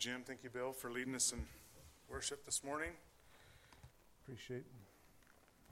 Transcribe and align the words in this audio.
Jim. 0.00 0.22
Thank 0.26 0.42
you, 0.42 0.48
Bill, 0.48 0.72
for 0.72 0.90
leading 0.90 1.14
us 1.14 1.30
in 1.30 1.44
worship 2.08 2.46
this 2.46 2.64
morning. 2.64 2.88
Appreciate 4.24 4.64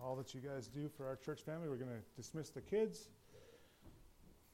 all 0.03 0.17
that 0.17 0.35
you 0.35 0.41
guys 0.43 0.69
do 0.69 0.91
for 0.95 1.07
our 1.07 1.17
church 1.17 1.41
family. 1.41 1.67
We're 1.67 1.77
going 1.77 1.93
to 1.93 2.03
dismiss 2.15 2.51
the 2.51 2.61
kids. 2.61 3.09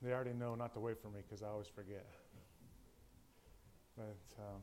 They 0.00 0.12
already 0.12 0.32
know 0.32 0.54
not 0.54 0.74
to 0.74 0.80
wait 0.80 1.02
for 1.02 1.08
me 1.08 1.22
because 1.28 1.42
I 1.42 1.48
always 1.48 1.66
forget. 1.66 2.06
But 3.96 4.16
um, 4.38 4.60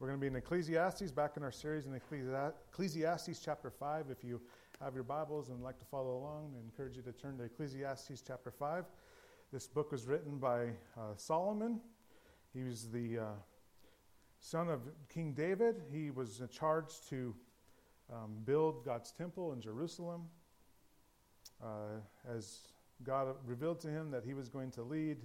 we're 0.00 0.08
going 0.08 0.18
to 0.18 0.20
be 0.20 0.26
in 0.26 0.34
Ecclesiastes, 0.34 1.12
back 1.12 1.36
in 1.36 1.44
our 1.44 1.52
series 1.52 1.86
in 1.86 1.94
Ecclesiastes 1.94 3.38
chapter 3.38 3.70
5. 3.70 4.06
If 4.10 4.24
you 4.24 4.40
have 4.82 4.94
your 4.94 5.04
Bibles 5.04 5.50
and 5.50 5.62
like 5.62 5.78
to 5.78 5.84
follow 5.84 6.16
along, 6.16 6.54
I 6.56 6.60
encourage 6.64 6.96
you 6.96 7.02
to 7.02 7.12
turn 7.12 7.38
to 7.38 7.44
Ecclesiastes 7.44 8.20
chapter 8.26 8.50
5. 8.50 8.84
This 9.52 9.68
book 9.68 9.92
was 9.92 10.06
written 10.06 10.38
by 10.38 10.70
uh, 10.98 11.14
Solomon. 11.14 11.80
He 12.56 12.62
was 12.62 12.88
the 12.90 13.18
uh, 13.18 13.24
son 14.40 14.70
of 14.70 14.80
King 15.12 15.34
David. 15.34 15.82
He 15.92 16.10
was 16.10 16.40
charged 16.50 17.06
to 17.10 17.34
um, 18.10 18.30
build 18.46 18.82
God's 18.82 19.12
temple 19.12 19.52
in 19.52 19.60
Jerusalem. 19.60 20.22
Uh, 21.62 22.00
as 22.34 22.60
God 23.04 23.26
revealed 23.44 23.80
to 23.80 23.88
him 23.88 24.10
that 24.10 24.24
he 24.24 24.32
was 24.32 24.48
going 24.48 24.70
to 24.70 24.82
lead, 24.82 25.18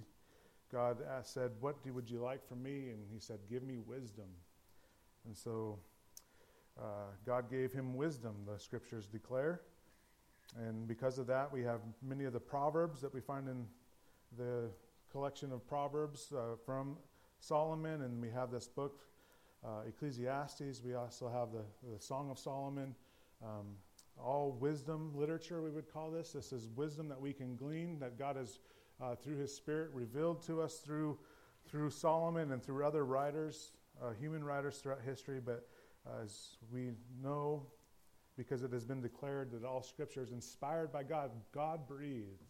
God 0.70 0.98
asked, 1.10 1.32
said, 1.32 1.52
What 1.60 1.82
do, 1.82 1.94
would 1.94 2.10
you 2.10 2.18
like 2.20 2.46
from 2.46 2.62
me? 2.62 2.90
And 2.90 2.98
he 3.10 3.18
said, 3.18 3.38
Give 3.48 3.62
me 3.62 3.78
wisdom. 3.78 4.28
And 5.24 5.34
so 5.34 5.78
uh, 6.78 7.12
God 7.24 7.50
gave 7.50 7.72
him 7.72 7.94
wisdom, 7.94 8.34
the 8.46 8.58
scriptures 8.58 9.06
declare. 9.06 9.62
And 10.58 10.86
because 10.86 11.18
of 11.18 11.26
that, 11.28 11.50
we 11.50 11.62
have 11.62 11.80
many 12.02 12.24
of 12.24 12.34
the 12.34 12.40
proverbs 12.40 13.00
that 13.00 13.14
we 13.14 13.22
find 13.22 13.48
in 13.48 13.64
the 14.36 14.68
collection 15.10 15.50
of 15.50 15.66
proverbs 15.66 16.30
uh, 16.36 16.56
from 16.66 16.96
Solomon, 17.42 18.02
and 18.02 18.22
we 18.22 18.30
have 18.30 18.52
this 18.52 18.68
book, 18.68 19.00
uh, 19.64 19.80
Ecclesiastes. 19.88 20.80
We 20.84 20.94
also 20.94 21.28
have 21.28 21.48
the, 21.50 21.64
the 21.92 22.00
Song 22.00 22.30
of 22.30 22.38
Solomon. 22.38 22.94
Um, 23.42 23.66
all 24.16 24.52
wisdom 24.60 25.10
literature, 25.12 25.60
we 25.60 25.70
would 25.70 25.92
call 25.92 26.12
this. 26.12 26.30
This 26.30 26.52
is 26.52 26.68
wisdom 26.76 27.08
that 27.08 27.20
we 27.20 27.32
can 27.32 27.56
glean, 27.56 27.98
that 27.98 28.16
God 28.16 28.36
has, 28.36 28.60
uh, 29.02 29.16
through 29.16 29.38
His 29.38 29.52
Spirit, 29.52 29.90
revealed 29.92 30.40
to 30.46 30.62
us 30.62 30.76
through, 30.76 31.18
through 31.68 31.90
Solomon 31.90 32.52
and 32.52 32.62
through 32.62 32.86
other 32.86 33.04
writers, 33.04 33.72
uh, 34.00 34.12
human 34.12 34.44
writers 34.44 34.78
throughout 34.78 35.00
history. 35.04 35.40
But 35.44 35.66
as 36.22 36.58
we 36.72 36.92
know, 37.20 37.66
because 38.36 38.62
it 38.62 38.72
has 38.72 38.84
been 38.84 39.02
declared 39.02 39.50
that 39.50 39.64
all 39.64 39.82
Scripture 39.82 40.22
is 40.22 40.30
inspired 40.30 40.92
by 40.92 41.02
God, 41.02 41.32
God 41.52 41.88
breathed. 41.88 42.44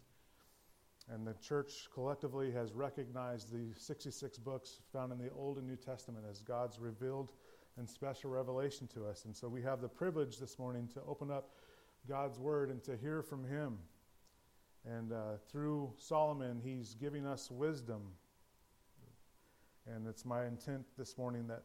And 1.11 1.27
the 1.27 1.33
church 1.33 1.89
collectively 1.93 2.51
has 2.51 2.73
recognized 2.73 3.51
the 3.51 3.77
66 3.77 4.37
books 4.39 4.79
found 4.93 5.11
in 5.11 5.17
the 5.17 5.29
Old 5.31 5.57
and 5.57 5.67
New 5.67 5.75
Testament 5.75 6.25
as 6.29 6.41
God's 6.41 6.79
revealed 6.79 7.33
and 7.77 7.89
special 7.89 8.29
revelation 8.29 8.87
to 8.93 9.05
us. 9.05 9.25
And 9.25 9.35
so 9.35 9.49
we 9.49 9.61
have 9.63 9.81
the 9.81 9.89
privilege 9.89 10.37
this 10.37 10.57
morning 10.57 10.87
to 10.93 11.01
open 11.07 11.29
up 11.29 11.49
God's 12.07 12.39
Word 12.39 12.69
and 12.69 12.81
to 12.83 12.95
hear 12.95 13.21
from 13.21 13.43
Him. 13.43 13.77
And 14.85 15.11
uh, 15.11 15.37
through 15.51 15.93
Solomon, 15.97 16.61
he's 16.63 16.93
giving 16.93 17.25
us 17.25 17.51
wisdom. 17.51 18.01
And 19.85 20.07
it's 20.07 20.23
my 20.23 20.45
intent 20.45 20.85
this 20.97 21.17
morning 21.17 21.47
that 21.47 21.63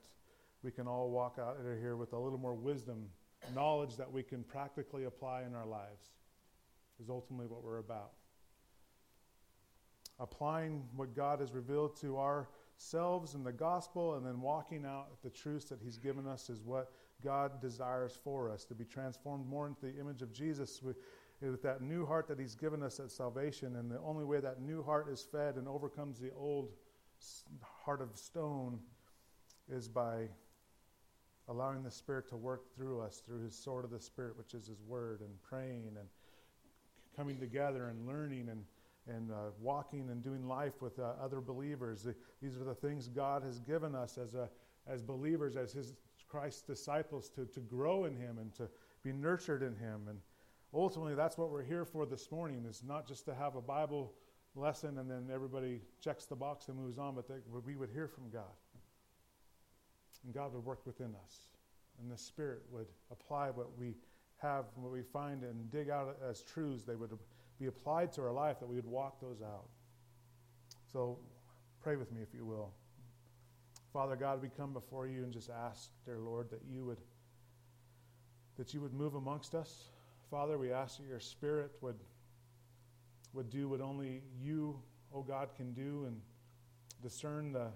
we 0.63 0.73
can 0.73 0.89
all 0.89 1.11
walk 1.11 1.39
out 1.41 1.59
of 1.59 1.79
here 1.79 1.97
with 1.97 2.13
a 2.13 2.19
little 2.19 2.39
more 2.39 2.55
wisdom, 2.55 3.07
knowledge 3.55 3.97
that 3.97 4.11
we 4.11 4.25
can 4.25 4.43
practically 4.43 5.05
apply 5.05 5.43
in 5.43 5.55
our 5.55 5.67
lives, 5.67 6.11
is 7.01 7.09
ultimately 7.09 7.47
what 7.47 7.63
we're 7.63 7.79
about 7.79 8.11
applying 10.21 10.83
what 10.97 11.15
God 11.15 11.41
has 11.41 11.53
revealed 11.53 11.97
to 12.01 12.19
ourselves 12.19 13.35
in 13.35 13.45
the 13.45 13.53
gospel 13.53 14.15
and 14.15 14.27
then 14.27 14.41
walking 14.41 14.85
out 14.85 15.23
the 15.23 15.31
truths 15.31 15.67
that 15.67 15.81
He's 15.83 15.99
given 15.99 16.27
us 16.27 16.51
is 16.51 16.63
what 16.63 16.93
God 17.23 17.61
desires 17.61 18.19
for 18.23 18.51
us 18.51 18.65
to 18.65 18.75
be 18.75 18.85
transformed 18.85 19.47
more 19.47 19.67
into 19.67 19.87
the 19.87 19.99
image 19.99 20.23
of 20.23 20.33
Jesus 20.33 20.83
with, 20.83 20.97
with 21.41 21.63
that 21.63 21.83
new 21.83 22.05
heart 22.05 22.27
that 22.29 22.39
He's 22.39 22.55
given 22.55 22.83
us 22.83 23.01
at 23.01 23.11
salvation. 23.11 23.77
And 23.77 23.91
the 23.91 24.01
only 24.01 24.25
way 24.25 24.41
that 24.41 24.61
new 24.61 24.83
heart 24.83 25.09
is 25.09 25.23
fed 25.23 25.57
and 25.57 25.69
overcomes 25.69 26.19
the 26.19 26.33
old 26.33 26.71
heart 27.63 28.01
of 28.01 28.17
stone 28.17 28.79
is 29.71 29.89
by 29.89 30.29
allowing 31.49 31.83
the 31.83 31.91
Spirit 31.91 32.29
to 32.29 32.37
work 32.37 32.75
through 32.75 33.01
us 33.01 33.23
through 33.25 33.43
His 33.43 33.55
sword 33.55 33.85
of 33.85 33.91
the 33.91 34.01
Spirit, 34.01 34.37
which 34.37 34.55
is 34.55 34.67
His 34.67 34.83
Word, 34.83 35.21
and 35.21 35.31
praying 35.43 35.85
and 35.87 36.09
coming 37.17 37.39
together 37.39 37.89
and 37.89 38.07
learning 38.07 38.49
and 38.49 38.65
and 39.09 39.31
uh, 39.31 39.51
walking 39.61 40.11
and 40.11 40.23
doing 40.23 40.47
life 40.47 40.81
with 40.81 40.99
uh, 40.99 41.13
other 41.23 41.41
believers. 41.41 42.07
These 42.43 42.57
are 42.57 42.65
the 42.65 42.75
things 42.75 43.09
God 43.09 43.43
has 43.43 43.59
given 43.61 43.95
us 43.95 44.19
as, 44.19 44.35
a, 44.35 44.49
as 44.87 45.03
believers, 45.03 45.57
as 45.57 45.73
His 45.73 45.95
Christ's 46.29 46.63
disciples, 46.63 47.31
to, 47.31 47.47
to 47.47 47.61
grow 47.61 48.05
in 48.05 48.15
Him 48.15 48.39
and 48.39 48.55
to 48.55 48.69
be 49.03 49.13
nurtured 49.13 49.63
in 49.63 49.75
Him. 49.77 50.03
And 50.09 50.19
ultimately, 50.75 51.15
that's 51.15 51.39
what 51.39 51.51
we're 51.51 51.63
here 51.65 51.85
for 51.85 52.07
this 52.07 52.31
morning. 52.31 52.65
Is 52.69 52.83
not 52.87 53.07
just 53.07 53.25
to 53.27 53.35
have 53.35 53.57
a 53.57 53.63
Bible 53.63 54.13
lesson 54.55 54.99
and 54.99 55.11
then 55.11 55.29
everybody 55.33 55.81
checks 56.03 56.25
the 56.25 56.37
box 56.37 56.69
and 56.69 56.77
moves 56.77 56.99
on, 56.99 57.15
but 57.15 57.29
that 57.29 57.43
we 57.65 57.77
would 57.77 57.91
hear 57.91 58.09
from 58.09 58.29
God. 58.31 58.43
And 60.25 60.35
God 60.35 60.53
would 60.53 60.65
work 60.65 60.85
within 60.85 61.15
us. 61.25 61.47
And 62.01 62.11
the 62.11 62.19
Spirit 62.19 62.63
would 62.71 62.87
apply 63.11 63.51
what 63.51 63.77
we 63.79 63.95
have, 64.39 64.67
what 64.77 64.93
we 64.93 65.03
find, 65.03 65.43
and 65.43 65.71
dig 65.71 65.91
out 65.91 66.17
as 66.29 66.43
truths. 66.43 66.85
They 66.85 66.97
would 66.97 67.11
be 67.59 67.67
applied 67.67 68.13
to 68.15 68.23
our 68.23 68.33
life, 68.33 68.61
that 68.61 68.69
we 68.69 68.77
would 68.77 68.87
walk 68.87 69.21
those 69.21 69.43
out. 69.43 69.67
So 70.93 71.19
pray 71.83 71.97
with 71.97 72.13
me, 72.13 72.23
if 72.23 72.35
you 72.35 72.45
will. 72.45 72.71
Father 73.93 74.17
God, 74.17 74.43
we 74.43 74.49
come 74.49 74.73
before 74.73 75.07
you 75.07 75.25
and 75.25 75.33
just 75.33 75.51
ask, 75.51 75.91
dear 76.05 76.19
Lord, 76.19 76.51
that 76.51 76.63
you 76.69 76.85
would 76.85 76.99
that 78.57 78.75
you 78.75 78.81
would 78.81 78.93
move 78.93 79.15
amongst 79.15 79.55
us. 79.55 79.91
Father, 80.33 80.59
we 80.59 80.73
ask 80.73 80.99
that 80.99 81.07
your 81.07 81.21
spirit 81.21 81.71
would 81.81 81.97
would 83.33 83.51
do 83.51 83.69
what 83.69 83.81
only 83.81 84.23
you, 84.41 84.81
O 85.13 85.19
oh 85.19 85.23
God, 85.23 85.51
can 85.57 85.73
do 85.73 86.05
and 86.07 86.21
discern 87.03 87.53
the 87.53 87.69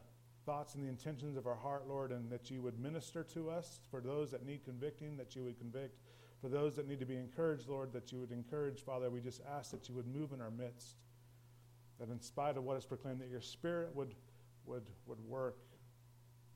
thoughts 0.45 0.75
and 0.75 0.85
the 0.85 0.89
intentions 0.89 1.37
of 1.37 1.47
our 1.47 1.55
heart, 1.55 1.85
Lord, 1.89 2.11
and 2.11 2.31
that 2.31 2.51
you 2.51 2.63
would 2.63 2.79
minister 2.81 3.23
to 3.35 3.51
us 3.51 3.81
for 3.91 4.01
those 4.01 4.31
that 4.33 4.45
need 4.45 4.65
convicting, 4.65 5.17
that 5.17 5.37
you 5.37 5.45
would 5.45 5.59
convict, 5.59 5.99
for 6.43 6.49
those 6.49 6.75
that 6.75 6.89
need 6.89 6.99
to 6.99 7.07
be 7.07 7.17
encouraged, 7.17 7.69
Lord, 7.69 7.93
that 7.93 8.11
you 8.11 8.19
would 8.19 8.33
encourage, 8.33 8.81
Father, 8.81 9.09
we 9.09 9.21
just 9.21 9.41
ask 9.57 9.71
that 9.71 9.89
you 9.89 9.95
would 9.95 10.09
move 10.09 10.33
in 10.33 10.41
our 10.41 10.51
midst. 10.51 10.97
That 12.01 12.11
in 12.11 12.21
spite 12.21 12.57
of 12.57 12.65
what 12.65 12.77
is 12.77 12.85
proclaimed, 12.85 13.21
that 13.21 13.31
your 13.31 13.41
spirit 13.41 13.95
would, 13.95 14.17
would, 14.67 14.83
would 15.07 15.21
work 15.21 15.59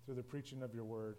through 0.04 0.16
the 0.16 0.25
preaching 0.25 0.60
of 0.62 0.75
your 0.75 0.82
word. 0.82 1.19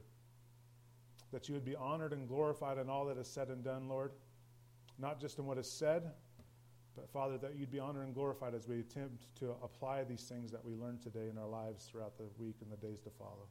That 1.31 1.47
you 1.47 1.53
would 1.55 1.63
be 1.63 1.77
honored 1.77 2.11
and 2.11 2.27
glorified 2.27 2.77
in 2.77 2.89
all 2.89 3.05
that 3.05 3.17
is 3.17 3.27
said 3.27 3.47
and 3.47 3.63
done, 3.63 3.87
Lord. 3.87 4.11
Not 4.99 5.21
just 5.21 5.39
in 5.39 5.45
what 5.45 5.57
is 5.57 5.71
said, 5.71 6.11
but 6.93 7.09
Father, 7.09 7.37
that 7.37 7.55
you'd 7.55 7.71
be 7.71 7.79
honored 7.79 8.05
and 8.05 8.13
glorified 8.13 8.53
as 8.53 8.67
we 8.67 8.79
attempt 8.79 9.33
to 9.35 9.51
apply 9.63 10.03
these 10.03 10.23
things 10.23 10.51
that 10.51 10.65
we 10.65 10.73
learned 10.73 11.01
today 11.01 11.29
in 11.31 11.37
our 11.37 11.47
lives 11.47 11.85
throughout 11.85 12.17
the 12.17 12.25
week 12.37 12.55
and 12.61 12.69
the 12.69 12.85
days 12.85 12.99
to 13.01 13.09
follow. 13.11 13.47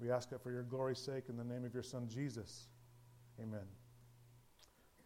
We 0.00 0.10
ask 0.10 0.32
it 0.32 0.40
for 0.42 0.50
your 0.50 0.62
glory's 0.64 0.98
sake 0.98 1.24
in 1.28 1.36
the 1.36 1.44
name 1.44 1.64
of 1.64 1.74
your 1.74 1.82
Son, 1.84 2.08
Jesus. 2.08 2.66
Amen. 3.40 3.83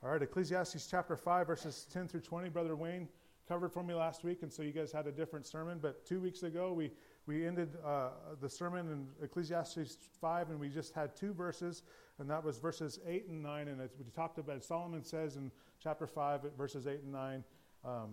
All 0.00 0.10
right, 0.10 0.22
Ecclesiastes 0.22 0.86
chapter 0.88 1.16
5, 1.16 1.48
verses 1.48 1.84
10 1.92 2.06
through 2.06 2.20
20. 2.20 2.50
Brother 2.50 2.76
Wayne 2.76 3.08
covered 3.48 3.72
for 3.72 3.82
me 3.82 3.94
last 3.94 4.22
week, 4.22 4.42
and 4.42 4.52
so 4.52 4.62
you 4.62 4.70
guys 4.70 4.92
had 4.92 5.08
a 5.08 5.10
different 5.10 5.44
sermon. 5.44 5.80
But 5.82 6.06
two 6.06 6.20
weeks 6.20 6.44
ago, 6.44 6.72
we, 6.72 6.92
we 7.26 7.44
ended 7.44 7.76
uh, 7.84 8.10
the 8.40 8.48
sermon 8.48 8.92
in 8.92 9.08
Ecclesiastes 9.24 9.96
5, 10.20 10.50
and 10.50 10.60
we 10.60 10.68
just 10.68 10.94
had 10.94 11.16
two 11.16 11.34
verses, 11.34 11.82
and 12.20 12.30
that 12.30 12.44
was 12.44 12.58
verses 12.58 13.00
8 13.08 13.26
and 13.28 13.42
9. 13.42 13.66
And 13.66 13.80
we 13.80 14.04
talked 14.14 14.38
about, 14.38 14.62
Solomon 14.62 15.02
says 15.02 15.34
in 15.34 15.50
chapter 15.82 16.06
5, 16.06 16.42
verses 16.56 16.86
8 16.86 17.00
and 17.02 17.12
9, 17.12 17.44
um, 17.84 18.10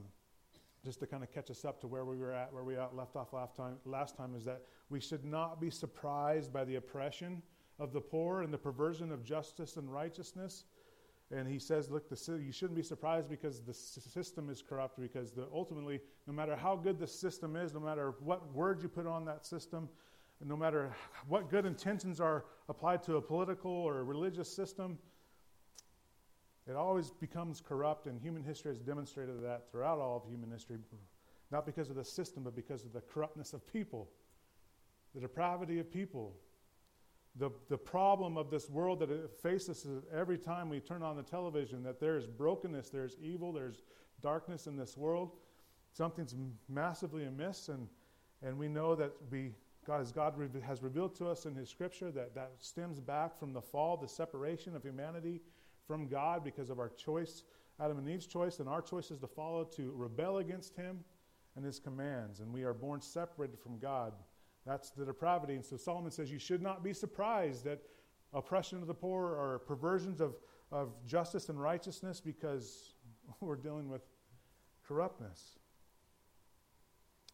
just 0.83 0.99
to 1.01 1.05
kind 1.05 1.21
of 1.21 1.31
catch 1.31 1.51
us 1.51 1.65
up 1.65 1.79
to 1.81 1.87
where 1.87 2.03
we 2.03 2.17
were 2.17 2.33
at, 2.33 2.51
where 2.51 2.63
we 2.63 2.77
left 2.93 3.15
off 3.15 3.31
last 3.31 3.55
time, 3.55 3.75
last 3.85 4.17
time, 4.17 4.33
is 4.35 4.43
that 4.45 4.63
we 4.89 4.99
should 4.99 5.23
not 5.23 5.61
be 5.61 5.69
surprised 5.69 6.51
by 6.51 6.63
the 6.63 6.77
oppression 6.77 7.43
of 7.77 7.93
the 7.93 8.01
poor 8.01 8.41
and 8.41 8.51
the 8.51 8.57
perversion 8.57 9.11
of 9.11 9.23
justice 9.23 9.77
and 9.77 9.93
righteousness 9.93 10.63
and 11.31 11.47
he 11.47 11.57
says, 11.57 11.89
look, 11.89 12.07
the, 12.07 12.39
you 12.43 12.51
shouldn't 12.51 12.75
be 12.75 12.83
surprised 12.83 13.29
because 13.29 13.61
the 13.61 13.73
system 13.73 14.49
is 14.49 14.61
corrupt, 14.61 14.99
because 14.99 15.31
the, 15.31 15.47
ultimately, 15.51 15.99
no 16.27 16.33
matter 16.33 16.55
how 16.55 16.75
good 16.75 16.99
the 16.99 17.07
system 17.07 17.55
is, 17.55 17.73
no 17.73 17.79
matter 17.79 18.13
what 18.19 18.53
word 18.53 18.81
you 18.81 18.87
put 18.87 19.07
on 19.07 19.25
that 19.25 19.45
system, 19.45 19.89
no 20.43 20.55
matter 20.55 20.93
what 21.27 21.49
good 21.49 21.65
intentions 21.65 22.19
are 22.19 22.45
applied 22.69 23.01
to 23.03 23.15
a 23.15 23.21
political 23.21 23.71
or 23.71 23.99
a 23.99 24.03
religious 24.03 24.53
system, 24.53 24.99
it 26.67 26.75
always 26.75 27.11
becomes 27.11 27.61
corrupt, 27.61 28.07
and 28.07 28.19
human 28.19 28.43
history 28.43 28.71
has 28.71 28.79
demonstrated 28.79 29.43
that 29.43 29.69
throughout 29.71 29.99
all 29.99 30.17
of 30.17 30.29
human 30.29 30.51
history, 30.51 30.77
not 31.51 31.65
because 31.65 31.89
of 31.89 31.95
the 31.95 32.03
system, 32.03 32.43
but 32.43 32.55
because 32.55 32.85
of 32.85 32.93
the 32.93 33.01
corruptness 33.01 33.53
of 33.53 33.65
people, 33.71 34.09
the 35.13 35.21
depravity 35.21 35.79
of 35.79 35.91
people, 35.91 36.35
the, 37.37 37.51
the 37.69 37.77
problem 37.77 38.37
of 38.37 38.49
this 38.49 38.69
world 38.69 38.99
that 38.99 39.11
it 39.11 39.29
faces 39.41 39.85
is 39.85 40.03
every 40.13 40.37
time 40.37 40.69
we 40.69 40.79
turn 40.79 41.03
on 41.03 41.17
the 41.17 41.23
television 41.23 41.83
that 41.83 41.99
there's 41.99 42.25
brokenness, 42.25 42.89
there's 42.89 43.17
evil, 43.21 43.51
there's 43.51 43.83
darkness 44.21 44.67
in 44.67 44.77
this 44.77 44.95
world. 44.95 45.31
Something's 45.91 46.35
massively 46.69 47.25
amiss, 47.25 47.69
and, 47.69 47.87
and 48.41 48.57
we 48.57 48.67
know 48.67 48.95
that 48.95 49.11
we 49.29 49.51
God, 49.85 50.01
as 50.01 50.11
God 50.11 50.33
has 50.65 50.81
revealed 50.81 51.15
to 51.17 51.27
us 51.27 51.45
in 51.45 51.53
His 51.53 51.69
Scripture, 51.69 52.11
that 52.11 52.33
that 52.33 52.53
stems 52.57 52.99
back 52.99 53.37
from 53.37 53.53
the 53.53 53.61
fall, 53.61 53.95
the 53.97 54.07
separation 54.07 54.75
of 54.75 54.81
humanity 54.81 55.41
from 55.87 56.07
God 56.07 56.43
because 56.43 56.71
of 56.71 56.79
our 56.79 56.89
choice, 56.89 57.43
Adam 57.79 57.99
and 57.99 58.09
Eve's 58.09 58.25
choice, 58.25 58.59
and 58.59 58.67
our 58.67 58.81
choices 58.81 59.19
to 59.19 59.27
follow, 59.27 59.63
to 59.63 59.93
rebel 59.95 60.37
against 60.37 60.75
Him 60.75 61.03
and 61.55 61.63
His 61.63 61.79
commands. 61.79 62.39
And 62.39 62.51
we 62.51 62.63
are 62.63 62.73
born 62.73 62.99
separated 62.99 63.59
from 63.59 63.77
God. 63.77 64.13
That's 64.65 64.89
the 64.89 65.05
depravity. 65.05 65.55
And 65.55 65.65
so 65.65 65.77
Solomon 65.77 66.11
says, 66.11 66.31
You 66.31 66.39
should 66.39 66.61
not 66.61 66.83
be 66.83 66.93
surprised 66.93 67.67
at 67.67 67.81
oppression 68.33 68.81
of 68.81 68.87
the 68.87 68.93
poor 68.93 69.35
or 69.35 69.59
perversions 69.59 70.21
of, 70.21 70.35
of 70.71 70.93
justice 71.05 71.49
and 71.49 71.61
righteousness 71.61 72.19
because 72.19 72.93
we're 73.39 73.55
dealing 73.55 73.89
with 73.89 74.01
corruptness. 74.87 75.57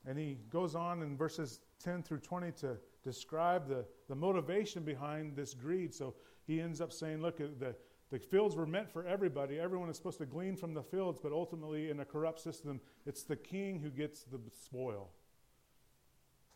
And 0.05 0.17
he 0.17 0.39
goes 0.49 0.75
on 0.75 1.03
in 1.03 1.15
verses 1.15 1.61
10 1.83 2.03
through 2.03 2.19
20 2.19 2.51
to 2.53 2.77
describe 3.03 3.67
the, 3.67 3.85
the 4.09 4.15
motivation 4.15 4.83
behind 4.83 5.35
this 5.35 5.53
greed. 5.53 5.93
So 5.93 6.15
he 6.47 6.59
ends 6.59 6.81
up 6.81 6.91
saying, 6.91 7.21
look, 7.21 7.39
uh, 7.39 7.45
the, 7.59 7.75
the 8.11 8.19
fields 8.19 8.55
were 8.55 8.65
meant 8.65 8.91
for 8.91 9.05
everybody. 9.05 9.59
Everyone 9.59 9.89
is 9.89 9.97
supposed 9.97 10.17
to 10.17 10.25
glean 10.25 10.55
from 10.55 10.73
the 10.73 10.81
fields, 10.81 11.19
but 11.21 11.31
ultimately, 11.31 11.89
in 11.89 11.99
a 11.99 12.05
corrupt 12.05 12.39
system, 12.39 12.81
it's 13.05 13.23
the 13.23 13.35
king 13.35 13.79
who 13.79 13.89
gets 13.89 14.23
the 14.23 14.39
spoil. 14.63 15.11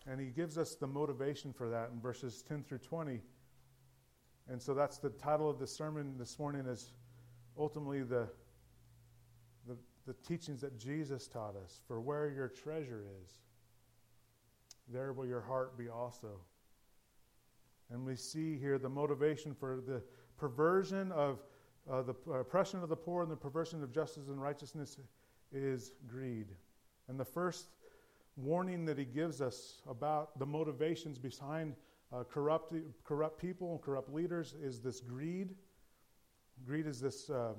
And 0.07 0.19
he 0.19 0.28
gives 0.28 0.57
us 0.57 0.75
the 0.75 0.88
motivation 0.88 1.52
for 1.52 1.69
that 1.69 1.90
in 1.94 2.00
verses 2.00 2.44
10 2.48 2.63
through 2.63 2.80
20. 2.80 3.22
And 4.48 4.62
so 4.62 4.74
that's 4.74 5.00
the 5.00 5.10
title 5.10 5.50
of 5.50 5.57
the 5.57 5.66
sermon 5.66 6.16
this 6.19 6.38
morning 6.38 6.66
is 6.68 6.92
ultimately 7.57 8.04
the, 8.04 8.28
the, 9.68 9.75
the 10.06 10.13
teachings 10.28 10.62
that 10.62 10.78
Jesus 10.78 11.28
taught 11.28 11.56
us. 11.63 11.81
For 11.88 12.00
where 12.00 12.30
your 12.30 12.48
treasure 12.48 13.06
is, 13.24 13.40
there 14.88 15.13
will 15.13 15.25
your 15.25 15.42
heart 15.42 15.78
be 15.78 15.90
also. 15.90 16.40
And 17.92 18.06
we 18.06 18.16
see 18.16 18.58
here 18.58 18.78
the 18.78 18.90
motivation 18.90 19.56
for 19.56 19.81
the 19.86 20.01
perversion 20.38 21.12
of 21.12 21.40
uh, 21.90 22.01
the 22.01 22.16
oppression 22.31 22.81
of 22.81 22.90
the 22.90 22.96
poor 22.96 23.22
and 23.22 23.31
the 23.31 23.36
perversion 23.36 23.84
of 23.84 23.92
justice 23.92 24.28
and 24.28 24.42
righteousness 24.42 24.98
is 25.51 25.92
greed. 26.08 26.48
And 27.08 27.19
the 27.19 27.25
first 27.25 27.68
warning 28.38 28.86
that 28.86 28.98
he 28.98 29.06
gives 29.06 29.42
us 29.42 29.82
about 29.90 30.38
the 30.40 30.46
motivations 30.46 31.18
behind 31.18 31.76
uh, 32.14 32.24
corrupt, 32.24 32.74
corrupt 33.04 33.40
people 33.40 33.72
and 33.72 33.82
corrupt 33.82 34.14
leaders 34.14 34.56
is 34.62 34.80
this 34.80 35.00
greed. 35.00 35.56
Greed 36.66 36.86
is 36.86 37.00
this 37.00 37.30
uh, 37.30 37.54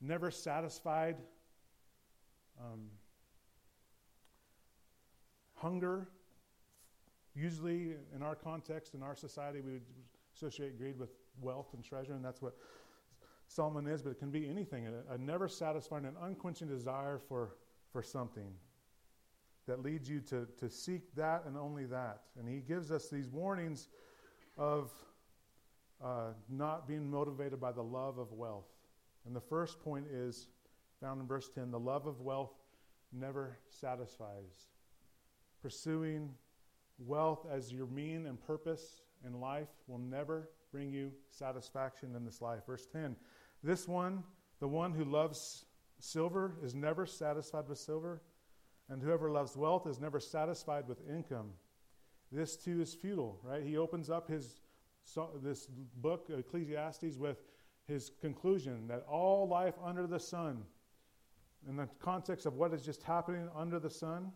never 0.00 0.30
satisfied 0.30 1.16
um, 2.58 2.88
hunger. 5.54 6.08
Usually, 7.34 7.94
in 8.14 8.22
our 8.22 8.34
context, 8.34 8.94
in 8.94 9.02
our 9.02 9.16
society, 9.16 9.60
we 9.60 9.72
would 9.72 9.82
associate 10.34 10.78
greed 10.78 10.98
with 10.98 11.10
wealth 11.40 11.68
and 11.74 11.84
treasure, 11.84 12.12
and 12.12 12.24
that's 12.24 12.42
what 12.42 12.54
Solomon 13.48 13.86
is, 13.86 14.02
but 14.02 14.10
it 14.10 14.18
can 14.18 14.30
be 14.30 14.48
anything. 14.48 14.86
A, 14.86 15.14
a 15.14 15.18
never 15.18 15.48
satisfying 15.48 16.04
and 16.04 16.16
unquenching 16.22 16.68
desire 16.68 17.18
for, 17.18 17.56
for 17.92 18.02
something 18.02 18.52
that 19.70 19.82
leads 19.84 20.10
you 20.10 20.18
to, 20.18 20.48
to 20.58 20.68
seek 20.68 21.14
that 21.14 21.44
and 21.46 21.56
only 21.56 21.86
that. 21.86 22.22
And 22.36 22.48
he 22.48 22.58
gives 22.58 22.90
us 22.90 23.08
these 23.08 23.28
warnings 23.28 23.86
of 24.58 24.90
uh, 26.04 26.32
not 26.48 26.88
being 26.88 27.08
motivated 27.08 27.60
by 27.60 27.70
the 27.70 27.82
love 27.82 28.18
of 28.18 28.32
wealth. 28.32 28.66
And 29.26 29.36
the 29.36 29.40
first 29.40 29.80
point 29.80 30.06
is 30.10 30.48
found 31.00 31.20
in 31.20 31.28
verse 31.28 31.48
10 31.54 31.70
the 31.70 31.78
love 31.78 32.06
of 32.06 32.20
wealth 32.20 32.52
never 33.12 33.58
satisfies. 33.70 34.70
Pursuing 35.62 36.30
Wealth 37.06 37.46
as 37.50 37.72
your 37.72 37.86
mean 37.86 38.26
and 38.26 38.38
purpose 38.46 39.00
in 39.24 39.40
life 39.40 39.68
will 39.86 39.98
never 39.98 40.50
bring 40.70 40.92
you 40.92 41.10
satisfaction 41.30 42.14
in 42.14 42.26
this 42.26 42.42
life. 42.42 42.66
Verse 42.66 42.86
10 42.92 43.16
This 43.62 43.88
one, 43.88 44.22
the 44.58 44.68
one 44.68 44.92
who 44.92 45.04
loves 45.04 45.64
silver, 45.98 46.56
is 46.62 46.74
never 46.74 47.06
satisfied 47.06 47.68
with 47.68 47.78
silver, 47.78 48.20
and 48.90 49.02
whoever 49.02 49.30
loves 49.30 49.56
wealth 49.56 49.86
is 49.86 50.00
never 50.00 50.20
satisfied 50.20 50.86
with 50.88 50.98
income. 51.08 51.50
This 52.32 52.56
too 52.56 52.80
is 52.80 52.92
futile, 52.92 53.38
right? 53.42 53.62
He 53.62 53.76
opens 53.76 54.10
up 54.10 54.28
his 54.28 54.60
this 55.42 55.66
book, 55.96 56.28
Ecclesiastes, 56.30 57.16
with 57.16 57.42
his 57.86 58.12
conclusion 58.20 58.86
that 58.86 59.04
all 59.08 59.48
life 59.48 59.74
under 59.82 60.06
the 60.06 60.20
sun, 60.20 60.62
in 61.68 61.76
the 61.76 61.88
context 61.98 62.46
of 62.46 62.54
what 62.54 62.72
is 62.72 62.82
just 62.82 63.02
happening 63.02 63.48
under 63.56 63.78
the 63.78 63.90
sun, 63.90 64.30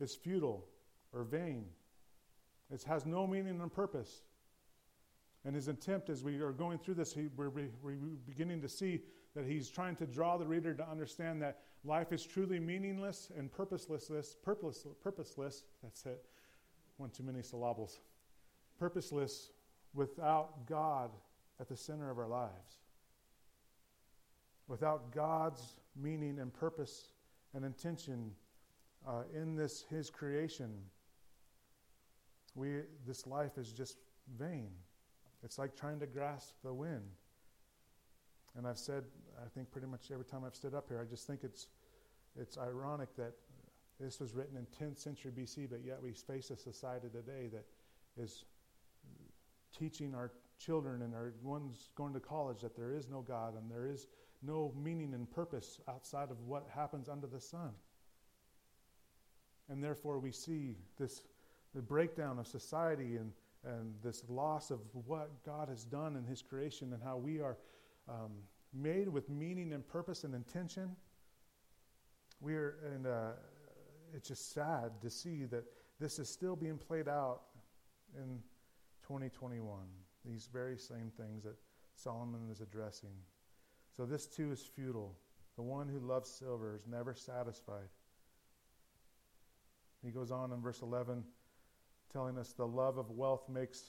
is 0.00 0.14
futile 0.14 0.66
or 1.12 1.24
vain. 1.24 1.66
It 2.72 2.82
has 2.84 3.06
no 3.06 3.26
meaning 3.26 3.60
and 3.60 3.72
purpose. 3.72 4.22
And 5.44 5.54
his 5.54 5.68
attempt, 5.68 6.08
as 6.08 6.24
we 6.24 6.40
are 6.40 6.52
going 6.52 6.78
through 6.78 6.94
this, 6.94 7.12
he, 7.12 7.28
we're, 7.36 7.50
we're 7.50 7.96
beginning 8.26 8.62
to 8.62 8.68
see 8.68 9.02
that 9.34 9.44
he's 9.44 9.68
trying 9.68 9.96
to 9.96 10.06
draw 10.06 10.36
the 10.36 10.46
reader 10.46 10.72
to 10.74 10.88
understand 10.88 11.42
that 11.42 11.60
life 11.84 12.12
is 12.12 12.24
truly 12.24 12.58
meaningless 12.58 13.30
and 13.36 13.50
purposeless. 13.50 14.36
Purposeless, 14.42 14.94
purposeless. 15.02 15.64
That's 15.82 16.06
it. 16.06 16.24
One 16.96 17.10
too 17.10 17.22
many 17.22 17.42
syllables. 17.42 18.00
Purposeless 18.78 19.50
without 19.94 20.66
God 20.66 21.10
at 21.60 21.68
the 21.68 21.76
center 21.76 22.10
of 22.10 22.18
our 22.18 22.28
lives. 22.28 22.78
Without 24.68 25.12
God's 25.12 25.80
meaning 26.00 26.38
and 26.38 26.52
purpose 26.52 27.08
and 27.54 27.64
intention 27.64 28.30
uh, 29.06 29.22
in 29.34 29.56
this 29.56 29.84
His 29.90 30.08
creation 30.08 30.70
we, 32.54 32.80
this 33.06 33.26
life 33.26 33.56
is 33.56 33.72
just 33.72 33.96
vain. 34.38 34.70
It's 35.42 35.58
like 35.58 35.74
trying 35.74 36.00
to 36.00 36.06
grasp 36.06 36.54
the 36.62 36.72
wind. 36.72 37.02
And 38.56 38.66
I've 38.66 38.78
said, 38.78 39.04
I 39.42 39.48
think 39.48 39.70
pretty 39.70 39.86
much 39.86 40.10
every 40.12 40.24
time 40.24 40.42
I've 40.44 40.54
stood 40.54 40.74
up 40.74 40.88
here, 40.88 41.00
I 41.00 41.08
just 41.08 41.26
think 41.26 41.40
it's, 41.42 41.68
it's 42.38 42.58
ironic 42.58 43.14
that 43.16 43.32
this 43.98 44.20
was 44.20 44.34
written 44.34 44.56
in 44.56 44.66
10th 44.86 44.98
century 44.98 45.30
BC, 45.30 45.70
but 45.70 45.80
yet 45.84 46.02
we 46.02 46.12
face 46.12 46.50
a 46.50 46.56
society 46.56 47.08
today 47.08 47.48
that 47.52 47.64
is 48.22 48.44
teaching 49.76 50.14
our 50.14 50.32
children 50.58 51.02
and 51.02 51.14
our 51.14 51.32
ones 51.42 51.90
going 51.94 52.12
to 52.12 52.20
college 52.20 52.60
that 52.60 52.76
there 52.76 52.94
is 52.94 53.08
no 53.08 53.22
God 53.22 53.54
and 53.56 53.70
there 53.70 53.86
is 53.86 54.06
no 54.42 54.72
meaning 54.82 55.14
and 55.14 55.30
purpose 55.30 55.80
outside 55.88 56.30
of 56.30 56.40
what 56.46 56.66
happens 56.74 57.08
under 57.08 57.26
the 57.26 57.40
sun. 57.40 57.70
And 59.68 59.82
therefore, 59.82 60.18
we 60.18 60.32
see 60.32 60.76
this 60.98 61.22
the 61.74 61.80
breakdown 61.80 62.38
of 62.38 62.46
society 62.46 63.16
and, 63.16 63.32
and 63.64 63.94
this 64.02 64.24
loss 64.28 64.70
of 64.70 64.80
what 65.06 65.30
God 65.44 65.68
has 65.68 65.84
done 65.84 66.16
in 66.16 66.24
His 66.24 66.42
creation 66.42 66.92
and 66.92 67.02
how 67.02 67.16
we 67.16 67.40
are 67.40 67.56
um, 68.08 68.32
made 68.72 69.08
with 69.08 69.28
meaning 69.28 69.72
and 69.72 69.86
purpose 69.86 70.24
and 70.24 70.34
intention. 70.34 70.96
We 72.40 72.54
are, 72.54 72.76
and 72.94 73.06
uh, 73.06 73.30
it's 74.14 74.28
just 74.28 74.52
sad 74.52 75.00
to 75.00 75.10
see 75.10 75.44
that 75.44 75.64
this 76.00 76.18
is 76.18 76.28
still 76.28 76.56
being 76.56 76.78
played 76.78 77.08
out 77.08 77.42
in 78.16 78.40
2021. 79.02 79.78
These 80.24 80.48
very 80.52 80.78
same 80.78 81.10
things 81.16 81.44
that 81.44 81.56
Solomon 81.94 82.48
is 82.50 82.60
addressing. 82.60 83.14
So 83.96 84.04
this 84.04 84.26
too 84.26 84.52
is 84.52 84.62
futile. 84.62 85.14
The 85.56 85.62
one 85.62 85.88
who 85.88 85.98
loves 85.98 86.30
silver 86.30 86.74
is 86.74 86.86
never 86.86 87.14
satisfied. 87.14 87.88
He 90.02 90.10
goes 90.10 90.30
on 90.30 90.52
in 90.52 90.60
verse 90.60 90.82
11 90.82 91.22
telling 92.12 92.36
us 92.38 92.52
the 92.52 92.66
love 92.66 92.98
of 92.98 93.10
wealth 93.10 93.48
makes 93.48 93.82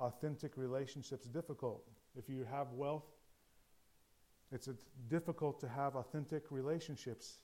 authentic 0.00 0.56
relationships 0.56 1.26
difficult. 1.26 1.84
If 2.16 2.28
you 2.28 2.46
have 2.50 2.72
wealth, 2.72 3.04
it's 4.52 4.68
difficult 5.08 5.60
to 5.60 5.68
have 5.68 5.96
authentic 5.96 6.44
relationships. 6.50 7.42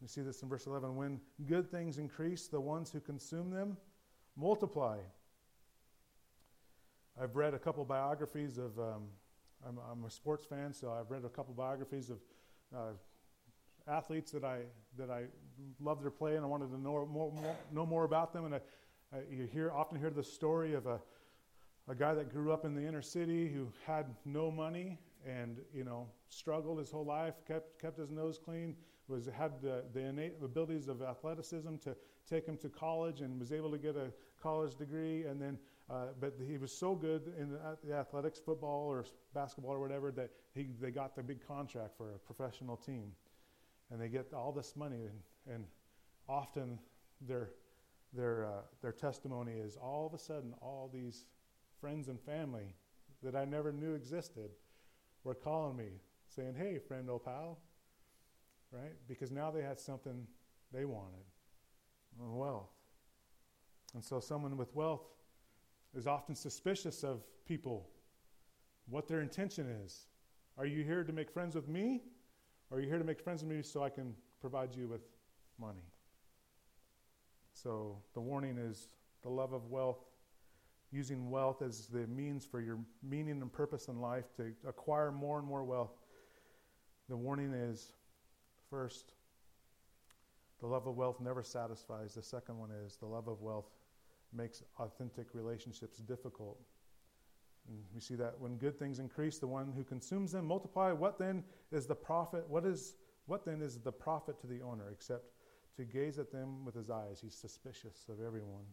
You 0.00 0.08
see 0.08 0.20
this 0.20 0.42
in 0.42 0.48
verse 0.48 0.66
11. 0.66 0.94
When 0.94 1.20
good 1.46 1.70
things 1.70 1.98
increase, 1.98 2.46
the 2.46 2.60
ones 2.60 2.90
who 2.92 3.00
consume 3.00 3.50
them 3.50 3.76
multiply. 4.36 4.98
I've 7.20 7.36
read 7.36 7.54
a 7.54 7.58
couple 7.58 7.84
biographies 7.84 8.58
of, 8.58 8.78
um, 8.78 9.02
I'm, 9.66 9.78
I'm, 9.90 10.04
a 10.04 10.10
sports 10.10 10.44
fan, 10.44 10.72
so 10.72 10.92
I've 10.92 11.10
read 11.10 11.24
a 11.24 11.28
couple 11.28 11.54
biographies 11.54 12.10
of 12.10 12.18
uh, 12.74 12.92
athletes 13.88 14.32
that 14.32 14.44
I, 14.44 14.60
that 14.98 15.10
I 15.10 15.24
love 15.80 16.02
their 16.02 16.10
play 16.10 16.36
and 16.36 16.44
I 16.44 16.48
wanted 16.48 16.70
to 16.70 16.80
know 16.80 17.06
more, 17.06 17.32
more, 17.32 17.56
know 17.72 17.86
more 17.86 18.04
about 18.04 18.32
them. 18.32 18.46
And 18.46 18.56
I, 18.56 18.60
uh, 19.16 19.20
you 19.30 19.46
hear 19.46 19.70
often 19.70 19.98
hear 19.98 20.10
the 20.10 20.24
story 20.24 20.74
of 20.74 20.86
a, 20.86 21.00
a 21.88 21.94
guy 21.94 22.14
that 22.14 22.32
grew 22.32 22.52
up 22.52 22.64
in 22.64 22.74
the 22.74 22.86
inner 22.86 23.02
city 23.02 23.48
who 23.48 23.68
had 23.86 24.06
no 24.24 24.50
money 24.50 24.98
and 25.26 25.58
you 25.72 25.84
know 25.84 26.06
struggled 26.28 26.78
his 26.78 26.90
whole 26.90 27.04
life, 27.04 27.34
kept 27.46 27.80
kept 27.80 27.98
his 27.98 28.10
nose 28.10 28.38
clean, 28.42 28.76
was 29.08 29.26
had 29.26 29.60
the, 29.62 29.84
the 29.92 30.00
innate 30.00 30.34
abilities 30.42 30.88
of 30.88 31.02
athleticism 31.02 31.76
to 31.76 31.96
take 32.28 32.46
him 32.46 32.56
to 32.56 32.68
college 32.68 33.20
and 33.20 33.38
was 33.38 33.52
able 33.52 33.70
to 33.70 33.78
get 33.78 33.96
a 33.96 34.10
college 34.42 34.74
degree 34.76 35.24
and 35.24 35.40
then 35.40 35.58
uh, 35.90 36.06
but 36.18 36.34
he 36.46 36.56
was 36.56 36.72
so 36.72 36.94
good 36.94 37.32
in 37.38 37.50
the, 37.50 37.94
athletics, 37.94 38.38
football 38.38 38.86
or 38.86 39.04
basketball 39.34 39.72
or 39.72 39.80
whatever, 39.80 40.10
that 40.10 40.30
he, 40.54 40.68
they 40.80 40.90
got 40.90 41.14
the 41.14 41.22
big 41.22 41.46
contract 41.46 41.94
for 41.96 42.14
a 42.14 42.18
professional 42.18 42.76
team. 42.76 43.12
And 43.90 44.00
they 44.00 44.08
get 44.08 44.32
all 44.32 44.50
this 44.50 44.76
money, 44.76 45.02
and, 45.04 45.54
and 45.54 45.64
often 46.26 46.78
they're 47.20 47.50
their, 48.14 48.46
uh, 48.46 48.62
their 48.80 48.92
testimony 48.92 49.54
is 49.54 49.76
all 49.76 50.06
of 50.06 50.14
a 50.14 50.18
sudden, 50.18 50.54
all 50.62 50.88
these 50.92 51.26
friends 51.80 52.08
and 52.08 52.20
family 52.20 52.74
that 53.22 53.34
I 53.34 53.44
never 53.44 53.72
knew 53.72 53.94
existed 53.94 54.50
were 55.24 55.34
calling 55.34 55.76
me, 55.76 55.88
saying, 56.28 56.54
Hey, 56.56 56.78
friend, 56.78 57.08
old 57.10 57.24
pal, 57.24 57.58
right? 58.70 58.92
Because 59.08 59.30
now 59.30 59.50
they 59.50 59.62
had 59.62 59.80
something 59.80 60.26
they 60.72 60.84
wanted 60.84 61.24
uh, 62.20 62.32
wealth. 62.32 62.70
And 63.94 64.02
so, 64.02 64.20
someone 64.20 64.56
with 64.56 64.74
wealth 64.74 65.06
is 65.96 66.06
often 66.06 66.34
suspicious 66.34 67.04
of 67.04 67.22
people, 67.46 67.88
what 68.88 69.06
their 69.08 69.20
intention 69.20 69.66
is. 69.84 70.06
Are 70.58 70.66
you 70.66 70.82
here 70.84 71.04
to 71.04 71.12
make 71.12 71.30
friends 71.30 71.54
with 71.54 71.68
me? 71.68 72.02
Or 72.70 72.78
are 72.78 72.80
you 72.80 72.88
here 72.88 72.98
to 72.98 73.04
make 73.04 73.20
friends 73.20 73.42
with 73.42 73.52
me 73.52 73.62
so 73.62 73.82
I 73.82 73.88
can 73.88 74.14
provide 74.40 74.74
you 74.74 74.88
with 74.88 75.02
money? 75.60 75.84
So 77.52 77.98
the 78.14 78.20
warning 78.20 78.58
is 78.58 78.88
the 79.22 79.28
love 79.28 79.52
of 79.52 79.70
wealth, 79.70 80.04
using 80.94 81.28
wealth 81.28 81.60
as 81.60 81.88
the 81.88 82.06
means 82.06 82.44
for 82.44 82.60
your 82.60 82.78
meaning 83.02 83.42
and 83.42 83.52
purpose 83.52 83.88
in 83.88 84.00
life 84.00 84.24
to 84.36 84.52
acquire 84.66 85.10
more 85.10 85.38
and 85.38 85.46
more 85.46 85.64
wealth. 85.64 85.90
The 87.08 87.16
warning 87.16 87.52
is 87.52 87.92
first, 88.70 89.14
the 90.60 90.66
love 90.66 90.86
of 90.86 90.96
wealth 90.96 91.20
never 91.20 91.42
satisfies. 91.42 92.14
The 92.14 92.22
second 92.22 92.58
one 92.58 92.70
is 92.70 92.96
the 92.96 93.06
love 93.06 93.26
of 93.26 93.42
wealth 93.42 93.66
makes 94.32 94.62
authentic 94.78 95.26
relationships 95.34 95.98
difficult. 95.98 96.58
And 97.68 97.78
we 97.92 98.00
see 98.00 98.14
that 98.14 98.38
when 98.38 98.56
good 98.56 98.78
things 98.78 99.00
increase, 99.00 99.38
the 99.38 99.46
one 99.46 99.72
who 99.76 99.82
consumes 99.82 100.32
them 100.32 100.46
multiply. 100.46 100.92
What 100.92 101.18
then 101.18 101.42
is 101.72 101.86
the 101.86 101.94
profit? 101.94 102.44
What 102.48 102.64
is 102.64 102.94
what 103.26 103.44
then 103.44 103.62
is 103.62 103.78
the 103.78 103.92
profit 103.92 104.38
to 104.40 104.46
the 104.46 104.60
owner 104.60 104.90
except 104.92 105.24
to 105.76 105.84
gaze 105.84 106.18
at 106.18 106.30
them 106.30 106.64
with 106.64 106.74
his 106.74 106.90
eyes? 106.90 107.20
He's 107.22 107.34
suspicious 107.34 108.04
of 108.10 108.24
everyone 108.24 108.64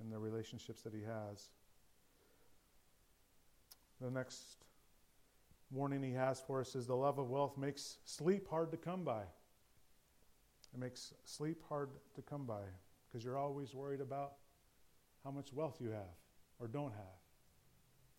and 0.00 0.12
the 0.12 0.18
relationships 0.18 0.82
that 0.82 0.94
he 0.94 1.02
has. 1.02 1.48
The 4.00 4.10
next 4.10 4.64
warning 5.70 6.02
he 6.02 6.12
has 6.12 6.40
for 6.40 6.60
us 6.60 6.74
is 6.74 6.86
the 6.86 6.96
love 6.96 7.18
of 7.18 7.30
wealth 7.30 7.56
makes 7.56 7.98
sleep 8.04 8.48
hard 8.48 8.70
to 8.70 8.76
come 8.76 9.04
by. 9.04 9.22
It 10.72 10.78
makes 10.78 11.12
sleep 11.24 11.62
hard 11.68 11.90
to 12.14 12.22
come 12.22 12.44
by 12.44 12.62
because 13.06 13.24
you're 13.24 13.38
always 13.38 13.74
worried 13.74 14.00
about 14.00 14.34
how 15.24 15.30
much 15.30 15.52
wealth 15.52 15.76
you 15.80 15.90
have 15.90 16.16
or 16.58 16.68
don't 16.68 16.92
have. 16.92 17.20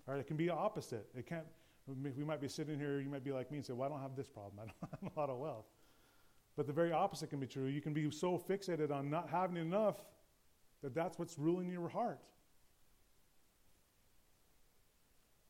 All 0.07 0.13
right, 0.13 0.19
it 0.19 0.27
can 0.27 0.37
be 0.37 0.49
opposite. 0.49 1.07
It 1.15 1.25
can't. 1.25 1.45
We 1.87 2.23
might 2.23 2.41
be 2.41 2.47
sitting 2.47 2.77
here. 2.77 2.99
You 2.99 3.09
might 3.09 3.23
be 3.23 3.31
like 3.31 3.51
me 3.51 3.57
and 3.57 3.65
say, 3.65 3.73
"Well, 3.73 3.89
I 3.89 3.91
don't 3.91 4.01
have 4.01 4.15
this 4.15 4.27
problem. 4.27 4.53
I 4.59 4.65
don't 4.65 5.03
have 5.03 5.11
a 5.15 5.19
lot 5.19 5.29
of 5.29 5.37
wealth." 5.37 5.65
But 6.55 6.67
the 6.67 6.73
very 6.73 6.91
opposite 6.91 7.29
can 7.29 7.39
be 7.39 7.47
true. 7.47 7.65
You 7.65 7.81
can 7.81 7.93
be 7.93 8.09
so 8.11 8.37
fixated 8.37 8.91
on 8.91 9.09
not 9.09 9.29
having 9.29 9.57
enough 9.57 9.95
that 10.81 10.95
that's 10.95 11.19
what's 11.19 11.37
ruling 11.37 11.71
your 11.71 11.89
heart. 11.89 12.19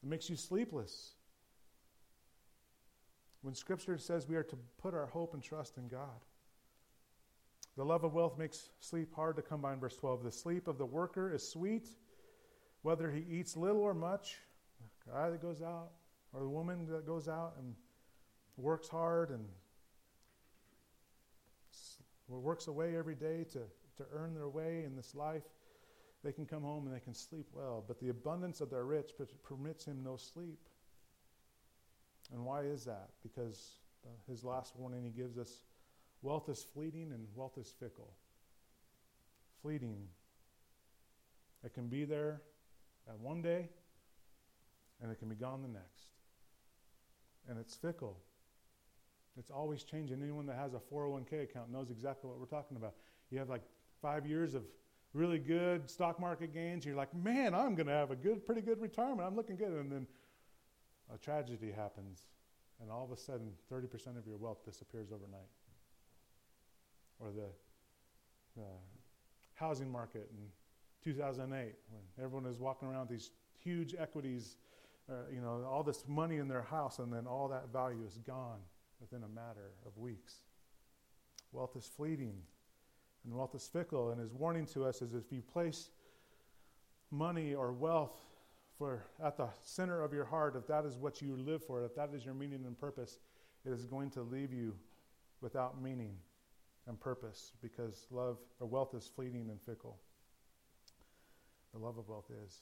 It 0.03 0.09
makes 0.09 0.29
you 0.29 0.35
sleepless. 0.35 1.11
When 3.41 3.53
Scripture 3.53 3.97
says 3.97 4.27
we 4.27 4.35
are 4.35 4.43
to 4.43 4.57
put 4.81 4.93
our 4.93 5.07
hope 5.07 5.33
and 5.33 5.41
trust 5.41 5.77
in 5.77 5.87
God. 5.87 6.25
The 7.77 7.85
love 7.85 8.03
of 8.03 8.13
wealth 8.13 8.37
makes 8.37 8.69
sleep 8.79 9.15
hard 9.15 9.37
to 9.37 9.41
come 9.41 9.61
by 9.61 9.73
in 9.73 9.79
verse 9.79 9.95
12. 9.95 10.23
The 10.23 10.31
sleep 10.31 10.67
of 10.67 10.77
the 10.77 10.85
worker 10.85 11.33
is 11.33 11.47
sweet, 11.47 11.87
whether 12.81 13.09
he 13.09 13.23
eats 13.29 13.55
little 13.55 13.81
or 13.81 13.93
much. 13.93 14.37
The 15.05 15.11
guy 15.13 15.29
that 15.29 15.41
goes 15.41 15.61
out, 15.61 15.91
or 16.33 16.41
the 16.41 16.49
woman 16.49 16.85
that 16.89 17.07
goes 17.07 17.27
out 17.27 17.53
and 17.57 17.75
works 18.57 18.89
hard 18.89 19.29
and 19.29 19.45
works 22.27 22.67
away 22.67 22.95
every 22.97 23.15
day 23.15 23.45
to, 23.51 23.59
to 24.03 24.09
earn 24.13 24.33
their 24.33 24.49
way 24.49 24.83
in 24.85 24.95
this 24.95 25.15
life, 25.15 25.43
they 26.23 26.31
can 26.31 26.45
come 26.45 26.63
home 26.63 26.85
and 26.85 26.95
they 26.95 26.99
can 26.99 27.13
sleep 27.13 27.47
well. 27.53 27.83
But 27.87 27.99
the 27.99 28.09
abundance 28.09 28.61
of 28.61 28.69
their 28.69 28.85
rich 28.85 29.11
permits 29.43 29.85
him 29.85 30.03
no 30.03 30.17
sleep. 30.17 30.59
And 32.31 32.45
why 32.45 32.61
is 32.61 32.85
that? 32.85 33.09
Because 33.23 33.77
uh, 34.05 34.09
his 34.29 34.43
last 34.43 34.73
warning 34.77 35.03
he 35.03 35.09
gives 35.09 35.37
us 35.37 35.63
Wealth 36.21 36.49
is 36.49 36.63
fleeting 36.63 37.11
and 37.11 37.25
wealth 37.35 37.57
is 37.57 37.73
fickle. 37.79 38.13
Fleeting. 39.61 40.07
It 41.63 41.73
can 41.73 41.87
be 41.87 42.05
there 42.05 42.41
at 43.09 43.19
one 43.19 43.41
day 43.41 43.69
and 45.01 45.11
it 45.11 45.17
can 45.17 45.29
be 45.29 45.35
gone 45.35 45.61
the 45.63 45.67
next. 45.67 46.09
And 47.49 47.59
it's 47.59 47.75
fickle. 47.75 48.17
It's 49.37 49.49
always 49.49 49.83
changing. 49.83 50.21
Anyone 50.21 50.45
that 50.47 50.57
has 50.57 50.73
a 50.73 50.79
401k 50.93 51.43
account 51.43 51.71
knows 51.71 51.89
exactly 51.89 52.29
what 52.29 52.39
we're 52.39 52.45
talking 52.45 52.77
about. 52.77 52.93
You 53.31 53.39
have 53.39 53.49
like 53.49 53.63
five 54.01 54.25
years 54.25 54.53
of 54.53 54.63
really 55.13 55.39
good 55.39 55.89
stock 55.89 56.19
market 56.19 56.53
gains. 56.53 56.85
You're 56.85 56.95
like, 56.95 57.13
man, 57.13 57.53
I'm 57.53 57.75
going 57.75 57.87
to 57.87 57.93
have 57.93 58.11
a 58.11 58.15
good, 58.15 58.45
pretty 58.45 58.61
good 58.61 58.81
retirement. 58.81 59.27
I'm 59.27 59.35
looking 59.35 59.55
good. 59.55 59.71
And 59.71 59.91
then 59.91 60.07
a 61.13 61.17
tragedy 61.17 61.71
happens, 61.71 62.27
and 62.81 62.89
all 62.89 63.03
of 63.03 63.11
a 63.11 63.17
sudden, 63.17 63.51
30% 63.71 64.17
of 64.17 64.25
your 64.25 64.37
wealth 64.37 64.63
disappears 64.63 65.09
overnight 65.11 65.49
or 67.21 67.31
the, 67.31 67.49
the 68.57 68.67
housing 69.53 69.91
market 69.91 70.29
in 70.31 70.47
2008 71.03 71.73
when 71.89 72.01
everyone 72.23 72.45
was 72.45 72.59
walking 72.59 72.87
around 72.87 73.01
with 73.01 73.09
these 73.09 73.31
huge 73.63 73.95
equities, 73.97 74.57
uh, 75.09 75.13
you 75.31 75.39
know, 75.39 75.65
all 75.69 75.83
this 75.83 76.03
money 76.07 76.37
in 76.37 76.47
their 76.47 76.63
house, 76.63 76.99
and 76.99 77.13
then 77.13 77.27
all 77.27 77.47
that 77.47 77.71
value 77.71 78.03
is 78.05 78.17
gone 78.25 78.59
within 78.99 79.23
a 79.23 79.27
matter 79.27 79.71
of 79.85 79.97
weeks. 79.97 80.41
Wealth 81.51 81.75
is 81.75 81.85
fleeting, 81.85 82.35
and 83.23 83.33
wealth 83.33 83.55
is 83.55 83.67
fickle. 83.67 84.11
And 84.11 84.19
his 84.19 84.33
warning 84.33 84.65
to 84.67 84.85
us 84.85 85.01
is 85.01 85.13
if 85.13 85.31
you 85.31 85.41
place 85.41 85.89
money 87.11 87.53
or 87.53 87.73
wealth 87.73 88.19
for 88.77 89.03
at 89.23 89.37
the 89.37 89.47
center 89.63 90.01
of 90.01 90.13
your 90.13 90.25
heart, 90.25 90.55
if 90.55 90.67
that 90.67 90.85
is 90.85 90.97
what 90.97 91.21
you 91.21 91.35
live 91.35 91.63
for, 91.63 91.83
if 91.83 91.95
that 91.95 92.09
is 92.13 92.25
your 92.25 92.33
meaning 92.33 92.63
and 92.65 92.77
purpose, 92.77 93.19
it 93.65 93.71
is 93.71 93.85
going 93.85 94.09
to 94.11 94.21
leave 94.21 94.51
you 94.51 94.75
without 95.41 95.81
meaning 95.81 96.15
and 96.87 96.99
purpose 96.99 97.53
because 97.61 98.07
love 98.09 98.37
or 98.59 98.67
wealth 98.67 98.93
is 98.95 99.09
fleeting 99.13 99.49
and 99.49 99.61
fickle. 99.61 99.97
The 101.73 101.79
love 101.79 101.97
of 101.97 102.09
wealth 102.09 102.31
is. 102.45 102.61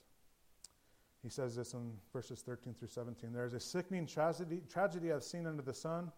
He 1.24 1.30
says 1.30 1.56
this 1.56 1.74
in 1.74 1.92
verses 2.14 2.42
13 2.42 2.74
through 2.74 2.88
17. 2.88 3.34
There 3.34 3.46
is 3.46 3.54
a 3.54 3.60
sickening 3.60 4.06
tragedy, 4.08 4.62
tragedy 4.70 5.12
I've 5.12 5.24
seen 5.24 5.46
under 5.46 5.62
the 5.62 5.74
sun, 5.74 6.12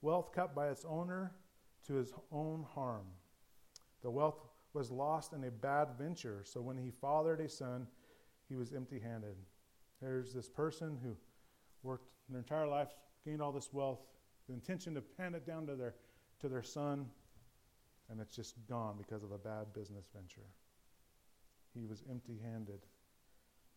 wealth 0.00 0.32
kept 0.32 0.54
by 0.54 0.68
its 0.68 0.84
owner 0.84 1.32
to 1.86 1.94
his 1.94 2.12
own 2.30 2.64
harm. 2.74 3.06
The 4.04 4.10
wealth 4.10 4.36
was 4.74 4.90
lost 4.90 5.32
in 5.32 5.42
a 5.44 5.50
bad 5.50 5.88
venture, 5.98 6.42
so 6.44 6.60
when 6.60 6.76
he 6.76 6.90
fathered 6.90 7.40
a 7.40 7.48
son, 7.48 7.88
he 8.48 8.54
was 8.54 8.72
empty 8.72 9.00
handed. 9.00 9.34
There's 10.00 10.32
this 10.32 10.48
person 10.48 10.98
who 11.02 11.16
worked 11.82 12.06
their 12.28 12.38
entire 12.38 12.68
life, 12.68 12.90
gained 13.24 13.40
all 13.40 13.50
this 13.50 13.72
wealth, 13.72 14.00
the 14.46 14.52
intention 14.52 14.94
to 14.94 15.02
hand 15.18 15.34
it 15.34 15.46
down 15.46 15.66
to 15.66 15.74
their, 15.74 15.94
to 16.40 16.48
their 16.48 16.62
son, 16.62 17.06
and 18.10 18.20
it's 18.20 18.36
just 18.36 18.54
gone 18.68 18.96
because 18.98 19.22
of 19.22 19.32
a 19.32 19.38
bad 19.38 19.72
business 19.72 20.04
venture. 20.14 20.46
He 21.74 21.86
was 21.86 22.02
empty 22.10 22.38
handed. 22.44 22.80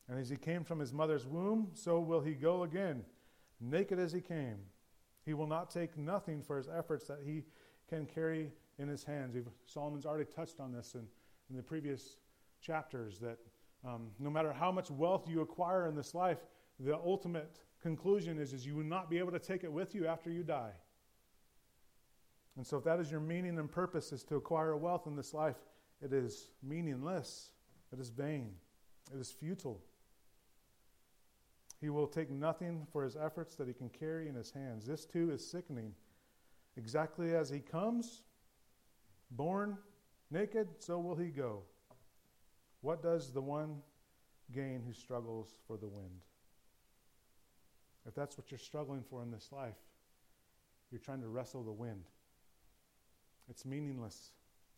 And 0.09 0.19
as 0.19 0.29
he 0.29 0.35
came 0.35 0.65
from 0.65 0.79
his 0.79 0.91
mother's 0.91 1.25
womb, 1.25 1.69
so 1.73 1.99
will 2.01 2.21
he 2.21 2.33
go 2.33 2.63
again, 2.63 3.03
naked 3.61 3.97
as 3.97 4.11
he 4.11 4.19
came. 4.19 4.57
He 5.25 5.33
will 5.33 5.47
not 5.47 5.69
take 5.69 5.97
nothing 5.97 6.41
for 6.41 6.57
his 6.57 6.67
efforts 6.67 7.07
that 7.07 7.19
he 7.25 7.43
can 7.89 8.05
carry 8.05 8.51
in 8.79 8.87
his 8.87 9.03
hands. 9.03 9.35
Solomon's 9.65 10.05
already 10.05 10.29
touched 10.29 10.59
on 10.59 10.71
this 10.71 10.95
in, 10.95 11.07
in 11.49 11.55
the 11.55 11.63
previous 11.63 12.17
chapters 12.61 13.19
that 13.19 13.37
um, 13.85 14.07
no 14.19 14.29
matter 14.29 14.51
how 14.51 14.71
much 14.71 14.89
wealth 14.89 15.27
you 15.27 15.41
acquire 15.41 15.87
in 15.87 15.95
this 15.95 16.13
life, 16.13 16.39
the 16.79 16.95
ultimate 16.95 17.59
conclusion 17.81 18.37
is, 18.37 18.53
is 18.53 18.65
you 18.65 18.75
will 18.75 18.83
not 18.83 19.09
be 19.09 19.17
able 19.17 19.31
to 19.31 19.39
take 19.39 19.63
it 19.63 19.71
with 19.71 19.95
you 19.95 20.07
after 20.07 20.31
you 20.31 20.43
die. 20.43 20.71
And 22.55 22.65
so, 22.65 22.77
if 22.77 22.83
that 22.85 22.99
is 22.99 23.11
your 23.11 23.19
meaning 23.19 23.59
and 23.59 23.71
purpose, 23.71 24.11
is 24.11 24.23
to 24.25 24.35
acquire 24.35 24.75
wealth 24.75 25.05
in 25.05 25.15
this 25.15 25.33
life, 25.33 25.57
it 26.01 26.11
is 26.11 26.49
meaningless. 26.63 27.51
It 27.93 27.99
is 27.99 28.09
vain. 28.09 28.51
It 29.13 29.19
is 29.19 29.31
futile. 29.31 29.81
He 31.79 31.89
will 31.89 32.07
take 32.07 32.31
nothing 32.31 32.87
for 32.91 33.03
his 33.03 33.15
efforts 33.15 33.55
that 33.55 33.67
he 33.67 33.73
can 33.73 33.89
carry 33.89 34.27
in 34.27 34.35
his 34.35 34.51
hands. 34.51 34.85
This 34.85 35.05
too 35.05 35.31
is 35.31 35.47
sickening. 35.47 35.93
Exactly 36.75 37.35
as 37.35 37.49
he 37.49 37.59
comes, 37.59 38.23
born 39.31 39.77
naked, 40.31 40.67
so 40.79 40.99
will 40.99 41.15
he 41.15 41.27
go. 41.27 41.61
What 42.81 43.01
does 43.01 43.31
the 43.31 43.41
one 43.41 43.81
gain 44.53 44.83
who 44.85 44.93
struggles 44.93 45.55
for 45.67 45.77
the 45.77 45.87
wind? 45.87 46.21
If 48.07 48.15
that's 48.15 48.37
what 48.37 48.51
you're 48.51 48.57
struggling 48.57 49.03
for 49.09 49.21
in 49.21 49.31
this 49.31 49.49
life, 49.51 49.75
you're 50.91 50.99
trying 50.99 51.21
to 51.21 51.27
wrestle 51.27 51.63
the 51.63 51.71
wind. 51.71 52.03
It's 53.49 53.65
meaningless 53.65 54.31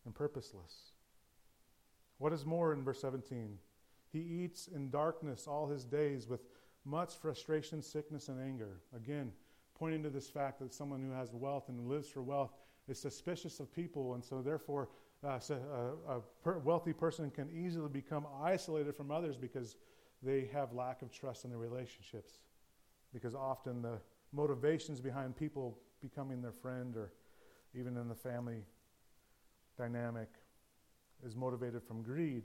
and 0.04 0.14
purposeless. 0.14 0.92
What 2.18 2.32
is 2.32 2.44
more 2.44 2.72
in 2.72 2.82
verse 2.82 3.00
17? 3.00 3.58
He 4.12 4.18
eats 4.18 4.66
in 4.66 4.90
darkness 4.90 5.46
all 5.46 5.68
his 5.68 5.84
days 5.84 6.28
with 6.28 6.40
much 6.84 7.14
frustration, 7.14 7.82
sickness, 7.82 8.28
and 8.28 8.40
anger. 8.40 8.80
Again, 8.96 9.32
pointing 9.78 10.02
to 10.02 10.10
this 10.10 10.28
fact 10.28 10.58
that 10.60 10.74
someone 10.74 11.02
who 11.02 11.12
has 11.12 11.32
wealth 11.32 11.68
and 11.68 11.88
lives 11.88 12.08
for 12.08 12.22
wealth 12.22 12.52
is 12.90 12.98
suspicious 12.98 13.60
of 13.60 13.72
people, 13.72 14.14
and 14.14 14.24
so 14.24 14.42
therefore 14.42 14.88
uh, 15.26 15.38
so 15.38 15.58
a, 16.08 16.16
a 16.16 16.20
per 16.42 16.58
wealthy 16.58 16.92
person 16.92 17.30
can 17.30 17.48
easily 17.50 17.88
become 17.88 18.26
isolated 18.42 18.96
from 18.96 19.10
others 19.10 19.36
because 19.36 19.76
they 20.22 20.48
have 20.52 20.72
lack 20.72 21.02
of 21.02 21.12
trust 21.12 21.44
in 21.44 21.50
their 21.50 21.58
relationships. 21.58 22.40
Because 23.12 23.34
often 23.34 23.82
the 23.82 23.98
motivations 24.32 25.00
behind 25.00 25.36
people 25.36 25.78
becoming 26.00 26.40
their 26.40 26.52
friend 26.52 26.96
or 26.96 27.12
even 27.78 27.96
in 27.96 28.08
the 28.08 28.14
family 28.14 28.62
dynamic 29.76 30.28
is 31.24 31.36
motivated 31.36 31.82
from 31.82 32.02
greed. 32.02 32.44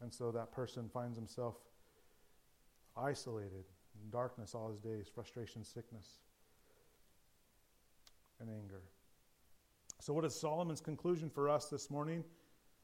And 0.00 0.12
so 0.12 0.30
that 0.32 0.52
person 0.52 0.88
finds 0.92 1.16
himself 1.16 1.56
isolated 2.96 3.64
in 4.02 4.10
darkness 4.10 4.54
all 4.54 4.68
his 4.68 4.78
days, 4.78 5.06
frustration, 5.12 5.64
sickness, 5.64 6.18
and 8.42 8.50
anger. 8.50 8.82
So, 10.00 10.12
what 10.12 10.24
is 10.24 10.34
Solomon's 10.34 10.80
conclusion 10.80 11.30
for 11.30 11.48
us 11.48 11.66
this 11.66 11.90
morning? 11.90 12.24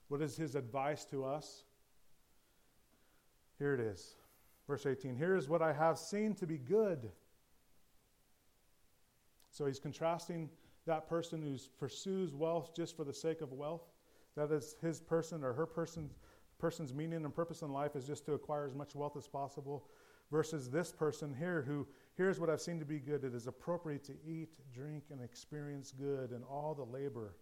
What 0.07 0.23
is 0.23 0.37
his 0.37 0.55
advice 0.55 1.05
to 1.07 1.25
us? 1.25 1.65
Here 3.59 3.75
it 3.75 3.81
is. 3.81 4.15
Verse 4.67 4.87
18 4.87 5.17
Here 5.17 5.37
is 5.37 5.49
what 5.49 5.61
I 5.61 5.73
have 5.73 5.99
seen 5.99 6.35
to 6.37 6.47
be 6.47 6.59
good. 6.59 7.11
So, 9.51 9.67
he's 9.67 9.81
contrasting 9.81 10.49
that 10.87 11.09
person 11.09 11.43
who 11.43 11.57
pursues 11.79 12.35
wealth 12.35 12.75
just 12.75 12.97
for 12.97 13.05
the 13.05 13.13
sake 13.13 13.41
of 13.41 13.53
wealth. 13.53 13.83
That 14.37 14.53
is 14.53 14.77
his 14.81 15.01
person 15.01 15.43
or 15.43 15.53
her 15.53 15.67
person, 15.67 16.09
person's 16.59 16.95
meaning 16.95 17.25
and 17.25 17.35
purpose 17.35 17.63
in 17.63 17.73
life 17.73 17.97
is 17.97 18.07
just 18.07 18.25
to 18.27 18.35
acquire 18.35 18.65
as 18.65 18.75
much 18.75 18.95
wealth 18.95 19.17
as 19.17 19.27
possible 19.27 19.89
versus 20.31 20.71
this 20.71 20.93
person 20.93 21.35
here 21.39 21.63
who 21.67 21.87
here's 22.17 22.39
what 22.39 22.51
I've 22.51 22.61
seen 22.61 22.79
to 22.79 22.85
be 22.85 22.99
good. 22.99 23.25
It 23.25 23.35
is 23.35 23.47
appropriate 23.47 24.05
to 24.05 24.13
eat, 24.27 24.51
drink, 24.73 25.05
and 25.11 25.23
experience 25.23 25.93
good 25.93 26.33
in 26.33 26.43
all 26.43 26.75
the 26.75 26.85
labor 26.85 27.35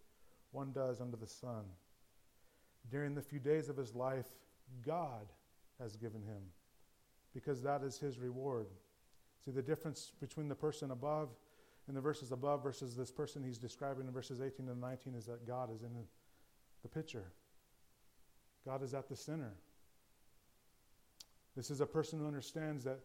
one 0.52 0.73
does 0.73 1.00
under 1.00 1.16
the 1.16 1.26
sun. 1.26 1.64
During 2.90 3.14
the 3.14 3.23
few 3.23 3.40
days 3.40 3.69
of 3.69 3.76
his 3.76 3.95
life, 3.95 4.26
God 4.85 5.26
has 5.81 5.97
given 5.97 6.23
him 6.23 6.43
because 7.35 7.62
that 7.62 7.83
is 7.83 7.99
his 7.99 8.19
reward. 8.19 8.69
See 9.45 9.50
the 9.50 9.62
difference 9.62 10.12
between 10.21 10.49
the 10.49 10.55
person 10.55 10.90
above 10.90 11.28
in 11.88 11.95
the 11.95 12.00
verses 12.00 12.33
above 12.33 12.62
versus 12.62 12.97
this 12.97 13.11
person 13.11 13.45
he's 13.45 13.59
describing 13.59 14.07
in 14.07 14.12
verses 14.12 14.40
18 14.40 14.69
and 14.69 14.81
19 14.81 15.14
is 15.14 15.26
that 15.26 15.47
God 15.47 15.73
is 15.75 15.83
in 15.83 15.90
the 16.83 16.88
picture. 16.88 17.33
God 18.64 18.83
is 18.83 18.95
at 18.95 19.09
the 19.09 19.16
center. 19.16 19.52
This 21.56 21.70
is 21.70 21.80
a 21.80 21.86
person 21.86 22.18
who 22.18 22.26
understands 22.26 22.84
that 22.84 23.00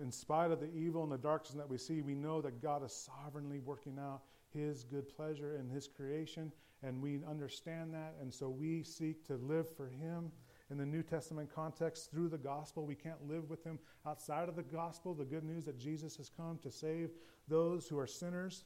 in 0.00 0.12
spite 0.12 0.50
of 0.50 0.60
the 0.60 0.72
evil 0.72 1.02
and 1.02 1.10
the 1.10 1.18
darkness 1.18 1.54
that 1.54 1.68
we 1.68 1.78
see, 1.78 2.02
we 2.02 2.14
know 2.14 2.40
that 2.40 2.62
God 2.62 2.84
is 2.84 2.92
sovereignly 2.92 3.58
working 3.58 3.98
out 3.98 4.22
his 4.52 4.84
good 4.84 5.08
pleasure 5.08 5.56
in 5.56 5.68
his 5.68 5.88
creation, 5.88 6.52
and 6.82 7.02
we 7.02 7.20
understand 7.28 7.92
that, 7.94 8.14
and 8.20 8.32
so 8.32 8.48
we 8.48 8.82
seek 8.82 9.26
to 9.26 9.34
live 9.36 9.68
for 9.74 9.88
him 9.88 10.30
in 10.70 10.78
the 10.78 10.86
New 10.86 11.02
Testament 11.02 11.50
context 11.52 12.10
through 12.10 12.28
the 12.28 12.38
gospel. 12.38 12.86
We 12.86 12.94
can't 12.94 13.26
live 13.28 13.48
with 13.48 13.64
him 13.64 13.78
outside 14.06 14.48
of 14.48 14.56
the 14.56 14.62
gospel, 14.62 15.14
the 15.14 15.24
good 15.24 15.44
news 15.44 15.64
that 15.64 15.78
Jesus 15.78 16.16
has 16.16 16.28
come 16.28 16.58
to 16.62 16.70
save 16.70 17.10
those 17.48 17.88
who 17.88 17.98
are 17.98 18.06
sinners 18.06 18.64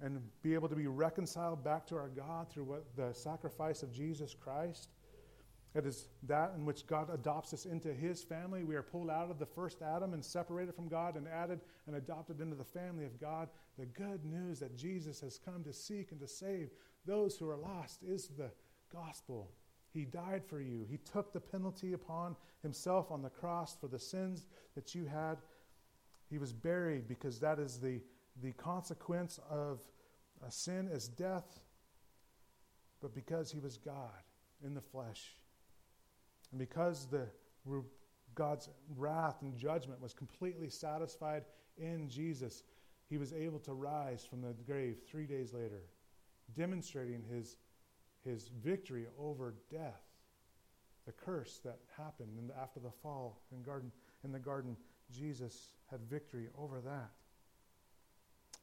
and 0.00 0.20
be 0.42 0.54
able 0.54 0.68
to 0.68 0.76
be 0.76 0.86
reconciled 0.86 1.64
back 1.64 1.86
to 1.88 1.96
our 1.96 2.08
God 2.08 2.48
through 2.48 2.64
what 2.64 2.96
the 2.96 3.12
sacrifice 3.12 3.82
of 3.82 3.92
Jesus 3.92 4.34
Christ. 4.34 4.90
It 5.74 5.84
is 5.84 6.08
that 6.26 6.54
in 6.56 6.64
which 6.64 6.86
God 6.86 7.08
adopts 7.12 7.52
us 7.52 7.66
into 7.66 7.92
his 7.92 8.22
family. 8.22 8.64
We 8.64 8.74
are 8.74 8.82
pulled 8.82 9.10
out 9.10 9.30
of 9.30 9.38
the 9.38 9.46
first 9.46 9.82
Adam 9.82 10.14
and 10.14 10.24
separated 10.24 10.74
from 10.74 10.88
God 10.88 11.16
and 11.16 11.28
added 11.28 11.60
and 11.86 11.96
adopted 11.96 12.40
into 12.40 12.56
the 12.56 12.64
family 12.64 13.04
of 13.04 13.20
God. 13.20 13.48
The 13.78 13.86
good 13.86 14.24
news 14.24 14.58
that 14.60 14.76
Jesus 14.76 15.20
has 15.20 15.38
come 15.38 15.62
to 15.64 15.72
seek 15.72 16.10
and 16.10 16.20
to 16.20 16.26
save 16.26 16.70
those 17.06 17.36
who 17.36 17.48
are 17.48 17.56
lost 17.56 18.02
is 18.02 18.28
the 18.28 18.50
gospel. 18.92 19.50
He 19.92 20.04
died 20.04 20.42
for 20.44 20.60
you. 20.60 20.86
He 20.88 20.98
took 20.98 21.32
the 21.32 21.40
penalty 21.40 21.92
upon 21.92 22.36
himself 22.62 23.10
on 23.10 23.22
the 23.22 23.30
cross 23.30 23.76
for 23.78 23.88
the 23.88 23.98
sins 23.98 24.46
that 24.74 24.94
you 24.94 25.04
had. 25.06 25.38
He 26.30 26.38
was 26.38 26.52
buried 26.52 27.08
because 27.08 27.40
that 27.40 27.58
is 27.58 27.78
the, 27.78 28.00
the 28.42 28.52
consequence 28.52 29.38
of 29.50 29.80
a 30.46 30.50
sin 30.50 30.88
is 30.88 31.08
death, 31.08 31.60
but 33.00 33.14
because 33.14 33.50
he 33.50 33.58
was 33.60 33.76
God 33.76 34.22
in 34.64 34.74
the 34.74 34.80
flesh. 34.80 35.36
And 36.50 36.58
because 36.58 37.06
the, 37.06 37.26
God's 38.34 38.68
wrath 38.96 39.42
and 39.42 39.56
judgment 39.56 40.00
was 40.00 40.14
completely 40.14 40.70
satisfied 40.70 41.44
in 41.76 42.08
Jesus, 42.08 42.62
he 43.08 43.18
was 43.18 43.32
able 43.32 43.58
to 43.60 43.72
rise 43.72 44.24
from 44.24 44.42
the 44.42 44.54
grave 44.66 45.00
three 45.10 45.26
days 45.26 45.52
later, 45.52 45.82
demonstrating 46.56 47.22
his, 47.30 47.56
his 48.24 48.50
victory 48.62 49.06
over 49.18 49.54
death, 49.70 50.02
the 51.06 51.12
curse 51.12 51.60
that 51.64 51.78
happened 51.96 52.30
the, 52.48 52.58
after 52.58 52.80
the 52.80 52.90
fall 52.90 53.40
in, 53.52 53.62
garden, 53.62 53.90
in 54.24 54.32
the 54.32 54.38
garden. 54.38 54.76
Jesus 55.10 55.74
had 55.90 56.00
victory 56.10 56.48
over 56.58 56.80
that. 56.80 57.10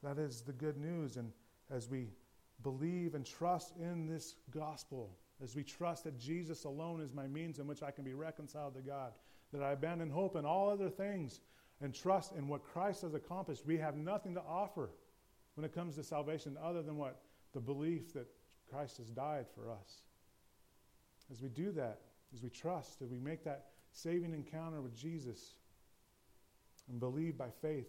That 0.03 0.19
is 0.19 0.41
the 0.41 0.53
good 0.53 0.77
news. 0.77 1.17
And 1.17 1.31
as 1.71 1.89
we 1.89 2.09
believe 2.61 3.15
and 3.15 3.25
trust 3.25 3.73
in 3.77 4.05
this 4.05 4.35
gospel, 4.51 5.09
as 5.43 5.55
we 5.55 5.63
trust 5.63 6.05
that 6.05 6.17
Jesus 6.17 6.63
alone 6.63 7.01
is 7.01 7.13
my 7.13 7.27
means 7.27 7.59
in 7.59 7.67
which 7.67 7.83
I 7.83 7.91
can 7.91 8.03
be 8.03 8.13
reconciled 8.13 8.75
to 8.75 8.81
God, 8.81 9.11
that 9.51 9.61
I 9.61 9.71
abandon 9.71 10.09
hope 10.09 10.35
in 10.35 10.45
all 10.45 10.69
other 10.69 10.89
things 10.89 11.41
and 11.81 11.93
trust 11.93 12.33
in 12.33 12.47
what 12.47 12.63
Christ 12.63 13.01
has 13.01 13.13
accomplished, 13.13 13.65
we 13.65 13.77
have 13.77 13.97
nothing 13.97 14.33
to 14.35 14.41
offer 14.41 14.89
when 15.55 15.65
it 15.65 15.73
comes 15.73 15.95
to 15.95 16.03
salvation 16.03 16.57
other 16.63 16.81
than 16.81 16.97
what? 16.97 17.21
The 17.53 17.59
belief 17.59 18.13
that 18.13 18.27
Christ 18.69 18.97
has 18.97 19.09
died 19.09 19.45
for 19.53 19.69
us. 19.69 20.01
As 21.31 21.41
we 21.41 21.49
do 21.49 21.71
that, 21.71 22.01
as 22.33 22.41
we 22.41 22.49
trust, 22.49 23.01
as 23.01 23.11
we 23.11 23.19
make 23.19 23.43
that 23.43 23.67
saving 23.91 24.33
encounter 24.33 24.81
with 24.81 24.95
Jesus 24.95 25.55
and 26.89 26.99
believe 26.99 27.37
by 27.37 27.49
faith, 27.61 27.87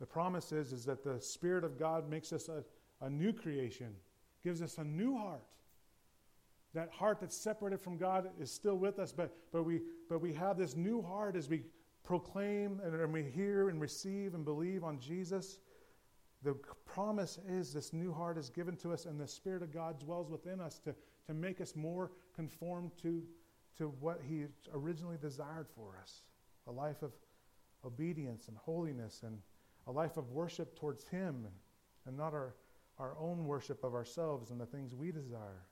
the 0.00 0.06
promise 0.06 0.52
is, 0.52 0.72
is 0.72 0.84
that 0.84 1.04
the 1.04 1.20
Spirit 1.20 1.64
of 1.64 1.78
God 1.78 2.10
makes 2.10 2.32
us 2.32 2.48
a, 2.48 2.64
a 3.04 3.08
new 3.08 3.32
creation, 3.32 3.94
gives 4.42 4.60
us 4.60 4.78
a 4.78 4.84
new 4.84 5.16
heart 5.16 5.42
that 6.74 6.90
heart 6.90 7.18
that's 7.20 7.36
separated 7.36 7.80
from 7.80 7.96
God 7.96 8.28
is 8.40 8.50
still 8.50 8.76
with 8.76 8.98
us, 8.98 9.12
but, 9.12 9.34
but, 9.52 9.62
we, 9.62 9.80
but 10.08 10.20
we 10.20 10.32
have 10.32 10.58
this 10.58 10.76
new 10.76 11.00
heart 11.00 11.36
as 11.36 11.48
we 11.48 11.62
proclaim 12.02 12.80
and, 12.84 12.94
and 12.94 13.12
we 13.12 13.22
hear 13.22 13.68
and 13.68 13.80
receive 13.80 14.34
and 14.34 14.44
believe 14.44 14.82
on 14.84 14.98
Jesus. 14.98 15.58
The 16.42 16.54
promise 16.84 17.38
is 17.48 17.72
this 17.72 17.92
new 17.92 18.12
heart 18.12 18.36
is 18.36 18.50
given 18.50 18.76
to 18.78 18.92
us, 18.92 19.06
and 19.06 19.18
the 19.18 19.26
Spirit 19.26 19.62
of 19.62 19.72
God 19.72 19.98
dwells 19.98 20.30
within 20.30 20.60
us 20.60 20.78
to, 20.80 20.94
to 21.26 21.32
make 21.32 21.60
us 21.60 21.74
more 21.74 22.10
conformed 22.34 22.90
to, 23.02 23.22
to 23.78 23.88
what 24.00 24.20
He 24.28 24.44
originally 24.74 25.16
desired 25.20 25.68
for 25.74 25.96
us 26.00 26.22
a 26.66 26.72
life 26.72 27.02
of 27.02 27.12
obedience 27.84 28.48
and 28.48 28.56
holiness, 28.56 29.22
and 29.22 29.38
a 29.86 29.92
life 29.92 30.16
of 30.16 30.30
worship 30.30 30.78
towards 30.78 31.04
Him, 31.04 31.46
and 32.06 32.16
not 32.16 32.32
our, 32.32 32.54
our 32.98 33.14
own 33.18 33.44
worship 33.44 33.84
of 33.84 33.94
ourselves 33.94 34.50
and 34.50 34.60
the 34.60 34.66
things 34.66 34.94
we 34.94 35.12
desire. 35.12 35.62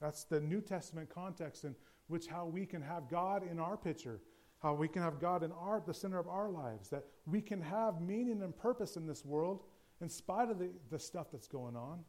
That's 0.00 0.24
the 0.24 0.40
New 0.40 0.60
Testament 0.60 1.08
context 1.08 1.64
in 1.64 1.74
which 2.08 2.26
how 2.26 2.46
we 2.46 2.66
can 2.66 2.82
have 2.82 3.08
God 3.08 3.42
in 3.48 3.58
our 3.58 3.76
picture, 3.76 4.20
how 4.60 4.74
we 4.74 4.88
can 4.88 5.02
have 5.02 5.18
God 5.18 5.42
in 5.42 5.52
our 5.52 5.82
the 5.84 5.94
center 5.94 6.18
of 6.18 6.28
our 6.28 6.50
lives, 6.50 6.88
that 6.90 7.04
we 7.26 7.40
can 7.40 7.60
have 7.60 8.00
meaning 8.00 8.42
and 8.42 8.56
purpose 8.56 8.96
in 8.96 9.06
this 9.06 9.24
world 9.24 9.64
in 10.00 10.08
spite 10.08 10.50
of 10.50 10.58
the, 10.58 10.70
the 10.90 10.98
stuff 10.98 11.28
that's 11.32 11.48
going 11.48 11.76
on, 11.76 12.00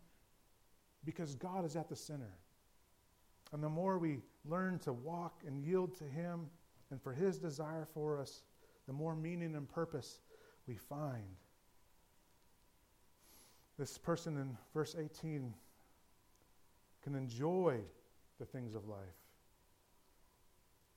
because 1.05 1.35
God 1.35 1.65
is 1.65 1.75
at 1.75 1.87
the 1.87 1.95
center. 1.95 2.33
And 3.53 3.63
the 3.63 3.69
more 3.69 3.97
we 3.97 4.19
learn 4.45 4.79
to 4.79 4.91
walk 4.91 5.41
and 5.47 5.63
yield 5.63 5.95
to 5.97 6.03
Him 6.03 6.47
and 6.91 7.01
for 7.01 7.13
His 7.13 7.37
desire 7.37 7.87
for 7.93 8.19
us, 8.19 8.43
the 8.87 8.93
more 8.93 9.15
meaning 9.15 9.55
and 9.55 9.67
purpose 9.67 10.19
we 10.67 10.75
find. 10.75 11.23
This 13.79 13.97
person 13.97 14.37
in 14.37 14.57
verse 14.73 14.95
18 14.99 15.53
can 17.07 17.15
enjoy 17.15 17.77
the 18.37 18.45
things 18.45 18.75
of 18.75 18.85
life. 18.85 18.99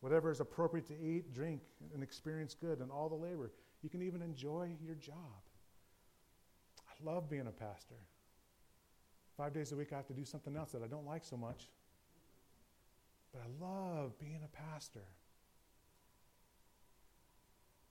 Whatever 0.01 0.33
is 0.33 0.41
appropriate 0.41 0.87
to 0.89 0.95
eat, 1.01 1.33
drink, 1.33 1.61
and 1.95 2.03
experience 2.03 2.53
good, 2.53 2.81
and 2.81 2.91
all 2.91 3.09
the 3.09 3.15
labor. 3.15 3.53
You 3.83 3.89
can 3.89 4.03
even 4.03 4.21
enjoy 4.21 4.73
your 4.85 4.97
job. 4.97 5.15
I 6.81 7.09
love 7.09 7.31
being 7.31 7.47
a 7.47 7.53
pastor. 7.53 7.95
Five 9.37 9.55
days 9.55 9.71
a 9.71 9.77
week, 9.77 9.93
I 9.93 9.97
have 9.97 10.09
to 10.09 10.13
do 10.13 10.25
something 10.25 10.57
else 10.57 10.73
that 10.73 10.83
I 10.83 10.89
don't 10.89 11.07
like 11.07 11.25
so 11.25 11.37
much. 11.37 11.69
But 13.33 13.43
I 13.43 13.65
love 13.65 14.19
being 14.19 14.41
a 14.45 14.73
pastor. 14.73 15.07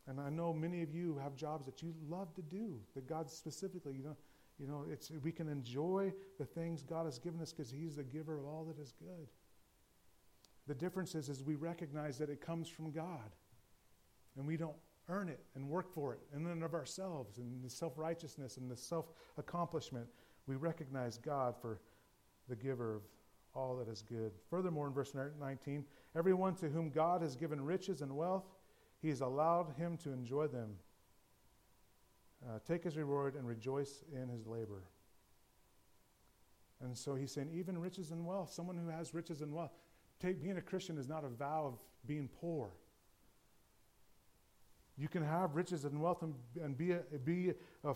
And 0.07 0.19
I 0.19 0.29
know 0.29 0.51
many 0.51 0.81
of 0.81 0.93
you 0.93 1.17
have 1.23 1.37
jobs 1.37 1.65
that 1.67 1.81
you 1.81 1.93
love 2.09 2.33
to 2.35 2.41
do, 2.41 2.81
that 2.95 3.07
God 3.07 3.29
specifically, 3.29 3.93
you 3.93 4.03
know, 4.03 4.17
you 4.59 4.67
know, 4.67 4.85
it's, 4.91 5.11
we 5.23 5.31
can 5.31 5.47
enjoy 5.47 6.11
the 6.37 6.45
things 6.45 6.83
God 6.83 7.05
has 7.05 7.17
given 7.17 7.39
us 7.41 7.53
because 7.53 7.71
He's 7.71 7.95
the 7.95 8.03
giver 8.03 8.37
of 8.37 8.45
all 8.45 8.65
that 8.65 8.81
is 8.81 8.93
good. 8.99 9.27
The 10.67 10.75
difference 10.75 11.15
is, 11.15 11.29
is 11.29 11.43
we 11.43 11.55
recognize 11.55 12.17
that 12.17 12.29
it 12.29 12.41
comes 12.41 12.67
from 12.67 12.91
God. 12.91 13.31
And 14.37 14.45
we 14.45 14.57
don't 14.57 14.75
earn 15.07 15.27
it 15.27 15.39
and 15.55 15.67
work 15.67 15.93
for 15.93 16.13
it 16.13 16.19
in 16.35 16.45
and 16.45 16.63
of 16.63 16.73
ourselves 16.73 17.37
and 17.37 17.63
the 17.63 17.69
self 17.69 17.97
righteousness 17.97 18.57
and 18.57 18.69
the 18.69 18.77
self 18.77 19.05
accomplishment. 19.37 20.07
We 20.45 20.55
recognize 20.55 21.17
God 21.17 21.55
for 21.59 21.79
the 22.47 22.55
giver 22.55 22.95
of 22.95 23.01
all 23.55 23.77
that 23.77 23.87
is 23.87 24.01
good. 24.01 24.31
Furthermore, 24.49 24.87
in 24.87 24.93
verse 24.93 25.13
19, 25.39 25.85
everyone 26.15 26.55
to 26.55 26.69
whom 26.69 26.89
God 26.89 27.21
has 27.21 27.35
given 27.35 27.63
riches 27.63 28.01
and 28.01 28.15
wealth, 28.15 28.45
he 29.01 29.09
has 29.09 29.21
allowed 29.21 29.73
him 29.77 29.97
to 29.97 30.11
enjoy 30.11 30.47
them. 30.47 30.75
Uh, 32.47 32.59
take 32.65 32.83
his 32.83 32.95
reward 32.95 33.35
and 33.35 33.45
rejoice 33.47 34.03
in 34.13 34.29
his 34.29 34.47
labor. 34.47 34.83
And 36.81 36.97
so 36.97 37.15
he's 37.15 37.33
saying, 37.33 37.49
even 37.53 37.77
riches 37.77 38.11
and 38.11 38.25
wealth, 38.25 38.51
someone 38.51 38.77
who 38.77 38.87
has 38.87 39.13
riches 39.13 39.41
and 39.41 39.53
wealth, 39.53 39.71
take, 40.21 40.41
being 40.41 40.57
a 40.57 40.61
Christian 40.61 40.97
is 40.97 41.09
not 41.09 41.25
a 41.25 41.27
vow 41.27 41.65
of 41.65 41.79
being 42.05 42.29
poor. 42.39 42.69
You 44.97 45.09
can 45.09 45.23
have 45.23 45.55
riches 45.55 45.83
and 45.83 46.01
wealth 46.01 46.21
and, 46.21 46.33
and 46.61 46.77
be, 46.77 46.91
a, 46.91 47.01
be 47.23 47.53
a, 47.83 47.93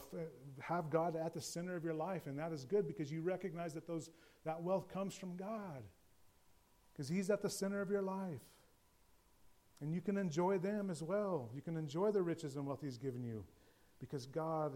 have 0.61 0.89
God 0.89 1.15
at 1.15 1.33
the 1.33 1.41
center 1.41 1.75
of 1.75 1.83
your 1.83 1.93
life, 1.93 2.27
and 2.27 2.37
that 2.39 2.51
is 2.51 2.65
good 2.65 2.87
because 2.87 3.11
you 3.11 3.21
recognize 3.21 3.73
that 3.73 3.87
those, 3.87 4.09
that 4.45 4.61
wealth 4.61 4.87
comes 4.87 5.15
from 5.15 5.35
God 5.37 5.83
because 6.91 7.07
He's 7.07 7.29
at 7.29 7.41
the 7.41 7.49
center 7.49 7.81
of 7.81 7.89
your 7.89 8.01
life. 8.01 8.41
And 9.81 9.93
you 9.93 9.99
can 9.99 10.17
enjoy 10.17 10.59
them 10.59 10.89
as 10.89 11.03
well. 11.03 11.49
You 11.53 11.61
can 11.61 11.75
enjoy 11.75 12.11
the 12.11 12.21
riches 12.21 12.55
and 12.55 12.65
wealth 12.65 12.79
He's 12.81 12.97
given 12.97 13.23
you 13.23 13.43
because 14.03 14.25
God 14.25 14.73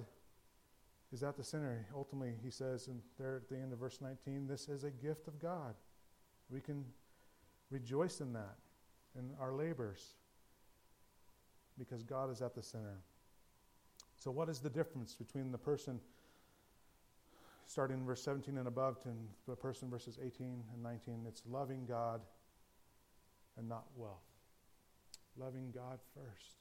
is 1.11 1.21
at 1.21 1.35
the 1.35 1.43
center. 1.43 1.85
Ultimately, 1.93 2.35
He 2.41 2.49
says 2.49 2.87
and 2.87 3.01
there 3.19 3.35
at 3.35 3.49
the 3.49 3.57
end 3.57 3.73
of 3.73 3.79
verse 3.79 3.99
19, 3.99 4.47
this 4.47 4.69
is 4.69 4.85
a 4.85 4.89
gift 4.89 5.27
of 5.27 5.37
God. 5.37 5.75
We 6.49 6.61
can 6.61 6.85
rejoice 7.69 8.21
in 8.21 8.31
that, 8.31 8.55
in 9.19 9.31
our 9.37 9.51
labors 9.51 10.13
because 11.77 12.03
God 12.03 12.31
is 12.31 12.41
at 12.41 12.55
the 12.55 12.63
center. 12.63 13.01
So, 14.15 14.31
what 14.31 14.47
is 14.47 14.59
the 14.59 14.69
difference 14.69 15.13
between 15.13 15.51
the 15.51 15.57
person 15.57 15.99
starting 17.65 17.97
in 17.97 18.05
verse 18.05 18.23
17 18.23 18.57
and 18.57 18.67
above 18.69 19.03
to 19.03 19.09
the 19.45 19.57
person 19.57 19.89
verses 19.89 20.17
18 20.25 20.63
and 20.73 20.81
19? 20.81 21.25
It's 21.27 21.43
loving 21.49 21.85
God 21.85 22.21
and 23.57 23.67
not 23.67 23.83
wealth. 23.97 24.23
Loving 25.37 25.71
God 25.75 25.99
first, 26.15 26.55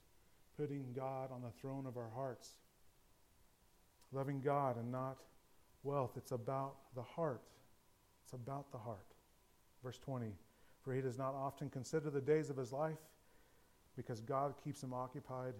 putting 0.57 0.93
God 0.95 1.31
on 1.33 1.43
the 1.43 1.51
throne 1.61 1.87
of 1.87 1.97
our 1.97 2.11
hearts. 2.15 2.51
Loving 4.13 4.41
God 4.41 4.77
and 4.77 4.91
not 4.91 5.19
wealth. 5.83 6.13
It's 6.17 6.33
about 6.33 6.77
the 6.95 7.03
heart. 7.03 7.43
It's 8.25 8.33
about 8.33 8.71
the 8.73 8.79
heart. 8.79 9.07
Verse 9.83 9.99
20 9.99 10.33
For 10.83 10.95
he 10.95 11.01
does 11.01 11.19
not 11.19 11.35
often 11.35 11.71
consider 11.71 12.11
the 12.11 12.21
days 12.21 12.51
of 12.51 12.57
his 12.57 12.73
life 12.73 12.99
because 13.97 14.21
God 14.21 14.55
keeps 14.63 14.83
him 14.83 14.93
occupied 14.93 15.55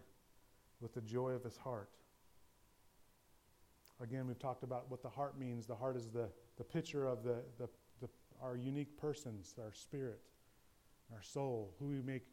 with 0.81 0.95
the 0.95 1.01
joy 1.01 1.31
of 1.31 1.43
his 1.43 1.57
heart. 1.57 1.89
Again, 4.03 4.27
we've 4.27 4.39
talked 4.39 4.63
about 4.63 4.91
what 4.91 5.03
the 5.03 5.09
heart 5.09 5.39
means. 5.39 5.67
The 5.67 5.75
heart 5.75 5.97
is 5.97 6.09
the, 6.09 6.29
the 6.59 6.65
picture 6.65 7.07
of 7.07 7.23
the, 7.23 7.37
the, 7.59 7.69
the, 8.03 8.09
our 8.43 8.57
unique 8.57 8.99
persons, 8.99 9.55
our 9.59 9.73
spirit, 9.73 10.21
our 11.15 11.23
soul, 11.23 11.73
who 11.79 11.87
we 11.87 12.03
make, 12.03 12.27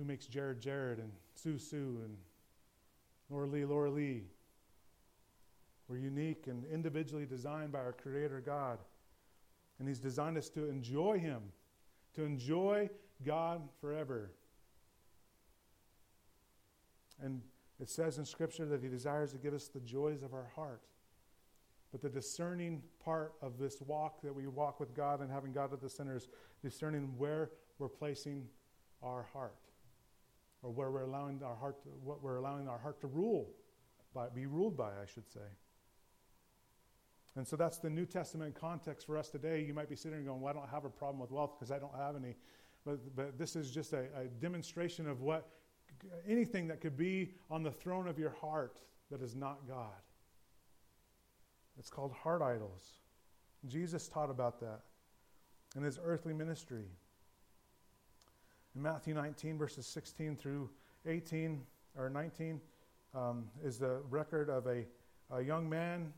who 0.00 0.06
makes 0.06 0.24
Jared 0.26 0.60
Jared 0.60 0.98
and 0.98 1.12
Sue 1.34 1.58
Sue 1.58 2.00
and 2.02 2.16
Laura 3.28 3.46
Lee 3.46 3.66
Laura 3.66 3.90
Lee. 3.90 4.24
We're 5.88 5.98
unique 5.98 6.46
and 6.46 6.64
individually 6.72 7.26
designed 7.26 7.70
by 7.70 7.80
our 7.80 7.92
Creator 7.92 8.42
God. 8.44 8.78
And 9.78 9.86
He's 9.86 9.98
designed 9.98 10.38
us 10.38 10.48
to 10.50 10.70
enjoy 10.70 11.18
Him, 11.18 11.42
to 12.14 12.24
enjoy 12.24 12.88
God 13.24 13.60
forever. 13.80 14.30
And 17.22 17.42
it 17.78 17.90
says 17.90 18.16
in 18.16 18.24
Scripture 18.24 18.64
that 18.66 18.82
He 18.82 18.88
desires 18.88 19.32
to 19.32 19.38
give 19.38 19.52
us 19.52 19.68
the 19.68 19.80
joys 19.80 20.22
of 20.22 20.32
our 20.32 20.50
heart. 20.54 20.80
But 21.92 22.00
the 22.00 22.08
discerning 22.08 22.82
part 23.04 23.34
of 23.42 23.58
this 23.58 23.82
walk 23.82 24.22
that 24.22 24.34
we 24.34 24.46
walk 24.46 24.80
with 24.80 24.94
God 24.94 25.20
and 25.20 25.30
having 25.30 25.52
God 25.52 25.74
at 25.74 25.80
the 25.82 25.90
center 25.90 26.16
is 26.16 26.28
discerning 26.62 27.12
where 27.18 27.50
we're 27.78 27.88
placing 27.88 28.46
our 29.02 29.26
heart, 29.32 29.56
or 30.62 30.70
where 30.70 30.90
we're 30.90 31.02
allowing 31.02 31.42
our 31.42 31.56
heart, 31.56 31.82
to, 31.82 31.88
what 32.04 32.22
we're 32.22 32.36
allowing 32.36 32.68
our 32.68 32.78
heart 32.78 33.00
to 33.00 33.06
rule, 33.06 33.50
by, 34.14 34.28
be 34.28 34.46
ruled 34.46 34.76
by, 34.76 34.90
I 34.90 35.06
should 35.12 35.28
say. 35.28 35.40
And 37.36 37.46
so 37.46 37.56
that's 37.56 37.78
the 37.78 37.90
New 37.90 38.06
Testament 38.06 38.54
context 38.54 39.06
for 39.06 39.16
us 39.16 39.30
today. 39.30 39.62
You 39.62 39.72
might 39.72 39.88
be 39.88 39.96
sitting 39.96 40.18
there 40.18 40.26
going, 40.26 40.40
"Well, 40.40 40.52
I 40.52 40.56
don't 40.58 40.68
have 40.68 40.84
a 40.84 40.90
problem 40.90 41.20
with 41.20 41.30
wealth 41.30 41.52
because 41.56 41.70
I 41.70 41.78
don't 41.78 41.94
have 41.94 42.16
any," 42.16 42.34
but, 42.84 43.14
but 43.14 43.38
this 43.38 43.54
is 43.54 43.70
just 43.70 43.92
a, 43.92 44.06
a 44.16 44.24
demonstration 44.40 45.08
of 45.08 45.20
what 45.20 45.48
anything 46.26 46.66
that 46.68 46.80
could 46.80 46.96
be 46.96 47.34
on 47.50 47.62
the 47.62 47.70
throne 47.70 48.08
of 48.08 48.18
your 48.18 48.30
heart 48.30 48.80
that 49.10 49.22
is 49.22 49.36
not 49.36 49.66
God. 49.68 50.02
It's 51.78 51.90
called 51.90 52.12
heart 52.12 52.42
idols. 52.42 53.00
Jesus 53.66 54.08
taught 54.08 54.30
about 54.30 54.60
that 54.60 54.80
in 55.76 55.82
his 55.82 55.98
earthly 56.02 56.32
ministry. 56.32 56.86
In 58.74 58.82
Matthew 58.82 59.14
19, 59.14 59.58
verses 59.58 59.86
16 59.86 60.36
through 60.36 60.70
18 61.06 61.62
or 61.98 62.08
19, 62.08 62.60
um, 63.14 63.44
is 63.64 63.78
the 63.78 64.00
record 64.10 64.48
of 64.48 64.66
a, 64.66 64.84
a 65.32 65.42
young 65.42 65.68
man, 65.68 66.12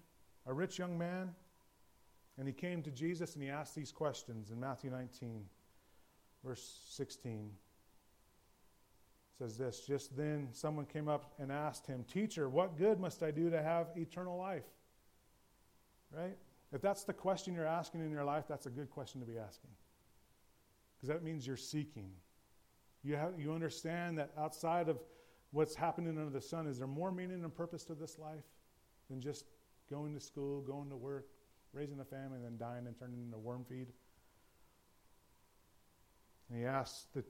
a 0.47 0.53
rich 0.53 0.79
young 0.79 0.99
man, 0.99 1.35
and 2.38 2.47
he 2.47 2.53
came 2.53 2.83
to 2.83 2.91
Jesus 2.91 3.35
and 3.35 3.43
he 3.43 3.49
asked 3.49 3.75
these 3.75 3.93
questions 3.93 4.51
in 4.51 4.61
Matthew 4.61 4.91
19, 4.91 5.45
verse 6.45 6.81
16 6.91 7.51
says 9.43 9.57
this 9.57 9.81
Just 9.81 10.17
then 10.17 10.49
someone 10.53 10.87
came 10.87 11.09
up 11.09 11.33
and 11.38 11.51
asked 11.51 11.87
him, 11.87 12.05
Teacher, 12.12 12.49
what 12.49 12.77
good 12.79 13.01
must 13.01 13.23
I 13.23 13.31
do 13.31 13.51
to 13.51 13.62
have 13.62 13.88
eternal 13.97 14.38
life? 14.38 14.65
Right? 16.17 16.37
If 16.73 16.81
that's 16.81 17.05
the 17.05 17.12
question 17.12 17.55
you're 17.55 17.67
asking 17.67 18.01
in 18.03 18.11
your 18.11 18.25
life, 18.25 18.45
that's 18.49 18.67
a 18.67 18.71
good 18.71 18.91
question 18.91 19.21
to 19.21 19.27
be 19.27 19.38
asking. 19.38 19.71
Because 20.97 21.09
that 21.09 21.23
means 21.23 21.47
you're 21.47 21.57
seeking. 21.57 22.11
You, 23.05 23.17
have, 23.17 23.33
you 23.38 23.53
understand 23.53 24.19
that 24.19 24.31
outside 24.38 24.88
of 24.88 24.99
what's 25.51 25.75
happening 25.75 26.19
under 26.19 26.31
the 26.31 26.41
sun, 26.41 26.67
is 26.67 26.79
there 26.79 26.87
more 26.87 27.11
meaning 27.11 27.43
and 27.43 27.55
purpose 27.55 27.85
to 27.85 27.95
this 27.95 28.19
life 28.19 28.45
than 29.11 29.21
just 29.21 29.45
going 29.91 30.15
to 30.15 30.21
school, 30.21 30.61
going 30.62 30.88
to 30.88 30.97
work, 30.97 31.27
raising 31.73 32.01
a 32.01 32.05
family, 32.05 32.37
and 32.37 32.45
then 32.45 32.57
dying 32.59 32.87
and 32.87 32.99
turning 32.99 33.21
into 33.23 33.38
worm 33.38 33.65
feed? 33.69 33.88
And 36.49 36.59
he 36.59 36.65
asked 36.65 37.12
the 37.15 37.25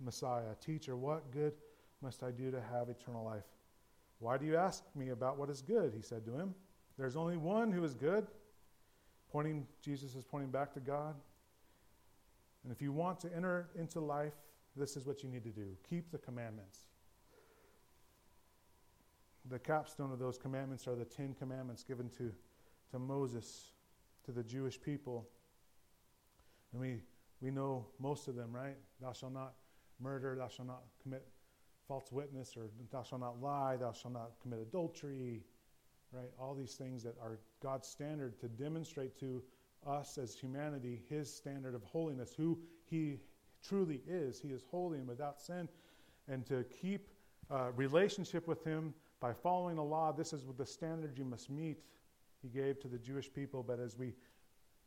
Messiah, 0.00 0.54
Teacher, 0.64 0.96
what 0.96 1.30
good 1.30 1.52
must 2.00 2.22
I 2.22 2.30
do 2.30 2.50
to 2.50 2.60
have 2.60 2.88
eternal 2.88 3.24
life? 3.24 3.44
Why 4.18 4.38
do 4.38 4.46
you 4.46 4.56
ask 4.56 4.84
me 4.94 5.08
about 5.10 5.38
what 5.38 5.50
is 5.50 5.62
good? 5.62 5.92
He 5.94 6.02
said 6.02 6.24
to 6.26 6.32
him. 6.32 6.54
There's 6.96 7.16
only 7.16 7.36
one 7.36 7.72
who 7.72 7.82
is 7.82 7.94
good. 7.94 8.26
Pointing, 9.30 9.66
Jesus 9.82 10.14
is 10.14 10.24
pointing 10.24 10.50
back 10.50 10.72
to 10.74 10.80
God. 10.80 11.14
And 12.62 12.72
if 12.72 12.80
you 12.80 12.92
want 12.92 13.18
to 13.20 13.34
enter 13.34 13.68
into 13.74 14.00
life, 14.00 14.34
this 14.76 14.96
is 14.96 15.06
what 15.06 15.22
you 15.22 15.28
need 15.28 15.44
to 15.44 15.50
do 15.50 15.76
keep 15.88 16.10
the 16.10 16.18
commandments. 16.18 16.80
The 19.50 19.58
capstone 19.58 20.12
of 20.12 20.18
those 20.18 20.38
commandments 20.38 20.86
are 20.86 20.94
the 20.94 21.04
Ten 21.04 21.34
Commandments 21.34 21.82
given 21.82 22.08
to, 22.10 22.32
to 22.92 22.98
Moses, 22.98 23.72
to 24.24 24.30
the 24.30 24.42
Jewish 24.44 24.80
people. 24.80 25.26
And 26.72 26.80
we, 26.80 27.02
we 27.40 27.50
know 27.50 27.86
most 27.98 28.28
of 28.28 28.36
them, 28.36 28.52
right? 28.54 28.76
Thou 29.00 29.12
shalt 29.12 29.32
not 29.32 29.54
murder, 30.00 30.36
thou 30.36 30.46
shalt 30.46 30.68
not 30.68 30.84
commit 31.02 31.26
false 31.88 32.12
witness, 32.12 32.56
or 32.56 32.68
thou 32.92 33.02
shalt 33.02 33.20
not 33.20 33.42
lie, 33.42 33.76
thou 33.76 33.90
shalt 33.90 34.14
not 34.14 34.30
commit 34.40 34.60
adultery, 34.60 35.42
right? 36.12 36.30
All 36.38 36.54
these 36.54 36.74
things 36.74 37.02
that 37.02 37.16
are 37.20 37.40
God's 37.60 37.88
standard 37.88 38.38
to 38.40 38.48
demonstrate 38.48 39.18
to 39.18 39.42
us 39.84 40.18
as 40.18 40.36
humanity 40.36 41.02
his 41.08 41.32
standard 41.32 41.74
of 41.74 41.82
holiness, 41.82 42.32
who 42.36 42.58
he 42.84 43.18
truly 43.66 44.00
is. 44.08 44.40
He 44.40 44.48
is 44.48 44.62
holy 44.70 44.98
and 44.98 45.08
without 45.08 45.40
sin. 45.40 45.68
And 46.28 46.46
to 46.46 46.64
keep 46.64 47.08
uh, 47.50 47.70
relationship 47.76 48.46
with 48.46 48.64
him 48.64 48.94
by 49.20 49.32
following 49.32 49.76
the 49.76 49.84
law, 49.84 50.12
this 50.12 50.32
is 50.32 50.44
the 50.56 50.66
standard 50.66 51.18
you 51.18 51.24
must 51.24 51.50
meet, 51.50 51.78
he 52.42 52.48
gave 52.48 52.80
to 52.80 52.88
the 52.88 52.98
Jewish 52.98 53.32
people. 53.32 53.62
But 53.62 53.78
as 53.78 53.96
we 53.96 54.14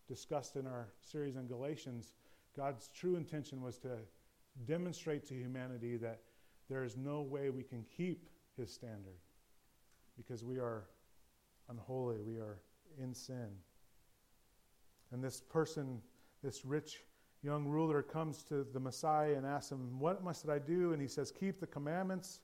discussed 0.08 0.56
in 0.56 0.68
our 0.68 0.88
series 1.02 1.38
on 1.38 1.48
Galatians, 1.48 2.14
God's 2.56 2.90
true 2.94 3.16
intention 3.16 3.62
was 3.62 3.78
to 3.80 3.98
demonstrate 4.66 5.26
to 5.28 5.34
humanity 5.34 5.98
that 5.98 6.22
there 6.70 6.84
is 6.84 6.98
no 6.98 7.22
way 7.22 7.50
we 7.50 7.64
can 7.64 7.86
keep 7.96 8.28
his 8.58 8.72
standard 8.72 9.20
because 10.18 10.44
we 10.44 10.60
are 10.60 10.86
unholy, 11.70 12.22
we 12.22 12.38
are 12.38 12.60
in 13.02 13.14
sin. 13.14 13.50
And 15.12 15.24
this 15.24 15.42
person, 15.42 16.02
this 16.44 16.66
rich 16.66 17.04
young 17.46 17.66
ruler, 17.66 18.02
comes 18.02 18.44
to 18.44 18.66
the 18.74 18.80
Messiah 18.80 19.36
and 19.36 19.46
asks 19.46 19.72
him, 19.72 20.00
What 20.00 20.24
must 20.24 20.50
I 20.50 20.60
do? 20.60 20.94
And 20.94 21.02
he 21.02 21.08
says, 21.08 21.32
Keep 21.32 21.60
the 21.60 21.68
commandments. 21.68 22.42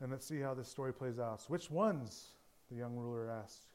And 0.00 0.10
let's 0.10 0.26
see 0.26 0.40
how 0.40 0.54
this 0.54 0.68
story 0.68 0.92
plays 0.92 1.18
out. 1.18 1.40
So 1.40 1.46
which 1.48 1.70
ones? 1.70 2.30
The 2.70 2.76
young 2.76 2.96
ruler 2.96 3.30
asked 3.30 3.68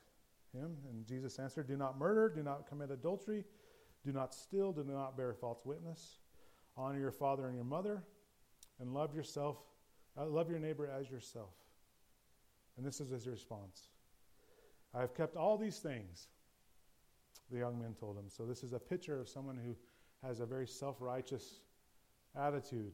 him. 0.54 0.78
And 0.90 1.06
Jesus 1.08 1.40
answered, 1.40 1.68
Do 1.68 1.78
not 1.78 1.98
murder, 1.98 2.30
do 2.30 2.44
not 2.44 2.68
commit 2.68 2.92
adultery, 2.92 3.46
do 4.06 4.12
not 4.12 4.34
steal, 4.34 4.72
do 4.72 4.84
not 4.84 5.18
bear 5.18 5.34
false 5.34 5.62
witness 5.66 6.20
Honor 6.76 7.00
your 7.00 7.12
father 7.12 7.46
and 7.46 7.56
your 7.56 7.66
mother, 7.66 8.04
and 8.80 8.94
love 8.94 9.16
yourself 9.16 9.58
Uh, 10.16 10.28
love 10.28 10.50
your 10.50 10.60
neighbor 10.60 10.88
as 10.88 11.10
yourself. 11.10 11.56
And 12.78 12.86
this 12.86 13.00
is 13.02 13.10
his 13.10 13.28
response 13.28 13.90
I 14.94 15.02
have 15.02 15.16
kept 15.16 15.36
all 15.36 15.58
these 15.58 15.80
things, 15.80 16.28
the 17.52 17.58
young 17.58 17.80
man 17.80 17.96
told 18.00 18.18
him. 18.18 18.26
So 18.28 18.46
this 18.46 18.64
is 18.64 18.74
a 18.74 18.80
picture 18.80 19.20
of 19.20 19.28
someone 19.28 19.58
who 19.58 19.76
has 20.26 20.40
a 20.40 20.46
very 20.46 20.68
self 20.68 20.98
righteous 21.00 21.60
attitude. 22.36 22.94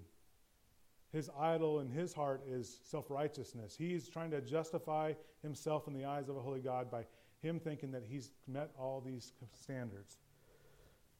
His 1.11 1.29
idol 1.39 1.79
in 1.79 1.89
his 1.89 2.13
heart 2.13 2.43
is 2.47 2.79
self 2.83 3.09
righteousness. 3.09 3.75
He's 3.77 4.07
trying 4.07 4.31
to 4.31 4.41
justify 4.41 5.13
himself 5.41 5.87
in 5.87 5.93
the 5.93 6.05
eyes 6.05 6.29
of 6.29 6.37
a 6.37 6.41
holy 6.41 6.61
God 6.61 6.91
by 6.91 7.05
him 7.41 7.59
thinking 7.59 7.91
that 7.91 8.03
he's 8.07 8.31
met 8.47 8.71
all 8.77 9.01
these 9.01 9.33
standards. 9.53 10.17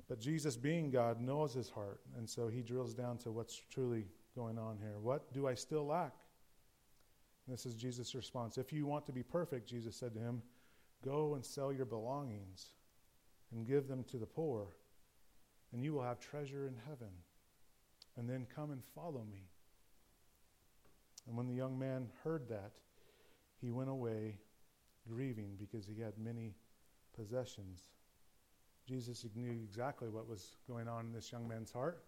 But 0.08 0.19
Jesus, 0.19 0.58
being 0.58 0.89
God, 0.89 1.22
knows 1.22 1.54
his 1.54 1.69
heart, 1.69 2.02
and 2.17 2.28
so 2.28 2.48
he 2.48 2.62
drills 2.62 2.93
down 2.93 3.17
to 3.19 3.32
what's 3.32 3.62
truly 3.72 4.06
going 4.36 4.58
on 4.58 4.78
here. 4.80 4.98
What 5.00 5.32
do 5.34 5.48
I 5.48 5.54
still 5.54 5.86
lack? 5.86 6.13
This 7.48 7.65
is 7.65 7.74
Jesus' 7.76 8.13
response. 8.15 8.58
If 8.58 8.74
you 8.74 8.86
want 8.86 9.06
to 9.06 9.12
be 9.12 9.24
perfect, 9.24 9.67
Jesus 9.67 9.95
said 9.95 10.13
to 10.13 10.19
him, 10.19 10.41
go 11.04 11.36
and 11.36 11.45
sell 11.45 11.72
your 11.72 11.86
belongings 11.86 12.74
and 13.52 13.65
give 13.65 13.88
them 13.88 14.04
to 14.06 14.17
the 14.17 14.26
poor, 14.26 14.67
and 15.71 15.84
you 15.84 15.93
will 15.93 16.03
have 16.03 16.19
treasure 16.19 16.67
in 16.67 16.75
heaven. 16.88 17.10
And 18.17 18.29
then 18.29 18.47
come 18.53 18.71
and 18.71 18.84
follow 18.95 19.23
me. 19.32 19.47
And 21.27 21.38
when 21.38 21.47
the 21.47 21.53
young 21.53 21.77
man 21.79 22.08
heard 22.23 22.49
that, 22.49 22.71
he 23.62 23.71
went 23.71 23.89
away 23.89 24.38
grieving 25.08 25.51
because 25.58 25.86
he 25.86 26.01
had 26.01 26.17
many 26.17 26.55
possessions. 27.15 27.89
Jesus 28.88 29.25
knew 29.36 29.51
exactly 29.51 30.10
what 30.10 30.27
was 30.27 30.58
going 30.67 30.88
on 30.88 31.05
in 31.05 31.13
this 31.13 31.32
young 31.32 31.47
man's 31.47 31.71
heart, 31.71 32.03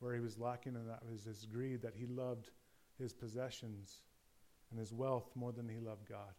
where 0.00 0.14
he 0.14 0.20
was 0.20 0.38
lacking, 0.38 0.76
and 0.76 0.88
that 0.88 1.04
was 1.08 1.24
his 1.24 1.44
greed, 1.44 1.82
that 1.82 1.94
he 1.94 2.06
loved 2.06 2.50
his 2.98 3.12
possessions 3.12 4.00
and 4.70 4.80
his 4.80 4.92
wealth 4.92 5.30
more 5.34 5.52
than 5.52 5.68
he 5.68 5.78
loved 5.78 6.08
God. 6.08 6.34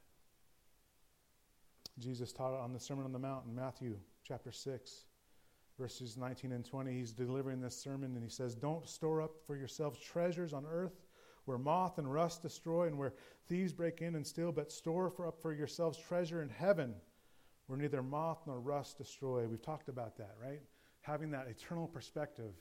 Jesus 2.00 2.32
taught 2.32 2.54
it 2.54 2.60
on 2.60 2.74
the 2.74 2.80
Sermon 2.80 3.06
on 3.06 3.12
the 3.12 3.20
Mount 3.20 3.46
in 3.46 3.56
Matthew 3.56 3.96
chapter 4.24 4.52
6, 4.52 5.06
verses 5.80 6.18
19 6.18 6.52
and 6.52 6.66
20. 6.66 6.92
He's 6.92 7.12
delivering 7.12 7.62
this 7.62 7.78
sermon 7.80 8.16
and 8.16 8.24
he 8.24 8.30
says, 8.30 8.56
Don't 8.56 8.88
store 8.88 9.22
up 9.22 9.36
for 9.46 9.56
yourselves 9.56 10.00
treasures 10.00 10.54
on 10.54 10.66
earth 10.66 11.06
where 11.46 11.58
moth 11.58 11.98
and 11.98 12.12
rust 12.12 12.42
destroy 12.42 12.88
and 12.88 12.98
where 12.98 13.14
thieves 13.48 13.72
break 13.72 14.02
in 14.02 14.16
and 14.16 14.28
steal, 14.28 14.52
but 14.52 14.72
store 14.72 15.10
for 15.10 15.28
up 15.28 15.42
for 15.42 15.54
yourselves 15.54 15.98
treasure 15.98 16.42
in 16.42 16.50
heaven 16.50 16.94
where 17.68 17.80
neither 17.80 18.04
moth 18.04 18.40
nor 18.46 18.60
rust 18.60 18.98
destroy. 18.98 19.48
We've 19.48 19.62
talked 19.62 19.88
about 19.88 20.18
that, 20.18 20.36
right? 20.42 20.62
Having 21.02 21.32
that 21.32 21.48
eternal 21.48 21.88
perspective 21.88 22.52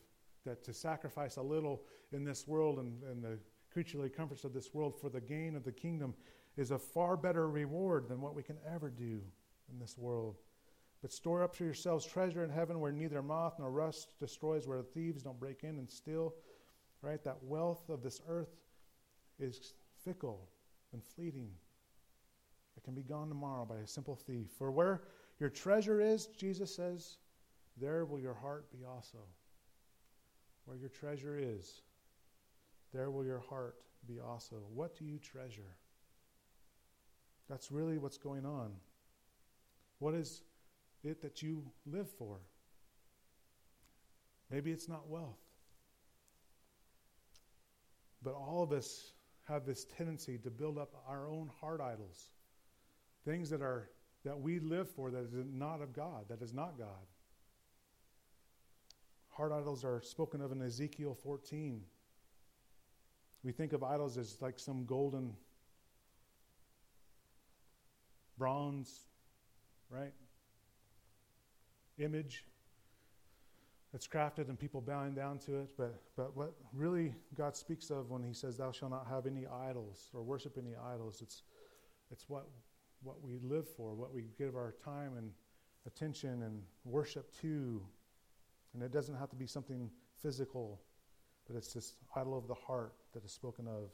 that 0.45 0.63
to 0.65 0.73
sacrifice 0.73 1.37
a 1.37 1.43
little 1.43 1.83
in 2.13 2.25
this 2.25 2.47
world 2.47 2.79
and, 2.79 3.03
and 3.03 3.25
the 3.25 3.39
creaturely 3.73 4.09
comforts 4.09 4.45
of 4.45 4.53
this 4.53 4.73
world 4.73 4.95
for 5.01 5.09
the 5.09 5.21
gain 5.21 5.57
of 5.57 5.65
the 5.65 5.73
kingdom 5.73 6.15
is 6.57 6.71
a 6.71 6.79
far 6.79 7.17
better 7.17 7.49
reward 7.49 8.09
than 8.09 8.21
what 8.21 8.35
we 8.35 8.43
can 8.43 8.57
ever 8.73 8.89
do 8.89 9.21
in 9.71 9.79
this 9.81 9.99
world. 9.99 10.37
But 11.03 11.13
store 11.13 11.43
up 11.43 11.55
for 11.55 11.65
yourselves 11.65 12.07
treasure 12.07 12.43
in 12.43 12.51
heaven 12.51 12.81
where 12.81 12.93
neither 12.93 13.23
moth 13.23 13.59
nor 13.59 13.71
rust 13.71 14.19
destroys, 14.19 14.67
where 14.67 14.83
thieves 14.83 15.23
don't 15.23 15.39
break 15.39 15.63
in 15.63 15.79
and 15.79 15.91
steal. 15.91 16.35
Right? 17.03 17.23
That 17.23 17.43
wealth 17.43 17.89
of 17.89 18.03
this 18.03 18.21
earth 18.29 18.57
is 19.39 19.75
fickle 20.05 20.49
and 20.93 21.05
fleeting. 21.05 21.51
It 22.77 22.85
can 22.85 22.95
be 22.95 23.03
gone 23.03 23.29
tomorrow 23.29 23.65
by 23.65 23.77
a 23.77 23.87
simple 23.87 24.17
thief. 24.17 24.49
For 24.59 24.71
where 24.71 25.03
your 25.39 25.51
treasure 25.51 26.01
is, 26.01 26.27
Jesus 26.27 26.75
says, 26.75 27.19
there 27.79 28.05
will 28.05 28.19
your 28.19 28.35
heart 28.35 28.71
be 28.73 28.85
also. 28.85 29.19
Where 30.65 30.77
your 30.77 30.89
treasure 30.89 31.39
is, 31.39 31.83
there 32.93 33.11
will 33.11 33.25
your 33.25 33.41
heart 33.41 33.77
be 34.09 34.19
also. 34.21 34.57
What 34.75 34.97
do 34.97 35.05
you 35.05 35.19
treasure? 35.19 35.77
That's 37.49 37.71
really 37.71 37.99
what's 37.99 38.19
going 38.19 38.45
on. 38.45 38.73
What 39.99 40.15
is 40.15 40.43
it 41.07 41.23
that 41.23 41.43
you 41.43 41.63
live 41.87 42.11
for? 42.11 42.39
Maybe 44.51 44.71
it's 44.71 44.89
not 44.89 45.09
wealth. 45.09 45.39
But 48.23 48.35
all 48.35 48.63
of 48.63 48.73
us 48.73 49.13
have 49.45 49.65
this 49.67 49.85
tendency 49.85 50.39
to 50.39 50.51
build 50.51 50.79
up 50.79 50.91
our 51.09 51.29
own 51.29 51.51
heart 51.61 51.81
idols 51.81 52.31
things 53.27 53.51
that 53.51 53.61
are 53.61 53.91
that 54.25 54.41
we 54.41 54.59
live 54.59 54.89
for 54.89 55.11
that 55.11 55.25
is 55.25 55.33
not 55.53 55.83
of 55.83 55.93
God, 55.93 56.25
that 56.29 56.43
is 56.43 56.53
not 56.53 56.79
God. 56.79 57.07
Heart 59.29 59.53
idols 59.53 59.85
are 59.85 60.01
spoken 60.01 60.41
of 60.41 60.51
in 60.51 60.63
Ezekiel 60.63 61.15
14. 61.15 61.81
We 63.45 63.53
think 63.53 63.73
of 63.73 63.85
idols 63.85 64.19
as 64.19 64.39
like 64.41 64.59
some 64.59 64.85
golden 64.85 65.37
bronze, 68.37 69.07
right? 69.91 70.13
Image 71.99 72.45
that's 73.93 74.07
crafted 74.07 74.49
and 74.49 74.59
people 74.59 74.81
bowing 74.81 75.15
down 75.15 75.39
to 75.39 75.57
it. 75.61 75.71
But, 75.77 75.95
but 76.17 76.37
what 76.37 76.55
really 76.73 77.15
God 77.35 77.57
speaks 77.57 77.91
of 77.91 78.11
when 78.11 78.23
He 78.23 78.33
says, 78.33 78.57
Thou 78.57 78.73
shalt 78.73 78.91
not 78.91 79.07
have 79.09 79.27
any 79.27 79.47
idols 79.47 80.11
or 80.13 80.23
worship 80.23 80.59
any 80.59 80.75
idols, 80.77 81.21
it's, 81.23 81.43
it's 82.11 82.29
what 82.29 82.47
what 83.03 83.23
we 83.23 83.39
live 83.43 83.69
for, 83.69 83.95
what 83.95 84.13
we 84.13 84.25
give 84.37 84.57
our 84.57 84.75
time 84.85 85.13
and 85.17 85.31
attention 85.87 86.43
and 86.43 86.61
worship 86.85 87.33
to. 87.41 87.81
And 88.75 88.83
it 88.83 88.93
doesn't 88.93 89.15
have 89.17 89.31
to 89.31 89.37
be 89.37 89.47
something 89.47 89.91
physical, 90.21 90.81
but 91.47 91.57
it's 91.57 91.73
this 91.73 91.95
idol 92.15 92.37
of 92.37 92.49
the 92.49 92.55
heart 92.55 92.95
that 93.15 93.25
is 93.25 93.33
spoken 93.33 93.67
of 93.67 93.91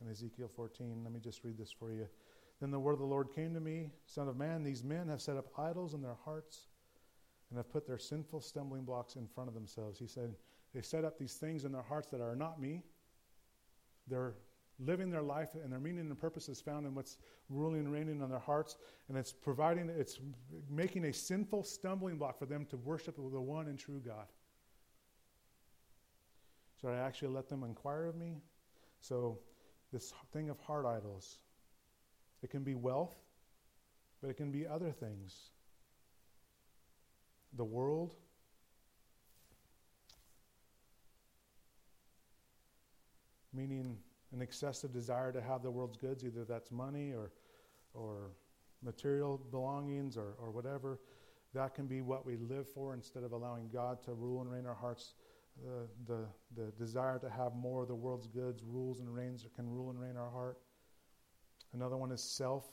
in 0.00 0.10
Ezekiel 0.10 0.48
14. 0.48 1.00
Let 1.02 1.12
me 1.12 1.20
just 1.20 1.44
read 1.44 1.58
this 1.58 1.72
for 1.72 1.92
you. 1.92 2.06
Then 2.60 2.70
the 2.70 2.78
word 2.78 2.92
of 2.92 2.98
the 3.00 3.06
Lord 3.06 3.34
came 3.34 3.54
to 3.54 3.60
me 3.60 3.90
Son 4.06 4.28
of 4.28 4.36
man, 4.36 4.62
these 4.62 4.84
men 4.84 5.08
have 5.08 5.20
set 5.20 5.36
up 5.36 5.46
idols 5.58 5.94
in 5.94 6.02
their 6.02 6.16
hearts 6.24 6.68
and 7.50 7.58
have 7.58 7.70
put 7.70 7.86
their 7.86 7.98
sinful 7.98 8.40
stumbling 8.40 8.84
blocks 8.84 9.16
in 9.16 9.26
front 9.26 9.48
of 9.48 9.54
themselves. 9.54 9.98
He 9.98 10.06
said, 10.06 10.34
They 10.74 10.82
set 10.82 11.04
up 11.04 11.18
these 11.18 11.34
things 11.34 11.64
in 11.64 11.72
their 11.72 11.82
hearts 11.82 12.08
that 12.10 12.20
are 12.20 12.36
not 12.36 12.60
me. 12.60 12.82
They're 14.06 14.34
living 14.80 15.10
their 15.10 15.22
life 15.22 15.50
and 15.62 15.70
their 15.70 15.78
meaning 15.78 16.00
and 16.00 16.18
purpose 16.18 16.48
is 16.48 16.60
found 16.60 16.86
in 16.86 16.94
what's 16.94 17.18
ruling 17.48 17.80
and 17.80 17.92
reigning 17.92 18.22
on 18.22 18.30
their 18.30 18.38
hearts 18.38 18.76
and 19.08 19.18
it's 19.18 19.32
providing 19.32 19.90
it's 19.90 20.20
making 20.70 21.04
a 21.04 21.12
sinful 21.12 21.62
stumbling 21.62 22.16
block 22.16 22.38
for 22.38 22.46
them 22.46 22.64
to 22.64 22.76
worship 22.78 23.16
the 23.16 23.22
one 23.22 23.68
and 23.68 23.78
true 23.78 24.00
god 24.04 24.26
so 26.80 26.88
i 26.88 26.94
actually 26.94 27.28
let 27.28 27.48
them 27.48 27.62
inquire 27.62 28.06
of 28.06 28.16
me 28.16 28.38
so 29.00 29.38
this 29.92 30.14
thing 30.32 30.48
of 30.48 30.58
heart 30.60 30.86
idols 30.86 31.38
it 32.42 32.50
can 32.50 32.62
be 32.62 32.74
wealth 32.74 33.16
but 34.22 34.30
it 34.30 34.36
can 34.36 34.50
be 34.50 34.66
other 34.66 34.90
things 34.90 35.50
the 37.56 37.64
world 37.64 38.14
meaning 43.52 43.96
an 44.32 44.40
excessive 44.40 44.92
desire 44.92 45.32
to 45.32 45.40
have 45.40 45.62
the 45.62 45.70
world's 45.70 45.96
goods, 45.96 46.24
either 46.24 46.44
that's 46.44 46.70
money 46.70 47.12
or, 47.12 47.32
or 47.94 48.30
material 48.82 49.40
belongings 49.50 50.16
or, 50.16 50.34
or 50.38 50.50
whatever. 50.50 51.00
That 51.52 51.74
can 51.74 51.86
be 51.86 52.00
what 52.00 52.24
we 52.24 52.36
live 52.36 52.68
for 52.68 52.94
instead 52.94 53.24
of 53.24 53.32
allowing 53.32 53.68
God 53.72 54.02
to 54.04 54.12
rule 54.12 54.40
and 54.40 54.50
reign 54.50 54.66
our 54.66 54.74
hearts. 54.74 55.14
The, 56.06 56.26
the 56.56 56.72
desire 56.78 57.18
to 57.18 57.28
have 57.28 57.54
more 57.54 57.82
of 57.82 57.88
the 57.88 57.94
world's 57.94 58.28
goods 58.28 58.62
rules 58.64 59.00
and 59.00 59.12
reigns 59.12 59.44
can 59.54 59.68
rule 59.68 59.90
and 59.90 60.00
reign 60.00 60.16
our 60.16 60.30
heart. 60.30 60.58
Another 61.74 61.96
one 61.96 62.12
is 62.12 62.22
self. 62.22 62.64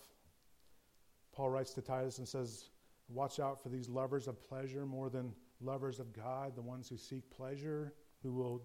Paul 1.34 1.50
writes 1.50 1.74
to 1.74 1.82
Titus 1.82 2.20
and 2.20 2.28
says, 2.28 2.70
Watch 3.10 3.40
out 3.40 3.62
for 3.62 3.70
these 3.70 3.88
lovers 3.88 4.28
of 4.28 4.42
pleasure 4.48 4.86
more 4.86 5.10
than 5.10 5.34
lovers 5.62 6.00
of 6.00 6.14
God, 6.14 6.56
the 6.56 6.62
ones 6.62 6.90
who 6.90 6.98
seek 6.98 7.30
pleasure, 7.30 7.94
who 8.22 8.34
will 8.34 8.64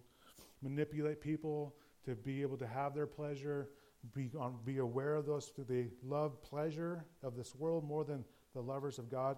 manipulate 0.63 1.21
people, 1.21 1.75
to 2.05 2.15
be 2.17 2.43
able 2.43 2.57
to 2.57 2.67
have 2.67 2.95
their 2.95 3.07
pleasure, 3.07 3.69
be, 4.15 4.31
on, 4.39 4.59
be 4.65 4.79
aware 4.79 5.15
of 5.15 5.27
those. 5.27 5.53
They 5.57 5.89
love 6.03 6.43
pleasure 6.43 7.05
of 7.23 7.37
this 7.37 7.55
world 7.55 7.85
more 7.85 8.05
than 8.05 8.25
the 8.55 8.61
lovers 8.61 8.99
of 8.99 9.09
God. 9.09 9.37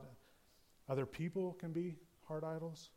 Other 0.88 1.06
people 1.06 1.52
can 1.54 1.72
be 1.72 1.96
heart 2.26 2.44
idols. 2.44 2.90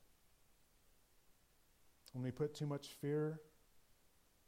When 2.13 2.23
we 2.23 2.31
put 2.31 2.55
too 2.55 2.65
much 2.65 2.87
fear 3.01 3.41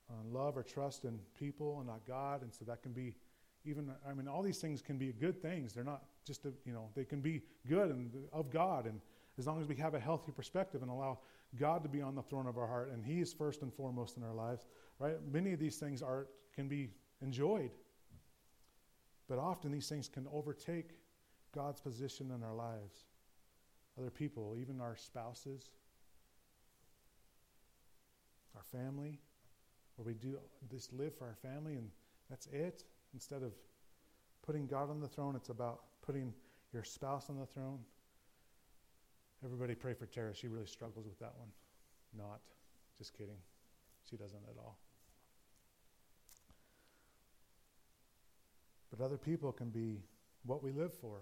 on 0.09 0.33
love 0.33 0.57
or 0.57 0.63
trust 0.63 1.03
in 1.03 1.19
people 1.37 1.79
and 1.79 1.87
not 1.87 2.05
God, 2.07 2.41
and 2.41 2.53
so 2.53 2.63
that 2.65 2.81
can 2.81 2.93
be 2.93 3.15
even, 3.65 3.91
I 4.09 4.13
mean, 4.13 4.27
all 4.27 4.41
these 4.41 4.59
things 4.59 4.81
can 4.81 4.97
be 4.97 5.11
good 5.11 5.41
things. 5.41 5.73
They're 5.73 5.83
not 5.83 6.03
just, 6.29 6.45
a, 6.45 6.53
you 6.63 6.71
know, 6.71 6.89
they 6.95 7.03
can 7.03 7.21
be 7.21 7.41
good 7.67 7.89
and 7.89 8.11
of 8.31 8.51
God. 8.51 8.85
And 8.85 9.01
as 9.39 9.47
long 9.47 9.59
as 9.59 9.67
we 9.67 9.75
have 9.77 9.95
a 9.95 9.99
healthy 9.99 10.31
perspective 10.31 10.83
and 10.83 10.91
allow 10.91 11.17
God 11.59 11.81
to 11.81 11.89
be 11.89 12.01
on 12.01 12.13
the 12.13 12.21
throne 12.21 12.45
of 12.45 12.57
our 12.57 12.67
heart, 12.67 12.91
and 12.93 13.03
He 13.03 13.19
is 13.19 13.33
first 13.33 13.63
and 13.63 13.73
foremost 13.73 14.15
in 14.15 14.23
our 14.23 14.33
lives, 14.33 14.63
right? 14.99 15.15
Many 15.31 15.53
of 15.53 15.59
these 15.59 15.77
things 15.77 16.03
are 16.03 16.27
can 16.53 16.67
be 16.67 16.89
enjoyed, 17.21 17.71
but 19.27 19.39
often 19.39 19.71
these 19.71 19.89
things 19.89 20.07
can 20.07 20.27
overtake 20.31 20.91
God's 21.53 21.79
position 21.81 22.31
in 22.35 22.43
our 22.43 22.53
lives. 22.53 23.05
Other 23.97 24.11
people, 24.11 24.55
even 24.59 24.79
our 24.79 24.95
spouses, 24.95 25.71
our 28.55 28.63
family, 28.63 29.19
where 29.95 30.05
we 30.05 30.13
do 30.13 30.37
just 30.69 30.93
live 30.93 31.15
for 31.17 31.25
our 31.25 31.35
family 31.35 31.75
and 31.75 31.89
that's 32.29 32.45
it. 32.47 32.83
Instead 33.13 33.41
of 33.41 33.53
putting 34.45 34.67
God 34.67 34.89
on 34.89 34.99
the 34.99 35.07
throne, 35.07 35.35
it's 35.35 35.49
about 35.49 35.81
putting 36.05 36.33
your 36.73 36.83
spouse 36.83 37.29
on 37.29 37.37
the 37.39 37.45
throne. 37.45 37.79
Everybody 39.43 39.75
pray 39.75 39.93
for 39.93 40.05
Tara. 40.05 40.33
She 40.33 40.47
really 40.47 40.65
struggles 40.65 41.05
with 41.05 41.19
that 41.19 41.33
one. 41.37 41.49
Not. 42.17 42.41
Just 42.97 43.17
kidding. 43.17 43.37
She 44.09 44.17
doesn't 44.17 44.43
at 44.49 44.57
all. 44.57 44.77
But 48.89 49.03
other 49.03 49.17
people 49.17 49.51
can 49.51 49.69
be 49.69 50.01
what 50.45 50.63
we 50.63 50.71
live 50.71 50.93
for 50.93 51.21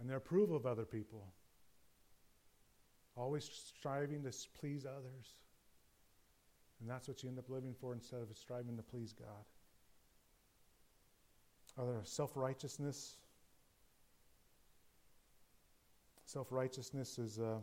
and 0.00 0.08
the 0.08 0.16
approval 0.16 0.56
of 0.56 0.66
other 0.66 0.84
people. 0.84 1.26
Always 3.16 3.48
striving 3.78 4.22
to 4.22 4.32
please 4.58 4.84
others. 4.84 5.26
And 6.80 6.90
that's 6.90 7.08
what 7.08 7.22
you 7.22 7.28
end 7.28 7.38
up 7.38 7.48
living 7.48 7.74
for 7.80 7.94
instead 7.94 8.20
of 8.20 8.28
striving 8.36 8.76
to 8.76 8.82
please 8.82 9.12
God. 9.12 9.44
Other 11.78 12.00
self 12.04 12.32
righteousness. 12.34 13.16
Self 16.24 16.50
righteousness 16.50 17.18
is 17.18 17.38
uh, 17.38 17.56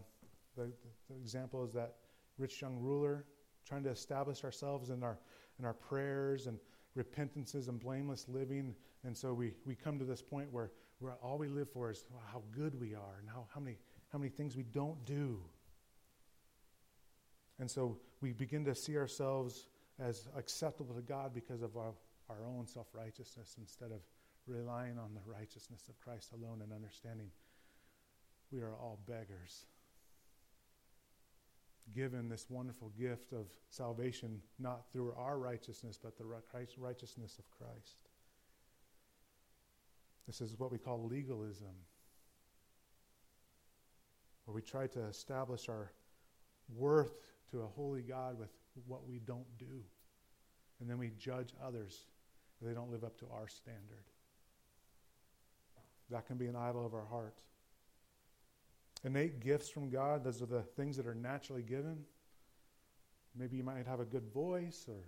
the, 0.56 0.72
the 1.10 1.16
example 1.16 1.64
is 1.64 1.74
that 1.74 1.96
rich 2.38 2.62
young 2.62 2.78
ruler 2.80 3.26
trying 3.68 3.84
to 3.84 3.90
establish 3.90 4.44
ourselves 4.44 4.90
in 4.90 5.04
our 5.04 5.18
in 5.60 5.66
our 5.66 5.74
prayers 5.74 6.48
and 6.48 6.58
repentances 6.96 7.68
and 7.68 7.80
blameless 7.80 8.28
living. 8.28 8.76
And 9.04 9.16
so 9.16 9.34
we, 9.34 9.54
we 9.66 9.76
come 9.76 10.00
to 10.00 10.06
this 10.06 10.22
point 10.22 10.52
where, 10.52 10.72
where 11.00 11.14
all 11.22 11.38
we 11.38 11.48
live 11.48 11.70
for 11.70 11.92
is 11.92 12.06
how 12.32 12.42
good 12.52 12.80
we 12.80 12.94
are 12.94 13.20
and 13.20 13.30
how, 13.30 13.46
how, 13.54 13.60
many, 13.60 13.78
how 14.12 14.20
many 14.20 14.30
things 14.30 14.56
we 14.56 14.64
don't 14.64 15.04
do. 15.06 15.40
And 17.60 17.70
so 17.70 17.98
we 18.22 18.34
begin 18.34 18.66
to 18.66 18.76
see 18.76 18.98
ourselves 18.98 19.68
as 20.00 20.28
acceptable 20.36 20.96
to 20.96 21.02
God 21.02 21.34
because 21.34 21.62
of 21.62 21.78
our, 21.78 21.94
our 22.32 22.46
own 22.46 22.68
self 22.68 22.88
righteousness 22.94 23.56
instead 23.60 23.92
of 23.92 24.02
relying 24.48 24.98
on 24.98 25.14
the 25.14 25.32
righteousness 25.32 25.84
of 25.90 26.00
Christ 26.00 26.32
alone 26.34 26.62
and 26.64 26.74
understanding 26.74 27.30
we 28.52 28.60
are 28.62 28.74
all 28.74 29.00
beggars 29.08 29.66
given 31.94 32.30
this 32.30 32.46
wonderful 32.50 32.92
gift 32.98 33.34
of 33.34 33.48
salvation 33.70 34.42
not 34.60 34.84
through 34.92 35.14
our 35.18 35.38
righteousness, 35.38 36.00
but 36.02 36.18
the 36.18 36.26
righteousness 36.78 37.38
of 37.38 37.50
Christ. 37.52 38.10
This 40.28 40.42
is 40.42 40.58
what 40.58 40.72
we 40.72 40.78
call 40.78 41.06
legalism, 41.06 41.76
where 44.46 44.56
we 44.56 44.62
try 44.62 44.88
to 44.88 45.06
establish 45.08 45.68
our 45.68 45.92
worth 46.74 47.14
to 47.52 47.62
a 47.62 47.68
holy 47.68 48.02
God 48.02 48.40
with 48.40 48.52
what 48.88 49.06
we 49.08 49.20
don't 49.20 49.58
do. 49.58 49.84
And 50.80 50.90
then 50.90 50.98
we 50.98 51.12
judge 51.18 51.54
others 51.64 52.06
they 52.66 52.74
don't 52.74 52.92
live 52.92 53.04
up 53.04 53.18
to 53.20 53.26
our 53.34 53.48
standard. 53.48 54.06
That 56.10 56.28
can 56.28 56.38
be 56.38 56.48
an 56.48 56.56
idol 56.56 56.86
of 56.86 56.94
our 56.94 57.06
heart 57.06 57.42
innate 59.04 59.40
gifts 59.40 59.70
from 59.70 59.90
God. 59.90 60.24
Those 60.24 60.42
are 60.42 60.48
the 60.48 60.62
things 60.62 60.98
that 60.98 61.08
are 61.08 61.16
naturally 61.16 61.64
given. 61.64 62.04
Maybe 63.36 63.58
you 63.58 63.64
might 63.64 63.88
have 63.88 64.00
a 64.00 64.06
good 64.06 64.28
voice 64.34 64.86
or 64.88 65.06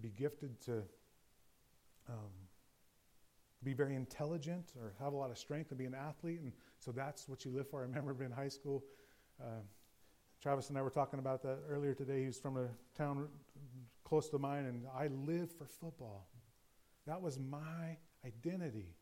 be 0.00 0.10
gifted 0.10 0.60
to 0.62 0.82
um, 2.08 2.30
be 3.64 3.74
very 3.74 3.96
intelligent 3.96 4.72
or 4.78 4.94
have 5.02 5.12
a 5.12 5.16
lot 5.16 5.30
of 5.30 5.38
strength 5.38 5.70
and 5.70 5.78
be 5.78 5.84
an 5.84 5.94
athlete. 5.94 6.40
And 6.40 6.52
so 6.78 6.92
that's 6.92 7.28
what 7.28 7.44
you 7.44 7.50
live 7.50 7.68
for. 7.68 7.80
I 7.80 7.82
remember 7.82 8.24
in 8.24 8.30
high 8.30 8.48
school, 8.48 8.84
uh, 9.42 9.62
Travis 10.40 10.68
and 10.68 10.78
I 10.78 10.82
were 10.82 10.90
talking 10.90 11.18
about 11.18 11.42
that 11.42 11.58
earlier 11.68 11.94
today. 11.94 12.20
He 12.20 12.26
was 12.26 12.38
from 12.38 12.56
a 12.56 12.68
town 12.96 13.28
close 14.04 14.28
to 14.28 14.38
mine, 14.38 14.66
and 14.66 14.84
I 14.96 15.08
lived 15.08 15.52
for 15.52 15.66
football. 15.66 16.28
That 17.08 17.22
was 17.22 17.38
my 17.38 17.96
identity. 18.24 18.94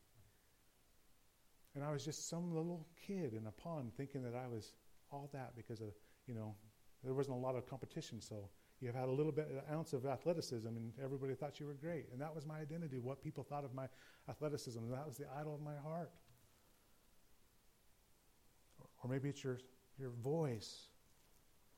And 1.75 1.83
I 1.83 1.91
was 1.91 2.05
just 2.05 2.29
some 2.29 2.55
little 2.55 2.87
kid 3.07 3.35
in 3.35 3.47
a 3.49 3.51
pond 3.51 3.93
thinking 3.97 4.23
that 4.23 4.35
I 4.35 4.47
was 4.47 4.73
all 5.11 5.29
that 5.33 5.57
because 5.57 5.81
of, 5.81 5.89
you 6.29 6.35
know, 6.35 6.55
there 7.03 7.15
wasn't 7.15 7.37
a 7.37 7.41
lot 7.41 7.57
of 7.57 7.67
competition. 7.67 8.21
So 8.21 8.49
you 8.81 8.93
had 8.93 9.09
a 9.09 9.11
little 9.11 9.33
bit, 9.33 9.49
an 9.51 9.75
ounce 9.75 9.93
of 9.93 10.07
athleticism, 10.07 10.69
and 10.69 10.93
everybody 11.03 11.35
thought 11.35 11.59
you 11.59 11.67
were 11.67 11.75
great. 11.75 12.07
And 12.13 12.21
that 12.21 12.33
was 12.33 12.47
my 12.47 12.61
identity, 12.61 13.01
what 13.01 13.21
people 13.21 13.43
thought 13.43 13.65
of 13.65 13.75
my 13.75 13.89
athleticism. 14.31 14.79
And 14.79 14.93
that 14.93 15.07
was 15.07 15.17
the 15.17 15.27
idol 15.39 15.57
of 15.57 15.61
my 15.61 15.75
heart. 15.83 16.13
Or 19.03 19.11
maybe 19.11 19.29
it's 19.31 19.43
your, 19.43 19.59
your 19.99 20.11
voice 20.23 20.87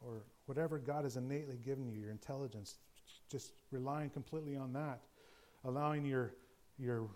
or 0.01 0.25
whatever 0.45 0.79
God 0.79 1.05
has 1.05 1.17
innately 1.17 1.57
given 1.57 1.89
you, 1.89 1.99
your 1.99 2.11
intelligence, 2.11 2.77
just 3.31 3.53
relying 3.71 4.11
completely 4.11 4.57
on 4.57 4.75
that, 4.75 5.01
allowing 5.69 6.05
your, 6.05 6.35
your 6.79 7.09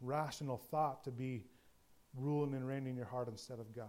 rational 0.00 0.58
thought 0.58 1.04
to 1.04 1.10
be 1.10 1.44
ruling 2.18 2.54
and 2.54 2.66
reigning 2.66 2.90
in 2.90 2.96
your 2.96 3.06
heart 3.06 3.28
instead 3.28 3.58
of 3.58 3.74
God, 3.74 3.86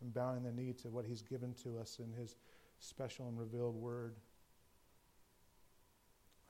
and 0.00 0.12
bowing 0.12 0.42
the 0.42 0.50
knee 0.50 0.72
to 0.82 0.88
what 0.88 1.04
He's 1.04 1.22
given 1.22 1.54
to 1.62 1.78
us 1.78 2.00
in 2.00 2.12
His 2.12 2.36
special 2.80 3.28
and 3.28 3.38
revealed 3.38 3.76
Word. 3.76 4.16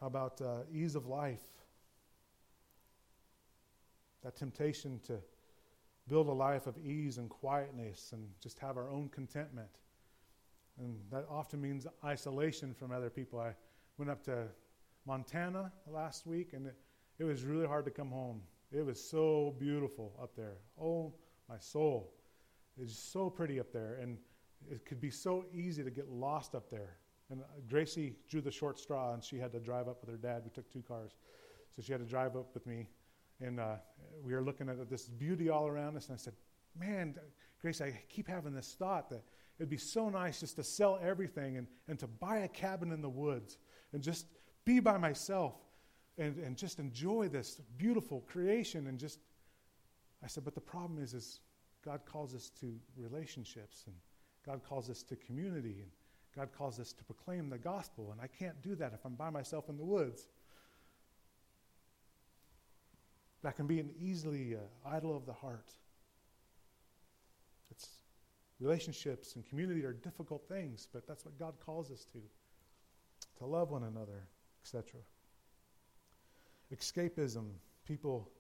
How 0.01 0.07
about 0.07 0.41
uh, 0.41 0.61
ease 0.73 0.95
of 0.95 1.07
life? 1.07 1.43
That 4.23 4.37
temptation 4.37 5.01
to 5.07 5.19
build 6.09 6.29
a 6.29 6.33
life 6.33 6.67
of 6.67 6.79
ease 6.79 7.19
and 7.19 7.29
quietness 7.29 8.11
and 8.12 8.27
just 8.41 8.59
have 8.61 8.77
our 8.77 8.88
own 8.88 9.09
contentment. 9.09 9.69
And 10.79 10.97
that 11.11 11.27
often 11.31 11.61
means 11.61 11.87
isolation 12.05 12.73
from 12.75 12.93
other 12.93 13.11
people. 13.11 13.38
I 13.38 13.55
went 13.99 14.11
up 14.11 14.25
to 14.25 14.45
Montana 15.07 15.73
last 15.87 16.27
week, 16.27 16.53
and 16.55 16.69
it, 16.69 16.77
it 17.23 17.25
was 17.25 17.45
really 17.45 17.69
hard 17.69 17.85
to 17.85 17.91
come 17.93 18.11
home. 18.11 18.43
It 18.73 18.85
was 18.85 19.01
so 19.01 19.55
beautiful 19.61 20.13
up 20.21 20.35
there. 20.35 20.57
Oh, 20.81 21.15
my 21.49 21.57
soul. 21.59 22.15
It's 22.77 22.99
so 22.99 23.31
pretty 23.31 23.61
up 23.61 23.73
there, 23.73 23.99
and 24.03 24.19
it 24.69 24.85
could 24.85 25.01
be 25.01 25.11
so 25.11 25.45
easy 25.55 25.85
to 25.85 25.91
get 25.93 26.09
lost 26.09 26.57
up 26.57 26.69
there. 26.69 26.97
And 27.31 27.43
uh, 27.43 27.45
Gracie 27.71 28.17
drew 28.29 28.41
the 28.41 28.51
short 28.51 28.77
straw, 28.81 29.15
and 29.15 29.23
she 29.23 29.39
had 29.39 29.53
to 29.53 29.61
drive 29.61 29.87
up 29.87 30.01
with 30.01 30.11
her 30.11 30.17
dad. 30.17 30.43
We 30.45 30.51
took 30.51 30.69
two 30.69 30.83
cars. 30.83 31.13
So 31.77 31.83
she 31.83 31.93
had 31.93 32.01
to 32.01 32.09
drive 32.09 32.35
up 32.35 32.53
with 32.55 32.67
me. 32.67 32.89
And 33.41 33.61
uh, 33.61 33.77
we 34.25 34.33
were 34.33 34.43
looking 34.43 34.69
at 34.69 34.91
this 34.91 35.07
beauty 35.07 35.49
all 35.49 35.69
around 35.69 35.97
us, 35.97 36.09
and 36.09 36.15
I 36.15 36.19
said, 36.19 36.35
Man, 36.77 37.15
Gracie, 37.61 37.85
I 37.85 38.03
keep 38.09 38.27
having 38.27 38.53
this 38.53 38.75
thought 38.77 39.11
that 39.11 39.23
it'd 39.61 39.71
be 39.71 39.77
so 39.77 40.09
nice 40.09 40.41
just 40.41 40.57
to 40.57 40.65
sell 40.65 40.99
everything 41.01 41.57
and, 41.57 41.69
and 41.87 42.01
to 42.01 42.09
buy 42.09 42.39
a 42.39 42.49
cabin 42.49 42.91
in 42.91 43.01
the 43.01 43.09
woods 43.09 43.59
and 43.93 44.03
just 44.03 44.27
be 44.65 44.81
by 44.81 44.99
myself 44.99 45.55
and, 46.18 46.37
and 46.38 46.57
just 46.57 46.79
enjoy 46.79 47.29
this 47.29 47.61
beautiful 47.79 48.20
creation 48.29 48.87
and 48.87 48.98
just 48.98 49.18
I 50.25 50.29
said, 50.29 50.44
but 50.44 50.55
the 50.55 50.61
problem 50.61 51.03
is 51.03 51.14
is 51.14 51.40
God 51.85 52.01
calls 52.05 52.35
us 52.35 52.51
to 52.61 52.79
relationships 52.96 53.85
and 53.87 53.96
God 54.46 54.62
calls 54.68 54.88
us 54.88 55.03
to 55.05 55.16
community 55.16 55.81
and 55.83 55.90
God 56.35 56.51
calls 56.57 56.81
us 56.81 56.92
to 56.94 57.05
proclaim 57.05 57.51
the 57.51 57.59
gospel, 57.59 58.11
and 58.11 58.20
I 58.20 58.27
can't 58.27 58.61
do 58.62 58.75
that 58.77 58.92
if 58.94 59.05
I'm 59.05 59.14
by 59.14 59.29
myself 59.29 59.68
in 59.68 59.77
the 59.77 59.85
woods. 59.85 60.29
That 63.42 63.57
can 63.57 63.66
be 63.66 63.81
an 63.81 63.90
easily 64.01 64.57
uh, 64.57 64.88
idol 64.88 65.14
of 65.14 65.27
the 65.27 65.33
heart. 65.33 65.72
It's 67.70 67.88
relationships 68.61 69.35
and 69.35 69.44
community 69.44 69.85
are 69.85 69.92
difficult 69.92 70.48
things, 70.48 70.88
but 70.90 71.07
that's 71.07 71.25
what 71.25 71.38
God 71.38 71.55
calls 71.64 71.90
us 71.90 72.07
to 72.12 72.18
to 73.38 73.46
love 73.46 73.70
one 73.70 73.85
another, 73.85 74.27
etc. 74.62 75.01
Escapism, 76.75 77.47
people 77.87 78.31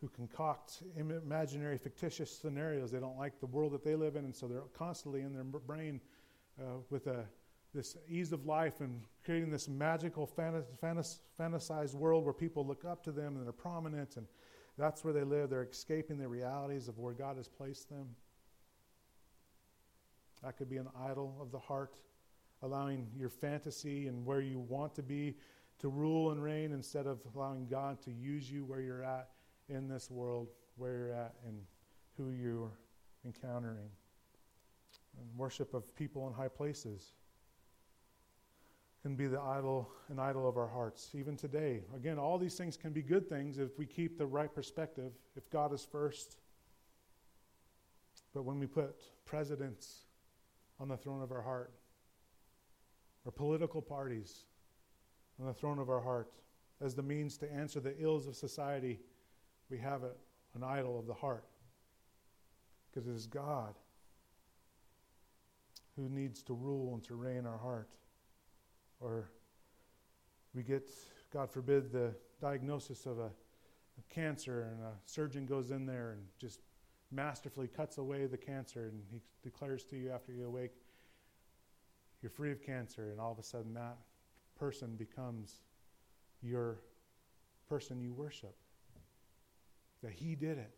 who 0.00 0.08
concoct 0.08 0.82
imaginary, 0.96 1.76
fictitious 1.76 2.30
scenarios. 2.30 2.90
They 2.90 3.00
don't 3.00 3.18
like 3.18 3.40
the 3.40 3.46
world 3.46 3.72
that 3.72 3.82
they 3.82 3.96
live 3.96 4.16
in, 4.16 4.24
and 4.24 4.34
so 4.34 4.46
they're 4.46 4.62
constantly 4.72 5.22
in 5.22 5.32
their 5.34 5.42
brain 5.42 6.00
uh, 6.60 6.78
with 6.88 7.08
a, 7.08 7.24
this 7.74 7.96
ease 8.08 8.32
of 8.32 8.46
life 8.46 8.80
and 8.80 9.02
creating 9.24 9.50
this 9.50 9.68
magical, 9.68 10.26
fantas- 10.26 11.18
fantasized 11.38 11.94
world 11.94 12.24
where 12.24 12.32
people 12.32 12.64
look 12.64 12.84
up 12.84 13.02
to 13.04 13.12
them 13.12 13.36
and 13.36 13.44
they're 13.44 13.52
prominent, 13.52 14.16
and 14.16 14.26
that's 14.76 15.02
where 15.02 15.12
they 15.12 15.24
live. 15.24 15.50
They're 15.50 15.64
escaping 15.64 16.18
the 16.18 16.28
realities 16.28 16.86
of 16.86 16.98
where 16.98 17.12
God 17.12 17.36
has 17.36 17.48
placed 17.48 17.88
them. 17.88 18.06
That 20.44 20.56
could 20.56 20.70
be 20.70 20.76
an 20.76 20.88
idol 20.96 21.36
of 21.40 21.50
the 21.50 21.58
heart, 21.58 21.98
allowing 22.62 23.08
your 23.16 23.30
fantasy 23.30 24.06
and 24.06 24.24
where 24.24 24.40
you 24.40 24.60
want 24.60 24.94
to 24.94 25.02
be 25.02 25.34
to 25.80 25.88
rule 25.88 26.32
and 26.32 26.42
reign 26.42 26.72
instead 26.72 27.06
of 27.06 27.18
allowing 27.34 27.66
God 27.66 28.00
to 28.02 28.10
use 28.10 28.50
you 28.50 28.64
where 28.64 28.80
you're 28.80 29.04
at 29.04 29.30
in 29.68 29.88
this 29.88 30.10
world, 30.10 30.48
where 30.76 30.96
you're 30.96 31.12
at, 31.12 31.34
and 31.46 31.60
who 32.16 32.30
you're 32.30 32.72
encountering. 33.24 33.90
And 35.18 35.38
worship 35.38 35.74
of 35.74 35.94
people 35.94 36.26
in 36.28 36.34
high 36.34 36.48
places 36.48 37.12
can 39.02 39.14
be 39.14 39.26
the 39.26 39.40
idol, 39.40 39.88
an 40.08 40.18
idol 40.18 40.48
of 40.48 40.56
our 40.56 40.66
hearts, 40.66 41.10
even 41.14 41.36
today. 41.36 41.82
Again, 41.94 42.18
all 42.18 42.38
these 42.38 42.56
things 42.56 42.76
can 42.76 42.92
be 42.92 43.02
good 43.02 43.28
things 43.28 43.58
if 43.58 43.78
we 43.78 43.86
keep 43.86 44.18
the 44.18 44.26
right 44.26 44.52
perspective, 44.52 45.12
if 45.36 45.48
God 45.50 45.72
is 45.72 45.84
first. 45.84 46.38
But 48.34 48.42
when 48.44 48.58
we 48.58 48.66
put 48.66 48.96
presidents 49.24 50.00
on 50.80 50.88
the 50.88 50.96
throne 50.96 51.22
of 51.22 51.30
our 51.30 51.42
heart, 51.42 51.72
or 53.24 53.32
political 53.32 53.82
parties, 53.82 54.44
on 55.40 55.46
the 55.46 55.54
throne 55.54 55.78
of 55.78 55.88
our 55.88 56.00
heart. 56.00 56.30
As 56.80 56.94
the 56.94 57.02
means 57.02 57.36
to 57.38 57.52
answer 57.52 57.80
the 57.80 57.94
ills 58.00 58.26
of 58.26 58.36
society, 58.36 59.00
we 59.70 59.78
have 59.78 60.02
a, 60.02 60.10
an 60.54 60.62
idol 60.62 60.98
of 60.98 61.06
the 61.06 61.14
heart. 61.14 61.44
Because 62.90 63.08
it 63.08 63.14
is 63.14 63.26
God 63.26 63.74
who 65.96 66.08
needs 66.08 66.42
to 66.44 66.54
rule 66.54 66.94
and 66.94 67.02
to 67.04 67.14
reign 67.14 67.46
our 67.46 67.58
heart. 67.58 67.88
Or 69.00 69.30
we 70.54 70.62
get, 70.62 70.88
God 71.32 71.50
forbid, 71.50 71.92
the 71.92 72.14
diagnosis 72.40 73.06
of 73.06 73.18
a, 73.18 73.26
a 73.26 74.14
cancer, 74.14 74.68
and 74.70 74.80
a 74.82 74.92
surgeon 75.06 75.44
goes 75.44 75.72
in 75.72 75.86
there 75.86 76.12
and 76.12 76.22
just 76.38 76.60
masterfully 77.10 77.66
cuts 77.66 77.98
away 77.98 78.26
the 78.26 78.36
cancer, 78.36 78.86
and 78.92 79.02
he 79.10 79.20
declares 79.42 79.84
to 79.84 79.96
you 79.96 80.10
after 80.10 80.32
you 80.32 80.46
awake, 80.46 80.72
you're 82.22 82.30
free 82.30 82.52
of 82.52 82.62
cancer, 82.62 83.10
and 83.10 83.20
all 83.20 83.32
of 83.32 83.38
a 83.38 83.42
sudden 83.42 83.74
that 83.74 83.96
person 84.58 84.96
becomes 84.96 85.62
your 86.42 86.80
person 87.68 88.00
you 88.00 88.12
worship. 88.12 88.56
That 90.02 90.12
he 90.12 90.34
did 90.34 90.58
it. 90.58 90.70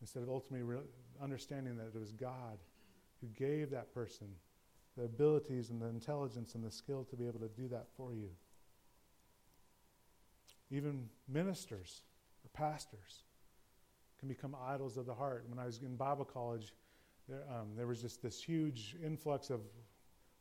Instead 0.00 0.22
of 0.22 0.28
ultimately 0.28 0.62
re- 0.62 0.84
understanding 1.22 1.76
that 1.78 1.86
it 1.94 1.98
was 1.98 2.12
God 2.12 2.58
who 3.20 3.28
gave 3.28 3.70
that 3.70 3.92
person 3.94 4.28
the 4.96 5.04
abilities 5.04 5.70
and 5.70 5.80
the 5.80 5.86
intelligence 5.86 6.54
and 6.54 6.64
the 6.64 6.70
skill 6.70 7.04
to 7.04 7.16
be 7.16 7.26
able 7.26 7.40
to 7.40 7.48
do 7.48 7.68
that 7.68 7.86
for 7.96 8.14
you. 8.14 8.28
Even 10.70 11.08
ministers 11.28 12.02
or 12.44 12.48
pastors 12.52 13.24
can 14.18 14.28
become 14.28 14.56
idols 14.66 14.96
of 14.96 15.06
the 15.06 15.14
heart. 15.14 15.44
When 15.48 15.58
I 15.58 15.66
was 15.66 15.80
in 15.82 15.96
Bible 15.96 16.24
college, 16.24 16.72
there, 17.28 17.44
um, 17.50 17.68
there 17.76 17.86
was 17.86 18.00
just 18.00 18.22
this 18.22 18.42
huge 18.42 18.96
influx 19.04 19.50
of 19.50 19.60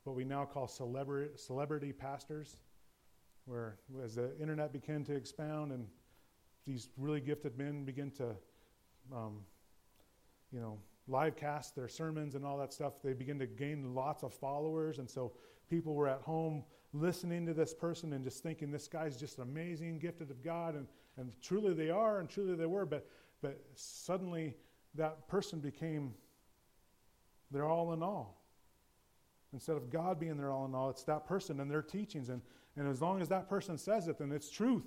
what 0.06 0.16
we 0.16 0.24
now 0.24 0.46
call 0.46 0.68
celebrity, 0.68 1.32
celebrity 1.36 1.92
pastors, 1.92 2.58
where 3.46 3.78
as 4.04 4.16
the 4.16 4.40
internet 4.40 4.72
began 4.72 5.04
to 5.04 5.16
expound 5.16 5.72
and 5.72 5.88
these 6.66 6.90
really 6.98 7.20
gifted 7.20 7.58
men 7.58 7.84
begin 7.84 8.12
to, 8.12 8.36
um, 9.14 9.42
you 10.52 10.60
know, 10.60 10.78
live 11.08 11.36
cast 11.36 11.76
their 11.76 11.88
sermons 11.88 12.36
and 12.36 12.46
all 12.46 12.58
that 12.58 12.72
stuff, 12.72 12.94
they 13.04 13.14
begin 13.14 13.38
to 13.40 13.48
gain 13.48 13.94
lots 13.94 14.24
of 14.24 14.34
followers. 14.34 15.00
And 15.00 15.10
so 15.10 15.34
people 15.70 15.94
were 15.94 16.08
at 16.08 16.22
home 16.22 16.64
listening 16.94 17.46
to 17.48 17.54
this 17.54 17.74
person 17.74 18.14
and 18.14 18.24
just 18.24 18.42
thinking 18.42 18.72
this 18.72 18.88
guy's 18.88 19.18
just 19.18 19.40
amazing, 19.40 20.00
gifted 20.00 20.30
of 20.32 20.44
God. 20.44 20.76
And, 20.76 20.88
and 21.18 21.32
truly 21.42 21.74
they 21.74 21.90
are, 21.90 22.20
and 22.20 22.30
truly 22.30 22.56
they 22.56 22.66
were. 22.66 22.86
But, 22.86 23.08
but 23.42 23.60
suddenly 23.74 24.56
that 24.96 25.28
person 25.28 25.60
became 25.60 26.14
their 27.52 27.66
all 27.66 27.94
in 27.94 28.02
all. 28.02 28.45
Instead 29.56 29.78
of 29.78 29.90
God 29.90 30.20
being 30.20 30.38
their 30.38 30.52
all 30.52 30.66
in 30.66 30.76
all, 30.76 30.90
it's 30.90 31.04
that 31.06 31.26
person 31.26 31.60
and 31.60 31.72
their 31.72 31.82
teachings. 31.82 32.30
And, 32.30 32.42
and 32.76 32.88
as 32.88 33.02
long 33.02 33.22
as 33.22 33.30
that 33.30 33.50
person 33.50 33.78
says 33.78 34.08
it, 34.08 34.20
then 34.20 34.32
it's 34.32 34.50
truth. 34.50 34.86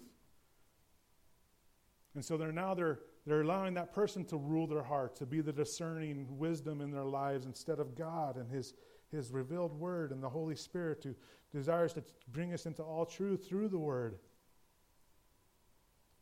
And 2.14 2.24
so 2.24 2.36
they're 2.36 2.52
now 2.52 2.74
they're 2.74 3.00
they're 3.28 3.42
allowing 3.42 3.74
that 3.74 3.92
person 3.92 4.24
to 4.26 4.38
rule 4.38 4.66
their 4.66 4.82
heart, 4.82 5.14
to 5.16 5.26
be 5.26 5.42
the 5.42 5.52
discerning 5.52 6.26
wisdom 6.38 6.80
in 6.80 6.90
their 6.90 7.04
lives 7.04 7.44
instead 7.44 7.78
of 7.78 7.94
God 7.94 8.36
and 8.36 8.50
His, 8.50 8.72
His 9.10 9.30
revealed 9.30 9.78
Word 9.78 10.12
and 10.12 10.22
the 10.22 10.28
Holy 10.28 10.56
Spirit 10.56 11.04
who 11.04 11.14
desires 11.52 11.92
to 11.92 12.02
bring 12.32 12.54
us 12.54 12.64
into 12.64 12.82
all 12.82 13.04
truth 13.04 13.46
through 13.46 13.68
the 13.68 13.78
Word. 13.78 14.18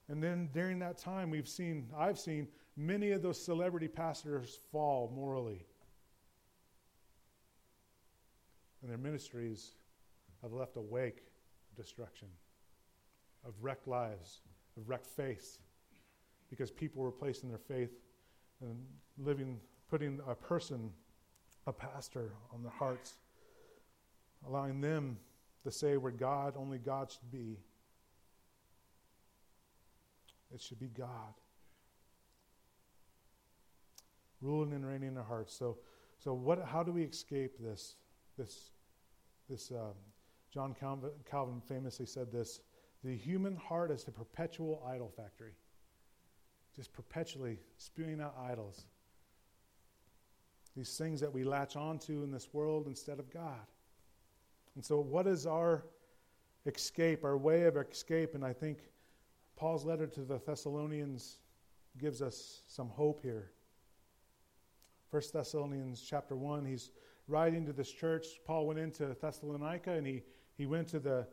And 0.08 0.20
then 0.22 0.48
during 0.52 0.80
that 0.80 0.98
time, 0.98 1.30
we've 1.30 1.48
seen, 1.48 1.88
I've 1.96 2.18
seen 2.18 2.48
many 2.76 3.12
of 3.12 3.22
those 3.22 3.44
celebrity 3.44 3.88
pastors 3.88 4.58
fall 4.72 5.12
morally. 5.14 5.64
And 8.86 8.92
their 8.92 8.98
ministries 8.98 9.72
have 10.42 10.52
left 10.52 10.76
a 10.76 10.80
wake 10.80 11.24
of 11.72 11.84
destruction, 11.84 12.28
of 13.44 13.52
wrecked 13.60 13.88
lives, 13.88 14.42
of 14.76 14.88
wrecked 14.88 15.06
faith 15.06 15.58
because 16.50 16.70
people 16.70 17.02
were 17.02 17.10
placing 17.10 17.48
their 17.48 17.58
faith 17.58 17.90
and 18.60 18.76
living, 19.18 19.58
putting 19.90 20.20
a 20.28 20.36
person, 20.36 20.92
a 21.66 21.72
pastor, 21.72 22.30
on 22.54 22.62
their 22.62 22.70
hearts, 22.70 23.14
allowing 24.46 24.80
them 24.80 25.18
to 25.64 25.72
say 25.72 25.96
where 25.96 26.12
God, 26.12 26.54
only 26.56 26.78
God 26.78 27.10
should 27.10 27.32
be. 27.32 27.58
It 30.54 30.60
should 30.60 30.78
be 30.78 30.90
God. 30.96 31.34
Ruling 34.40 34.74
and 34.74 34.86
reigning 34.86 35.08
in 35.08 35.14
their 35.16 35.24
hearts. 35.24 35.52
So, 35.56 35.78
so 36.20 36.34
what, 36.34 36.64
how 36.64 36.84
do 36.84 36.92
we 36.92 37.02
escape 37.02 37.58
this? 37.58 37.96
This, 38.38 38.70
this 39.48 39.70
um, 39.70 39.94
John 40.52 40.74
Calvin, 40.74 41.60
famously 41.60 42.06
said 42.06 42.32
this 42.32 42.60
the 43.04 43.14
human 43.14 43.56
heart 43.56 43.90
is 43.90 44.06
a 44.08 44.10
perpetual 44.10 44.82
idol 44.90 45.12
factory 45.16 45.52
just 46.76 46.92
perpetually 46.92 47.58
spewing 47.78 48.20
out 48.20 48.36
idols. 48.38 48.84
These 50.76 50.98
things 50.98 51.20
that 51.22 51.32
we 51.32 51.42
latch 51.42 51.74
onto 51.74 52.22
in 52.22 52.30
this 52.30 52.52
world 52.52 52.86
instead 52.86 53.18
of 53.18 53.32
God. 53.32 53.66
And 54.74 54.84
so, 54.84 55.00
what 55.00 55.26
is 55.26 55.46
our 55.46 55.86
escape, 56.66 57.24
our 57.24 57.38
way 57.38 57.62
of 57.62 57.78
escape? 57.78 58.34
And 58.34 58.44
I 58.44 58.52
think 58.52 58.80
Paul's 59.56 59.86
letter 59.86 60.06
to 60.06 60.20
the 60.20 60.38
Thessalonians 60.38 61.38
gives 61.96 62.20
us 62.20 62.60
some 62.66 62.90
hope 62.90 63.22
here. 63.22 63.52
First 65.10 65.32
Thessalonians 65.32 66.04
chapter 66.06 66.36
1, 66.36 66.66
he's 66.66 66.90
writing 67.28 67.66
to 67.66 67.72
this 67.72 67.90
church. 67.90 68.26
Paul 68.46 68.66
went 68.66 68.78
into 68.78 69.16
Thessalonica 69.20 69.92
and 69.92 70.06
he, 70.06 70.22
he 70.56 70.66
went 70.66 70.88
to 70.88 71.00
the 71.00 71.26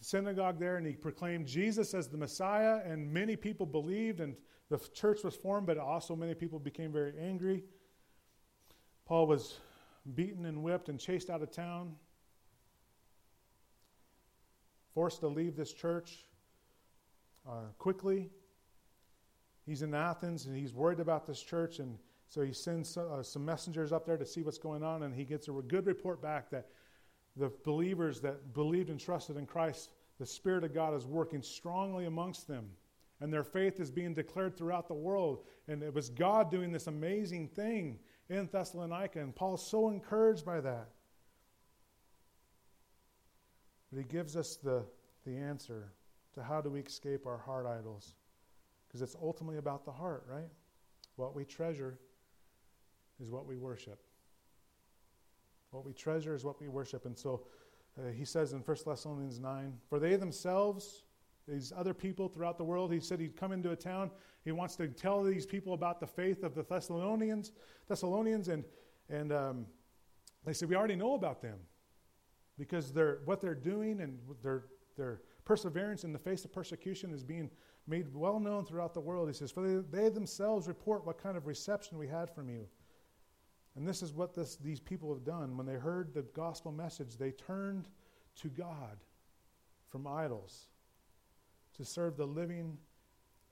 synagogue 0.00 0.58
there 0.58 0.76
and 0.76 0.86
he 0.86 0.94
proclaimed 0.94 1.46
Jesus 1.46 1.94
as 1.94 2.08
the 2.08 2.16
Messiah, 2.16 2.80
and 2.84 3.12
many 3.12 3.36
people 3.36 3.66
believed, 3.66 4.20
and 4.20 4.34
the 4.68 4.78
church 4.94 5.22
was 5.24 5.34
formed, 5.34 5.66
but 5.66 5.78
also 5.78 6.16
many 6.16 6.34
people 6.34 6.58
became 6.58 6.92
very 6.92 7.12
angry. 7.20 7.64
Paul 9.04 9.26
was 9.26 9.58
beaten 10.14 10.46
and 10.46 10.62
whipped 10.62 10.88
and 10.88 10.98
chased 10.98 11.28
out 11.30 11.42
of 11.42 11.50
town, 11.50 11.94
forced 14.94 15.20
to 15.20 15.28
leave 15.28 15.56
this 15.56 15.72
church 15.72 16.24
uh, 17.48 17.66
quickly. 17.78 18.30
He's 19.66 19.82
in 19.82 19.94
Athens 19.94 20.46
and 20.46 20.56
he's 20.56 20.72
worried 20.72 21.00
about 21.00 21.26
this 21.26 21.42
church, 21.42 21.78
and 21.78 21.98
so 22.30 22.40
he 22.40 22.54
sends 22.54 22.96
uh, 22.96 23.22
some 23.22 23.44
messengers 23.44 23.92
up 23.92 24.06
there 24.06 24.16
to 24.16 24.24
see 24.24 24.42
what's 24.42 24.56
going 24.56 24.82
on, 24.82 25.02
and 25.02 25.14
he 25.14 25.24
gets 25.24 25.48
a 25.48 25.52
good 25.52 25.86
report 25.86 26.22
back 26.22 26.48
that 26.50 26.68
the 27.36 27.52
believers 27.64 28.22
that 28.22 28.54
believed 28.54 28.88
and 28.88 28.98
trusted 28.98 29.36
in 29.36 29.44
Christ, 29.44 29.90
the 30.18 30.24
Spirit 30.24 30.64
of 30.64 30.72
God 30.72 30.94
is 30.94 31.04
working 31.04 31.42
strongly 31.42 32.06
amongst 32.06 32.48
them 32.48 32.70
and 33.20 33.32
their 33.32 33.44
faith 33.44 33.80
is 33.80 33.90
being 33.90 34.14
declared 34.14 34.56
throughout 34.56 34.88
the 34.88 34.94
world. 34.94 35.44
And 35.68 35.82
it 35.82 35.94
was 35.94 36.08
God 36.08 36.50
doing 36.50 36.72
this 36.72 36.86
amazing 36.86 37.48
thing 37.48 37.98
in 38.28 38.48
Thessalonica, 38.50 39.20
and 39.20 39.34
Paul's 39.34 39.66
so 39.66 39.90
encouraged 39.90 40.44
by 40.44 40.60
that. 40.60 40.88
But 43.92 43.98
he 43.98 44.04
gives 44.04 44.36
us 44.36 44.56
the, 44.56 44.84
the 45.26 45.36
answer 45.36 45.92
to 46.34 46.42
how 46.42 46.60
do 46.60 46.70
we 46.70 46.80
escape 46.80 47.26
our 47.26 47.38
heart 47.38 47.66
idols. 47.66 48.14
Because 48.86 49.02
it's 49.02 49.16
ultimately 49.20 49.58
about 49.58 49.84
the 49.84 49.92
heart, 49.92 50.24
right? 50.28 50.48
What 51.16 51.34
we 51.34 51.44
treasure 51.44 51.98
is 53.20 53.30
what 53.30 53.46
we 53.46 53.56
worship. 53.56 54.00
What 55.70 55.84
we 55.84 55.92
treasure 55.92 56.34
is 56.34 56.44
what 56.44 56.60
we 56.60 56.68
worship. 56.68 57.06
And 57.06 57.16
so 57.16 57.46
uh, 57.98 58.10
he 58.10 58.24
says 58.24 58.52
in 58.52 58.60
1 58.60 58.76
Thessalonians 58.86 59.38
9 59.38 59.72
For 59.88 59.98
they 59.98 60.16
themselves 60.16 61.04
these 61.46 61.72
other 61.76 61.94
people 61.94 62.28
throughout 62.28 62.58
the 62.58 62.64
world. 62.64 62.92
He 62.92 63.00
said 63.00 63.20
he'd 63.20 63.36
come 63.36 63.52
into 63.52 63.70
a 63.70 63.76
town. 63.76 64.10
He 64.44 64.52
wants 64.52 64.76
to 64.76 64.88
tell 64.88 65.22
these 65.22 65.46
people 65.46 65.74
about 65.74 66.00
the 66.00 66.06
faith 66.06 66.42
of 66.42 66.54
the 66.54 66.62
Thessalonians, 66.62 67.52
Thessalonians, 67.88 68.48
and 68.48 68.64
and 69.08 69.32
um, 69.32 69.66
they 70.44 70.52
said 70.52 70.68
we 70.68 70.76
already 70.76 70.96
know 70.96 71.14
about 71.14 71.42
them 71.42 71.58
because 72.58 72.92
they're 72.92 73.18
what 73.24 73.40
they're 73.40 73.54
doing 73.54 74.00
and 74.00 74.18
their 74.42 74.64
their 74.96 75.22
perseverance 75.44 76.04
in 76.04 76.12
the 76.12 76.18
face 76.18 76.44
of 76.44 76.52
persecution 76.52 77.12
is 77.12 77.24
being 77.24 77.50
made 77.86 78.14
well 78.14 78.38
known 78.38 78.64
throughout 78.64 78.94
the 78.94 79.00
world. 79.00 79.28
He 79.28 79.34
says, 79.34 79.50
for 79.50 79.66
they, 79.66 80.02
they 80.02 80.08
themselves 80.10 80.68
report 80.68 81.04
what 81.04 81.20
kind 81.20 81.36
of 81.36 81.46
reception 81.46 81.98
we 81.98 82.06
had 82.06 82.30
from 82.32 82.48
you. 82.48 82.66
And 83.76 83.86
this 83.86 84.02
is 84.02 84.12
what 84.12 84.34
this, 84.34 84.56
these 84.56 84.80
people 84.80 85.12
have 85.14 85.24
done. 85.24 85.56
When 85.56 85.66
they 85.66 85.74
heard 85.74 86.12
the 86.12 86.22
gospel 86.22 86.72
message, 86.72 87.16
they 87.16 87.30
turned 87.30 87.86
to 88.36 88.48
God 88.48 88.98
from 89.90 90.06
idols 90.06 90.66
to 91.76 91.84
serve 91.84 92.16
the 92.16 92.26
living 92.26 92.76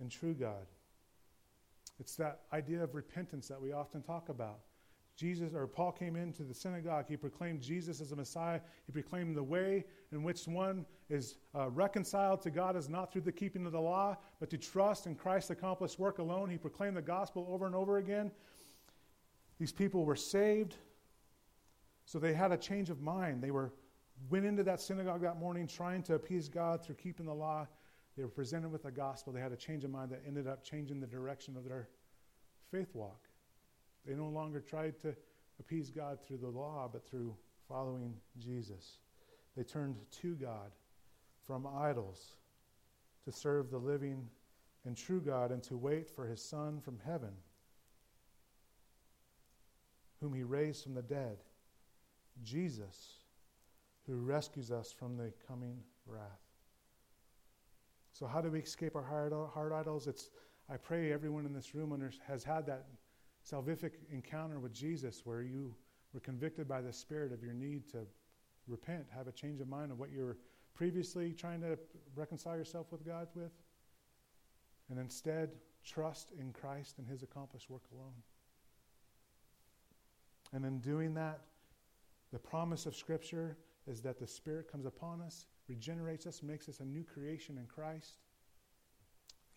and 0.01 0.11
true 0.11 0.35
God. 0.35 0.67
It's 2.01 2.17
that 2.17 2.41
idea 2.53 2.83
of 2.83 2.95
repentance 2.95 3.49
that 3.49 3.61
we 3.61 3.73
often 3.73 4.03
talk 4.03 4.29
about. 4.29 4.61
Jesus 5.17 5.53
or 5.53 5.67
Paul 5.67 5.91
came 5.91 6.15
into 6.15 6.45
the 6.45 6.55
synagogue. 6.55 7.07
He 7.09 7.17
proclaimed 7.17 7.61
Jesus 7.61 8.01
as 8.01 8.13
a 8.13 8.17
Messiah. 8.17 8.61
He 8.87 8.93
proclaimed 8.93 9.37
the 9.37 9.43
way 9.43 9.85
in 10.13 10.23
which 10.23 10.47
one 10.47 10.87
is 11.11 11.35
uh, 11.57 11.69
reconciled 11.71 12.41
to 12.43 12.51
God 12.51 12.77
is 12.77 12.89
not 12.89 13.13
through 13.13 13.23
the 13.23 13.33
keeping 13.33 13.67
of 13.67 13.73
the 13.73 13.81
law, 13.81 14.17
but 14.39 14.49
to 14.51 14.57
trust 14.57 15.07
in 15.07 15.17
Christ's 15.17 15.51
accomplished 15.51 15.99
work 15.99 16.21
alone. 16.21 16.49
He 16.49 16.57
proclaimed 16.57 16.97
the 16.97 17.03
gospel 17.03 17.49
over 17.51 17.67
and 17.67 17.75
over 17.75 17.99
again. 17.99 18.31
These 19.59 19.73
people 19.73 20.05
were 20.05 20.17
saved, 20.17 20.77
so 22.05 22.19
they 22.19 22.33
had 22.33 22.53
a 22.53 22.57
change 22.57 22.91
of 22.91 23.01
mind. 23.01 23.43
They 23.43 23.51
were 23.51 23.73
went 24.31 24.45
into 24.45 24.65
that 24.65 24.81
synagogue 24.81 25.23
that 25.23 25.39
morning 25.39 25.67
trying 25.67 26.03
to 26.03 26.15
appease 26.15 26.49
God 26.49 26.85
through 26.85 26.97
keeping 26.97 27.27
the 27.27 27.35
law. 27.35 27.67
They 28.17 28.25
were 28.25 28.31
presented 28.31 28.71
with 28.71 28.83
the 28.83 28.91
gospel. 28.91 29.33
They 29.33 29.41
had 29.41 29.53
a 29.53 29.57
change 29.57 29.85
of 29.85 29.91
mind 29.91 30.11
that 30.11 30.23
ended 30.27 30.49
up 30.49 30.65
changing 30.65 31.01
the 31.01 31.07
direction 31.07 31.57
of 31.57 31.65
their 31.65 31.89
faith 32.71 32.95
walk. 32.95 33.29
They 34.05 34.15
no 34.15 34.29
longer 34.29 34.61
tried 34.61 34.99
to 35.01 35.15
appease 35.61 35.91
God 35.91 36.19
through 36.27 36.39
the 36.39 36.49
law, 36.49 36.89
but 36.93 37.07
through 37.07 37.37
following 37.69 38.15
Jesus. 38.39 38.99
They 39.57 39.63
turned 39.63 39.97
to 40.23 40.35
God 40.35 40.73
from 41.47 41.67
idols 41.67 42.37
to 43.25 43.33
serve 43.33 43.71
the 43.71 43.79
living 43.79 44.29
and 44.85 44.97
true 44.97 45.21
God 45.21 45.51
and 45.51 45.63
to 45.65 45.77
wait 45.77 46.09
for 46.09 46.27
his 46.27 46.43
Son 46.43 46.81
from 46.81 46.99
heaven, 47.05 47.33
whom 50.21 50.35
he 50.35 50.43
raised 50.43 50.83
from 50.83 50.95
the 50.95 51.03
dead, 51.03 51.39
Jesus, 52.43 53.25
who 54.07 54.17
rescues 54.17 54.71
us 54.71 54.93
from 54.93 55.17
the 55.17 55.33
coming 55.47 55.79
wrath. 56.07 56.41
So, 58.13 58.27
how 58.27 58.41
do 58.41 58.51
we 58.51 58.61
escape 58.61 58.97
our 58.97 59.03
heart 59.03 59.73
idols? 59.73 60.07
It's, 60.07 60.31
I 60.69 60.77
pray 60.77 61.13
everyone 61.13 61.47
in 61.47 61.53
this 61.53 61.75
room 61.75 62.11
has 62.27 62.43
had 62.43 62.67
that 62.67 62.87
salvific 63.49 63.93
encounter 64.11 64.59
with 64.59 64.73
Jesus 64.73 65.23
where 65.25 65.43
you 65.43 65.75
were 66.13 66.21
convicted 66.21 66.67
by 66.67 66.81
the 66.81 66.93
Spirit 66.93 67.33
of 67.33 67.43
your 67.43 67.53
need 67.53 67.89
to 67.91 67.99
repent, 68.67 69.07
have 69.15 69.29
a 69.29 69.33
change 69.33 69.61
of 69.61 69.69
mind 69.69 69.93
of 69.93 69.99
what 69.99 70.11
you 70.11 70.21
were 70.21 70.39
previously 70.75 71.33
trying 71.33 71.61
to 71.61 71.79
reconcile 72.15 72.57
yourself 72.57 72.87
with 72.91 73.05
God 73.05 73.29
with, 73.35 73.53
and 74.91 74.99
instead 74.99 75.51
trust 75.85 76.33
in 76.39 76.53
Christ 76.53 76.99
and 76.99 77.07
His 77.07 77.23
accomplished 77.23 77.71
work 77.71 77.83
alone. 77.93 78.15
And 80.53 80.65
in 80.65 80.79
doing 80.81 81.15
that, 81.15 81.41
the 82.33 82.39
promise 82.39 82.87
of 82.87 82.95
Scripture 82.95 83.57
is 83.87 84.01
that 84.03 84.19
the 84.19 84.27
Spirit 84.27 84.71
comes 84.71 84.87
upon 84.87 85.21
us, 85.21 85.47
regenerates 85.69 86.27
us, 86.27 86.43
makes 86.43 86.69
us 86.69 86.81
a 86.81 86.85
new 86.85 87.05
creation 87.05 87.59
in 87.59 87.67
Christ. 87.67 88.19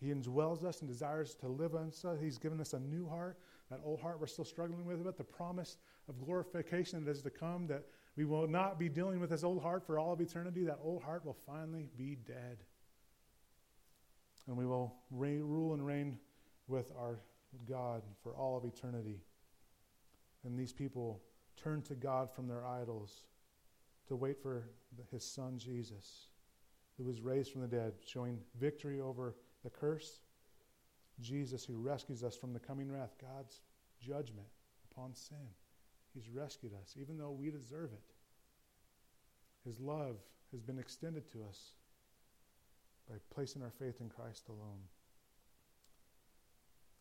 He 0.00 0.08
indwells 0.08 0.64
us 0.64 0.80
and 0.80 0.88
desires 0.88 1.34
to 1.36 1.48
live 1.48 1.74
in 1.74 1.88
us. 1.88 2.04
He's 2.20 2.38
given 2.38 2.60
us 2.60 2.72
a 2.72 2.80
new 2.80 3.08
heart. 3.08 3.38
That 3.70 3.80
old 3.84 4.00
heart 4.00 4.20
we're 4.20 4.26
still 4.26 4.44
struggling 4.44 4.84
with, 4.84 5.04
but 5.04 5.16
the 5.16 5.24
promise 5.24 5.76
of 6.08 6.20
glorification 6.20 7.04
that 7.04 7.10
is 7.10 7.22
to 7.22 7.30
come, 7.30 7.66
that 7.68 7.84
we 8.16 8.24
will 8.24 8.46
not 8.46 8.78
be 8.78 8.88
dealing 8.88 9.20
with 9.20 9.30
this 9.30 9.44
old 9.44 9.62
heart 9.62 9.86
for 9.86 9.98
all 9.98 10.12
of 10.12 10.20
eternity. 10.20 10.64
That 10.64 10.78
old 10.82 11.02
heart 11.02 11.24
will 11.24 11.36
finally 11.46 11.88
be 11.96 12.16
dead. 12.26 12.58
And 14.46 14.56
we 14.56 14.66
will 14.66 14.96
reign, 15.10 15.42
rule 15.42 15.72
and 15.72 15.86
reign 15.86 16.18
with 16.66 16.92
our 16.98 17.20
God 17.68 18.02
for 18.22 18.34
all 18.34 18.56
of 18.56 18.64
eternity. 18.64 19.20
And 20.44 20.58
these 20.58 20.72
people 20.72 21.20
turn 21.56 21.82
to 21.82 21.94
God 21.94 22.30
from 22.34 22.48
their 22.48 22.66
idols 22.66 23.24
to 24.08 24.16
wait 24.16 24.42
for 24.42 24.68
his 25.10 25.24
son 25.24 25.58
Jesus, 25.58 26.26
who 26.96 27.04
was 27.04 27.20
raised 27.20 27.52
from 27.52 27.62
the 27.62 27.68
dead, 27.68 27.92
showing 28.04 28.38
victory 28.60 29.00
over 29.00 29.36
the 29.62 29.70
curse. 29.70 30.20
Jesus, 31.20 31.64
who 31.64 31.76
rescues 31.76 32.24
us 32.24 32.36
from 32.36 32.52
the 32.52 32.58
coming 32.58 32.90
wrath, 32.90 33.14
God's 33.20 33.60
judgment 34.00 34.48
upon 34.90 35.14
sin. 35.14 35.36
He's 36.14 36.28
rescued 36.28 36.72
us, 36.74 36.96
even 37.00 37.16
though 37.16 37.30
we 37.30 37.50
deserve 37.50 37.90
it. 37.92 38.14
His 39.64 39.78
love 39.78 40.16
has 40.50 40.60
been 40.60 40.78
extended 40.78 41.30
to 41.32 41.44
us 41.48 41.72
by 43.08 43.16
placing 43.34 43.62
our 43.62 43.70
faith 43.70 44.00
in 44.00 44.08
Christ 44.08 44.48
alone. 44.48 44.82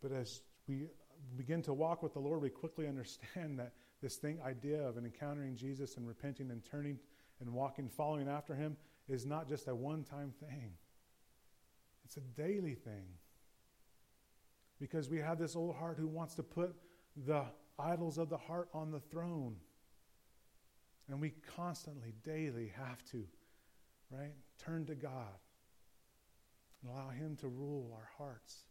But 0.02 0.12
as 0.12 0.42
we 0.68 0.86
begin 1.38 1.62
to 1.64 1.74
walk 1.74 2.04
with 2.04 2.14
the 2.14 2.20
Lord, 2.20 2.42
we 2.42 2.50
quickly 2.50 2.88
understand 2.88 3.60
that 3.60 3.74
this 4.02 4.16
thing 4.16 4.40
idea 4.46 4.82
of 4.82 4.98
encountering 4.98 5.56
Jesus 5.56 5.98
and 5.98 6.08
repenting 6.08 6.52
and 6.52 6.64
turning 6.64 7.00
and 7.40 7.54
walking, 7.54 7.90
following 7.90 8.28
after 8.28 8.56
him, 8.56 8.78
is 9.08 9.26
not 9.26 9.48
just 9.48 9.68
a 9.68 9.76
one 9.76 10.04
time 10.04 10.34
thing. 10.40 10.74
It's 12.06 12.18
a 12.18 12.22
daily 12.22 12.76
thing. 12.76 13.06
Because 14.80 15.10
we 15.10 15.20
have 15.20 15.38
this 15.38 15.56
old 15.56 15.76
heart 15.76 15.98
who 16.00 16.08
wants 16.08 16.36
to 16.36 16.44
put 16.44 16.76
the 17.16 17.44
idols 17.78 18.18
of 18.18 18.30
the 18.30 18.38
heart 18.38 18.70
on 18.74 18.92
the 18.92 19.00
throne. 19.00 19.56
And 21.10 21.20
we 21.20 21.34
constantly, 21.56 22.14
daily 22.24 22.72
have 22.76 23.04
to, 23.12 23.26
right, 24.10 24.34
turn 24.58 24.86
to 24.86 24.96
God 24.96 25.38
and 26.82 26.92
allow 26.92 27.10
Him 27.10 27.36
to 27.38 27.48
rule 27.48 27.92
our 27.94 28.10
hearts, 28.18 28.64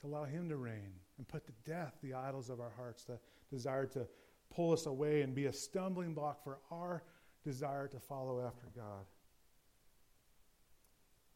to 0.00 0.06
allow 0.06 0.24
Him 0.24 0.48
to 0.48 0.56
reign 0.56 0.92
and 1.18 1.28
put 1.28 1.44
to 1.46 1.52
death 1.64 1.94
the 2.02 2.14
idols 2.14 2.50
of 2.50 2.60
our 2.60 2.72
hearts, 2.76 3.04
the 3.04 3.18
desire 3.50 3.86
to 3.86 4.06
pull 4.54 4.72
us 4.72 4.86
away 4.86 5.22
and 5.22 5.34
be 5.34 5.46
a 5.46 5.52
stumbling 5.52 6.14
block 6.14 6.42
for 6.42 6.58
our 6.70 7.02
desire 7.44 7.88
to 7.88 7.98
follow 7.98 8.44
after 8.44 8.66
God. 8.74 9.04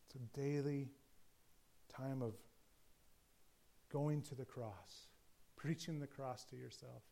It's 0.07 0.17
a 0.17 0.39
daily 0.39 0.89
time 1.89 2.23
of 2.23 2.35
going 3.91 4.23
to 4.23 4.35
the 4.35 4.45
cross 4.45 5.07
preaching 5.65 5.99
the 5.99 6.07
cross 6.07 6.45
to 6.45 6.57
yourself. 6.57 7.03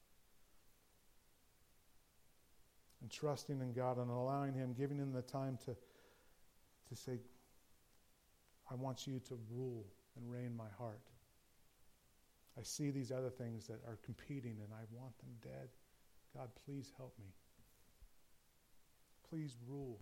And 3.00 3.10
trusting 3.10 3.62
in 3.62 3.72
God 3.72 3.96
and 3.96 4.10
allowing 4.10 4.52
Him, 4.52 4.74
giving 4.74 4.98
Him 4.98 5.10
the 5.10 5.22
time 5.22 5.58
to, 5.64 5.74
to 5.74 6.94
say, 6.94 7.18
I 8.70 8.74
want 8.74 9.06
you 9.06 9.20
to 9.28 9.38
rule 9.50 9.86
and 10.16 10.30
reign 10.30 10.54
my 10.54 10.68
heart. 10.76 11.00
I 12.58 12.62
see 12.62 12.90
these 12.90 13.10
other 13.10 13.30
things 13.30 13.66
that 13.66 13.80
are 13.86 13.98
competing 14.04 14.58
and 14.62 14.72
I 14.72 14.84
want 14.92 15.16
them 15.18 15.30
dead. 15.42 15.68
God, 16.36 16.50
please 16.66 16.92
help 16.96 17.14
me. 17.18 17.26
Please 19.28 19.56
rule. 19.66 20.00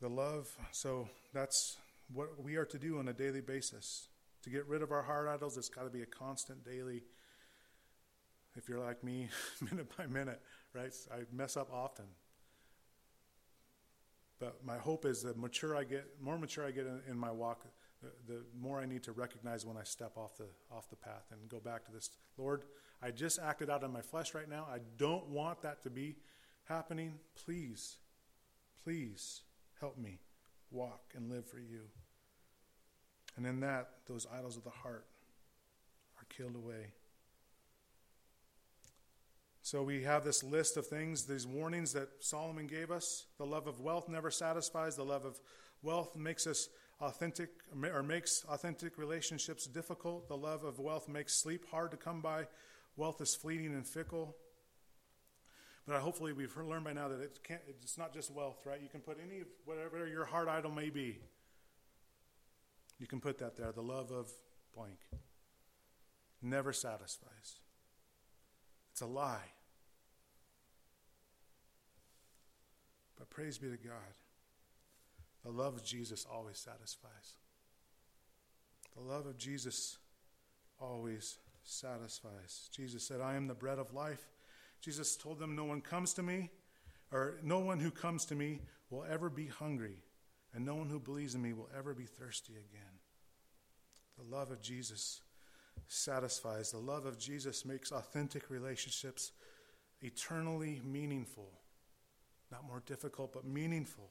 The 0.00 0.08
love, 0.08 0.48
so 0.72 1.08
that's 1.32 1.76
what 2.12 2.42
we 2.42 2.56
are 2.56 2.64
to 2.64 2.78
do 2.78 2.98
on 2.98 3.08
a 3.08 3.12
daily 3.12 3.40
basis. 3.40 4.08
To 4.42 4.50
get 4.50 4.66
rid 4.66 4.82
of 4.82 4.90
our 4.90 5.02
heart 5.02 5.28
idols, 5.28 5.56
it's 5.56 5.68
got 5.68 5.84
to 5.84 5.90
be 5.90 6.02
a 6.02 6.06
constant 6.06 6.64
daily. 6.64 7.04
If 8.56 8.68
you're 8.68 8.80
like 8.80 9.04
me, 9.04 9.28
minute 9.70 9.96
by 9.96 10.06
minute, 10.06 10.40
right? 10.74 10.92
I 11.12 11.18
mess 11.32 11.56
up 11.56 11.72
often. 11.72 12.06
But 14.42 14.56
my 14.64 14.76
hope 14.76 15.04
is 15.04 15.22
that 15.22 15.38
mature 15.38 15.76
I 15.76 15.84
get, 15.84 16.04
more 16.20 16.36
mature 16.36 16.66
I 16.66 16.72
get 16.72 16.86
in, 16.86 17.00
in 17.08 17.16
my 17.16 17.30
walk, 17.30 17.64
the, 18.02 18.08
the, 18.26 18.40
more 18.60 18.80
I 18.80 18.86
need 18.86 19.04
to 19.04 19.12
recognize 19.12 19.64
when 19.64 19.76
I 19.76 19.84
step 19.84 20.16
off 20.16 20.36
the 20.36 20.48
off 20.68 20.90
the 20.90 20.96
path 20.96 21.26
and 21.30 21.48
go 21.48 21.60
back 21.60 21.84
to 21.86 21.92
this. 21.92 22.10
Lord, 22.36 22.64
I 23.00 23.12
just 23.12 23.38
acted 23.38 23.70
out 23.70 23.84
in 23.84 23.92
my 23.92 24.02
flesh 24.02 24.34
right 24.34 24.48
now. 24.48 24.66
I 24.68 24.78
don't 24.96 25.28
want 25.28 25.62
that 25.62 25.82
to 25.84 25.90
be 25.90 26.16
happening. 26.64 27.20
Please, 27.36 27.98
please 28.82 29.42
Help 29.82 29.98
me 29.98 30.20
walk 30.70 31.12
and 31.16 31.28
live 31.28 31.44
for 31.44 31.58
you. 31.58 31.80
And 33.36 33.44
in 33.44 33.58
that, 33.60 33.88
those 34.06 34.28
idols 34.32 34.56
of 34.56 34.62
the 34.62 34.70
heart 34.70 35.06
are 36.16 36.24
killed 36.28 36.54
away. 36.54 36.92
So 39.62 39.84
we 39.84 40.02
have 40.02 40.24
this 40.24 40.42
list 40.42 40.76
of 40.76 40.88
things, 40.88 41.24
these 41.24 41.46
warnings 41.46 41.92
that 41.92 42.08
Solomon 42.18 42.66
gave 42.66 42.90
us. 42.90 43.26
The 43.38 43.46
love 43.46 43.68
of 43.68 43.80
wealth 43.80 44.08
never 44.08 44.30
satisfies. 44.30 44.96
The 44.96 45.04
love 45.04 45.24
of 45.24 45.40
wealth 45.82 46.16
makes 46.16 46.48
us 46.48 46.68
authentic 47.00 47.50
or 47.80 48.02
makes 48.02 48.44
authentic 48.48 48.98
relationships 48.98 49.66
difficult. 49.66 50.28
The 50.28 50.36
love 50.36 50.64
of 50.64 50.80
wealth 50.80 51.08
makes 51.08 51.40
sleep 51.40 51.64
hard 51.70 51.92
to 51.92 51.96
come 51.96 52.20
by. 52.20 52.48
Wealth 52.96 53.20
is 53.20 53.36
fleeting 53.36 53.66
and 53.66 53.86
fickle. 53.86 54.36
But 55.86 56.00
hopefully 56.00 56.32
we've 56.32 56.56
learned 56.56 56.84
by 56.84 56.92
now 56.92 57.08
that 57.08 57.20
it 57.20 57.38
can't, 57.42 57.60
it's 57.68 57.96
not 57.98 58.12
just 58.12 58.32
wealth, 58.32 58.62
right? 58.64 58.80
You 58.80 58.88
can 58.88 59.00
put 59.00 59.18
any, 59.22 59.42
whatever 59.64 60.06
your 60.06 60.24
heart 60.24 60.48
idol 60.48 60.70
may 60.70 60.90
be, 60.90 61.18
you 62.98 63.06
can 63.06 63.20
put 63.20 63.38
that 63.38 63.56
there. 63.56 63.72
The 63.72 63.82
love 63.82 64.10
of 64.12 64.30
blank 64.74 64.98
never 66.40 66.72
satisfies. 66.72 67.61
A 69.02 69.06
lie. 69.06 69.50
But 73.18 73.30
praise 73.30 73.58
be 73.58 73.68
to 73.68 73.76
God. 73.76 74.14
The 75.44 75.50
love 75.50 75.74
of 75.74 75.84
Jesus 75.84 76.24
always 76.30 76.56
satisfies. 76.56 77.36
The 78.96 79.02
love 79.02 79.26
of 79.26 79.36
Jesus 79.36 79.98
always 80.80 81.38
satisfies. 81.64 82.68
Jesus 82.72 83.02
said, 83.02 83.20
I 83.20 83.34
am 83.34 83.48
the 83.48 83.54
bread 83.54 83.78
of 83.78 83.92
life. 83.92 84.24
Jesus 84.80 85.16
told 85.16 85.38
them, 85.38 85.56
No 85.56 85.64
one 85.64 85.80
comes 85.80 86.14
to 86.14 86.22
me, 86.22 86.50
or 87.10 87.38
no 87.42 87.58
one 87.58 87.80
who 87.80 87.90
comes 87.90 88.24
to 88.26 88.36
me 88.36 88.60
will 88.90 89.04
ever 89.10 89.28
be 89.28 89.46
hungry, 89.46 89.96
and 90.54 90.64
no 90.64 90.76
one 90.76 90.88
who 90.88 91.00
believes 91.00 91.34
in 91.34 91.42
me 91.42 91.52
will 91.52 91.70
ever 91.76 91.94
be 91.94 92.04
thirsty 92.04 92.52
again. 92.52 93.00
The 94.18 94.36
love 94.36 94.50
of 94.50 94.60
Jesus 94.60 95.20
satisfies. 95.88 96.70
The 96.70 96.78
love 96.78 97.06
of 97.06 97.18
Jesus 97.18 97.64
makes 97.64 97.92
authentic 97.92 98.50
relationships 98.50 99.32
eternally 100.00 100.80
meaningful. 100.84 101.50
Not 102.50 102.66
more 102.66 102.82
difficult, 102.86 103.32
but 103.32 103.44
meaningful. 103.44 104.10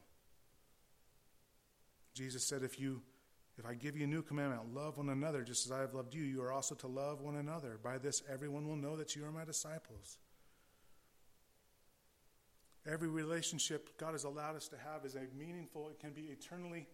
Jesus 2.13 2.43
said, 2.43 2.63
If 2.63 2.79
you 2.79 3.01
If 3.57 3.65
I 3.65 3.75
give 3.75 3.95
you 3.95 4.05
a 4.05 4.07
new 4.07 4.21
commandment, 4.21 4.73
love 4.73 4.97
one 4.97 5.09
another 5.09 5.43
just 5.43 5.65
as 5.65 5.71
I 5.71 5.81
have 5.81 5.93
loved 5.93 6.13
you, 6.13 6.23
you 6.23 6.41
are 6.41 6.51
also 6.51 6.75
to 6.75 6.87
love 6.87 7.21
one 7.21 7.35
another. 7.35 7.77
By 7.83 7.97
this, 7.97 8.23
everyone 8.31 8.67
will 8.67 8.75
know 8.75 8.95
that 8.95 9.15
you 9.15 9.25
are 9.25 9.31
my 9.31 9.45
disciples. 9.45 10.17
Every 12.85 13.09
relationship 13.09 13.97
God 13.97 14.13
has 14.13 14.23
allowed 14.23 14.55
us 14.55 14.67
to 14.69 14.77
have 14.77 15.05
is 15.05 15.15
a 15.15 15.27
meaningful, 15.37 15.89
it 15.89 15.99
can 15.99 16.13
be 16.13 16.31
eternally. 16.31 16.87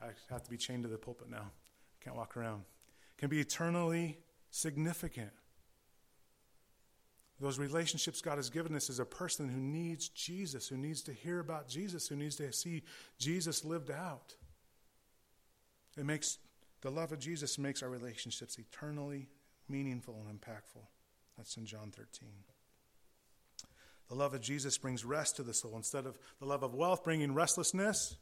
I 0.00 0.06
have 0.30 0.42
to 0.44 0.50
be 0.50 0.56
chained 0.56 0.84
to 0.84 0.88
the 0.88 0.96
pulpit 0.96 1.28
now. 1.28 1.50
I 1.50 2.04
can't 2.04 2.16
walk 2.16 2.36
around. 2.36 2.62
Can 3.18 3.28
be 3.28 3.40
eternally 3.40 4.18
significant. 4.50 5.30
Those 7.38 7.58
relationships 7.58 8.22
God 8.22 8.36
has 8.36 8.48
given 8.48 8.74
us 8.74 8.88
is 8.88 8.98
a 8.98 9.04
person 9.04 9.48
who 9.48 9.58
needs 9.58 10.08
Jesus, 10.08 10.68
who 10.68 10.76
needs 10.76 11.02
to 11.02 11.12
hear 11.12 11.38
about 11.38 11.68
Jesus, 11.68 12.08
who 12.08 12.16
needs 12.16 12.36
to 12.36 12.50
see 12.52 12.82
Jesus 13.18 13.64
lived 13.64 13.90
out. 13.90 14.34
It 15.98 16.06
makes 16.06 16.38
the 16.80 16.90
love 16.90 17.12
of 17.12 17.18
Jesus 17.18 17.58
makes 17.58 17.82
our 17.82 17.88
relationships 17.88 18.58
eternally 18.58 19.28
meaningful 19.68 20.24
and 20.28 20.40
impactful. 20.40 20.84
That's 21.36 21.56
in 21.56 21.66
John 21.66 21.90
13. 21.90 22.28
The 24.08 24.14
love 24.14 24.34
of 24.34 24.40
Jesus 24.40 24.78
brings 24.78 25.04
rest 25.04 25.36
to 25.36 25.42
the 25.42 25.52
soul. 25.52 25.72
Instead 25.76 26.06
of 26.06 26.18
the 26.38 26.46
love 26.46 26.62
of 26.62 26.74
wealth 26.74 27.02
bringing 27.02 27.34
restlessness, 27.34 28.16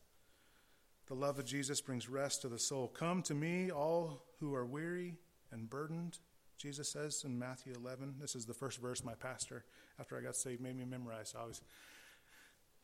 the 1.06 1.14
love 1.14 1.38
of 1.38 1.44
Jesus 1.44 1.80
brings 1.80 2.08
rest 2.08 2.42
to 2.42 2.48
the 2.48 2.58
soul. 2.58 2.88
Come 2.88 3.22
to 3.22 3.34
me, 3.34 3.70
all 3.70 4.24
who 4.40 4.54
are 4.54 4.64
weary 4.64 5.16
and 5.52 5.68
burdened, 5.68 6.18
Jesus 6.56 6.88
says 6.88 7.24
in 7.24 7.38
Matthew 7.38 7.74
11. 7.76 8.14
This 8.20 8.34
is 8.34 8.46
the 8.46 8.54
first 8.54 8.80
verse 8.80 9.04
my 9.04 9.14
pastor, 9.14 9.64
after 10.00 10.16
I 10.16 10.22
got 10.22 10.36
saved, 10.36 10.60
made 10.60 10.76
me 10.76 10.84
memorize. 10.84 11.34
I 11.36 11.42
always 11.42 11.60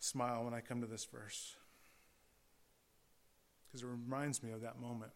smile 0.01 0.45
when 0.45 0.55
I 0.55 0.61
come 0.61 0.81
to 0.81 0.87
this 0.87 1.05
verse 1.05 1.57
because 3.71 3.83
it 3.83 3.87
reminds 3.87 4.43
me 4.43 4.51
of 4.51 4.62
that 4.62 4.81
moment 4.81 5.12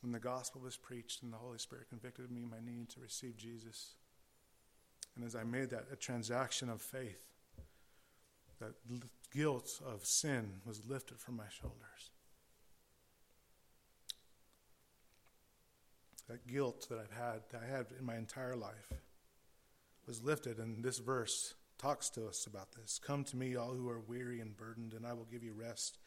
when 0.00 0.12
the 0.12 0.18
gospel 0.18 0.60
was 0.60 0.76
preached 0.76 1.22
and 1.22 1.32
the 1.32 1.36
Holy 1.36 1.58
Spirit 1.58 1.88
convicted 1.88 2.30
me 2.30 2.42
of 2.42 2.50
my 2.50 2.60
need 2.64 2.88
to 2.90 3.00
receive 3.00 3.36
Jesus. 3.36 3.94
And 5.16 5.24
as 5.24 5.36
I 5.36 5.44
made 5.44 5.70
that 5.70 5.86
a 5.92 5.96
transaction 5.96 6.68
of 6.68 6.80
faith, 6.80 7.20
that 8.60 8.74
guilt 9.32 9.80
of 9.86 10.04
sin 10.04 10.60
was 10.64 10.84
lifted 10.86 11.18
from 11.18 11.36
my 11.36 11.48
shoulders. 11.50 12.10
That 16.28 16.46
guilt 16.46 16.86
that 16.90 16.98
I've 16.98 17.16
had, 17.16 17.40
that 17.50 17.62
I 17.62 17.70
had 17.70 17.86
in 17.98 18.04
my 18.04 18.16
entire 18.16 18.56
life, 18.56 18.92
was 20.06 20.22
lifted, 20.22 20.58
and 20.58 20.84
this 20.84 20.98
verse 20.98 21.54
talks 21.78 22.10
to 22.10 22.26
us 22.26 22.46
about 22.46 22.72
this. 22.72 23.00
Come 23.02 23.24
to 23.24 23.36
me, 23.36 23.56
all 23.56 23.72
who 23.72 23.88
are 23.88 24.00
weary 24.00 24.40
and 24.40 24.56
burdened, 24.56 24.92
and 24.94 25.06
I 25.06 25.12
will 25.12 25.26
give 25.30 25.42
you 25.42 25.54
rest. 25.54 25.98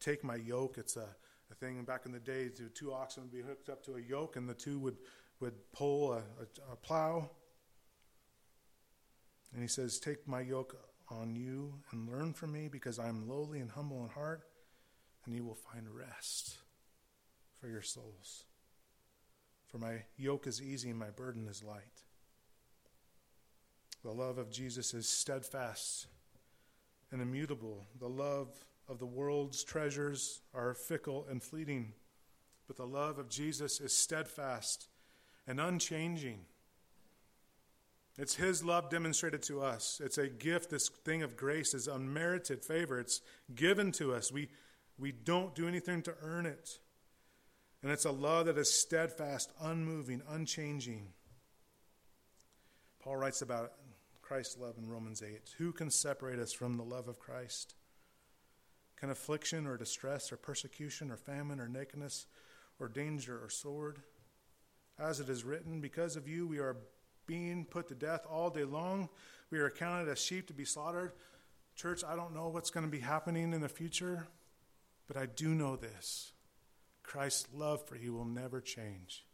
Take 0.00 0.24
my 0.24 0.36
yoke. 0.36 0.76
It's 0.76 0.96
a, 0.96 1.08
a 1.50 1.54
thing 1.54 1.82
back 1.84 2.04
in 2.04 2.12
the 2.12 2.18
day, 2.18 2.50
two 2.74 2.92
oxen 2.92 3.22
would 3.22 3.32
be 3.32 3.40
hooked 3.40 3.68
up 3.68 3.84
to 3.84 3.94
a 3.94 4.00
yoke, 4.00 4.36
and 4.36 4.48
the 4.48 4.54
two 4.54 4.78
would, 4.80 4.96
would 5.40 5.54
pull 5.72 6.12
a, 6.12 6.18
a, 6.18 6.72
a 6.72 6.76
plow 6.76 7.30
and 9.54 9.62
he 9.62 9.68
says, 9.68 9.98
Take 9.98 10.26
my 10.26 10.40
yoke 10.40 10.76
on 11.08 11.34
you 11.36 11.74
and 11.90 12.08
learn 12.08 12.32
from 12.32 12.52
me, 12.52 12.68
because 12.68 12.98
I 12.98 13.08
am 13.08 13.28
lowly 13.28 13.60
and 13.60 13.70
humble 13.70 14.02
in 14.02 14.10
heart, 14.10 14.42
and 15.26 15.34
you 15.34 15.44
will 15.44 15.54
find 15.54 15.86
rest 15.88 16.58
for 17.60 17.68
your 17.68 17.82
souls. 17.82 18.44
For 19.66 19.78
my 19.78 20.04
yoke 20.16 20.46
is 20.46 20.62
easy 20.62 20.90
and 20.90 20.98
my 20.98 21.10
burden 21.10 21.48
is 21.48 21.62
light. 21.62 22.04
The 24.02 24.12
love 24.12 24.38
of 24.38 24.50
Jesus 24.50 24.92
is 24.94 25.08
steadfast 25.08 26.06
and 27.10 27.22
immutable. 27.22 27.86
The 27.98 28.08
love 28.08 28.50
of 28.88 28.98
the 28.98 29.06
world's 29.06 29.64
treasures 29.64 30.42
are 30.54 30.74
fickle 30.74 31.26
and 31.30 31.42
fleeting, 31.42 31.94
but 32.66 32.76
the 32.76 32.86
love 32.86 33.18
of 33.18 33.28
Jesus 33.30 33.80
is 33.80 33.96
steadfast 33.96 34.88
and 35.46 35.58
unchanging. 35.60 36.40
It's 38.16 38.34
His 38.36 38.62
love 38.62 38.90
demonstrated 38.90 39.42
to 39.44 39.60
us. 39.62 40.00
It's 40.02 40.18
a 40.18 40.28
gift. 40.28 40.70
This 40.70 40.88
thing 40.88 41.22
of 41.22 41.36
grace 41.36 41.74
is 41.74 41.88
unmerited 41.88 42.64
favor. 42.64 43.00
It's 43.00 43.20
given 43.54 43.90
to 43.92 44.14
us. 44.14 44.30
We, 44.30 44.48
we 44.98 45.10
don't 45.10 45.54
do 45.54 45.66
anything 45.66 46.02
to 46.02 46.14
earn 46.22 46.46
it. 46.46 46.78
And 47.82 47.90
it's 47.90 48.04
a 48.04 48.10
love 48.10 48.46
that 48.46 48.56
is 48.56 48.72
steadfast, 48.72 49.52
unmoving, 49.60 50.22
unchanging. 50.28 51.08
Paul 53.00 53.16
writes 53.16 53.42
about 53.42 53.72
Christ's 54.22 54.58
love 54.58 54.78
in 54.78 54.88
Romans 54.88 55.22
8. 55.22 55.54
Who 55.58 55.72
can 55.72 55.90
separate 55.90 56.38
us 56.38 56.52
from 56.52 56.78
the 56.78 56.82
love 56.82 57.08
of 57.08 57.18
Christ? 57.18 57.74
Can 58.96 59.10
affliction 59.10 59.66
or 59.66 59.76
distress 59.76 60.32
or 60.32 60.36
persecution 60.36 61.10
or 61.10 61.18
famine 61.18 61.60
or 61.60 61.68
nakedness 61.68 62.26
or 62.78 62.88
danger 62.88 63.38
or 63.42 63.50
sword? 63.50 64.00
As 64.98 65.20
it 65.20 65.28
is 65.28 65.44
written, 65.44 65.80
because 65.80 66.16
of 66.16 66.26
you 66.26 66.46
we 66.46 66.60
are 66.60 66.76
being 67.26 67.64
put 67.64 67.88
to 67.88 67.94
death 67.94 68.26
all 68.28 68.50
day 68.50 68.64
long. 68.64 69.08
We 69.50 69.58
are 69.58 69.70
counted 69.70 70.10
as 70.10 70.18
sheep 70.18 70.48
to 70.48 70.54
be 70.54 70.64
slaughtered. 70.64 71.12
Church, 71.76 72.02
I 72.04 72.16
don't 72.16 72.34
know 72.34 72.48
what's 72.48 72.70
going 72.70 72.86
to 72.86 72.90
be 72.90 73.00
happening 73.00 73.52
in 73.52 73.60
the 73.60 73.68
future, 73.68 74.26
but 75.06 75.16
I 75.16 75.26
do 75.26 75.48
know 75.48 75.76
this 75.76 76.32
Christ's 77.02 77.48
love 77.52 77.86
for 77.86 77.96
you 77.96 78.14
will 78.14 78.24
never 78.24 78.60
change. 78.60 79.24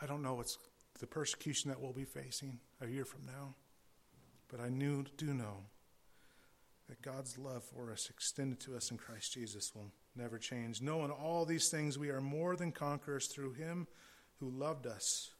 I 0.00 0.06
don't 0.06 0.22
know 0.22 0.34
what's 0.34 0.58
the 1.00 1.06
persecution 1.06 1.70
that 1.70 1.80
we'll 1.80 1.92
be 1.92 2.04
facing 2.04 2.60
a 2.80 2.86
year 2.86 3.04
from 3.04 3.26
now, 3.26 3.54
but 4.48 4.60
I 4.60 4.68
knew, 4.68 5.04
do 5.16 5.34
know 5.34 5.64
that 6.88 7.02
God's 7.02 7.36
love 7.36 7.64
for 7.64 7.92
us, 7.92 8.08
extended 8.08 8.60
to 8.60 8.76
us 8.76 8.90
in 8.90 8.96
Christ 8.96 9.32
Jesus, 9.32 9.74
will 9.74 9.92
never 10.16 10.38
change. 10.38 10.80
Knowing 10.80 11.10
all 11.10 11.44
these 11.44 11.68
things, 11.68 11.98
we 11.98 12.10
are 12.10 12.20
more 12.20 12.56
than 12.56 12.72
conquerors 12.72 13.26
through 13.26 13.52
Him 13.52 13.86
who 14.40 14.50
loved 14.50 14.86
us. 14.86 15.30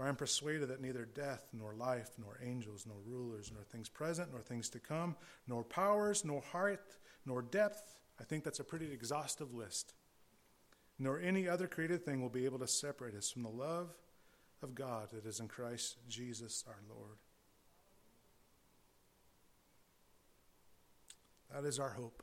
For 0.00 0.06
I 0.06 0.08
am 0.08 0.16
persuaded 0.16 0.70
that 0.70 0.80
neither 0.80 1.04
death, 1.04 1.50
nor 1.52 1.74
life, 1.74 2.08
nor 2.16 2.40
angels, 2.42 2.86
nor 2.86 2.96
rulers, 3.04 3.52
nor 3.52 3.62
things 3.64 3.90
present, 3.90 4.32
nor 4.32 4.40
things 4.40 4.70
to 4.70 4.78
come, 4.78 5.14
nor 5.46 5.62
powers, 5.62 6.24
nor 6.24 6.40
height, 6.40 6.78
nor 7.26 7.42
depth, 7.42 7.98
I 8.18 8.24
think 8.24 8.42
that's 8.42 8.60
a 8.60 8.64
pretty 8.64 8.90
exhaustive 8.90 9.52
list, 9.52 9.92
nor 10.98 11.20
any 11.20 11.46
other 11.46 11.66
created 11.66 12.02
thing 12.02 12.22
will 12.22 12.30
be 12.30 12.46
able 12.46 12.58
to 12.60 12.66
separate 12.66 13.14
us 13.14 13.30
from 13.30 13.42
the 13.42 13.50
love 13.50 13.90
of 14.62 14.74
God 14.74 15.10
that 15.12 15.26
is 15.26 15.38
in 15.38 15.48
Christ 15.48 15.98
Jesus 16.08 16.64
our 16.66 16.80
Lord. 16.88 17.18
That 21.52 21.68
is 21.68 21.78
our 21.78 21.90
hope. 21.90 22.22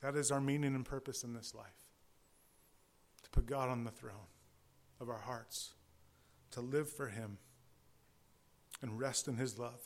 That 0.00 0.16
is 0.16 0.30
our 0.30 0.40
meaning 0.40 0.74
and 0.74 0.86
purpose 0.86 1.24
in 1.24 1.34
this 1.34 1.54
life 1.54 1.91
put 3.32 3.46
God 3.46 3.68
on 3.68 3.84
the 3.84 3.90
throne 3.90 4.28
of 5.00 5.08
our 5.08 5.18
hearts, 5.18 5.74
to 6.52 6.60
live 6.60 6.88
for 6.88 7.08
Him 7.08 7.38
and 8.80 8.98
rest 8.98 9.26
in 9.26 9.36
His 9.36 9.58
love. 9.58 9.80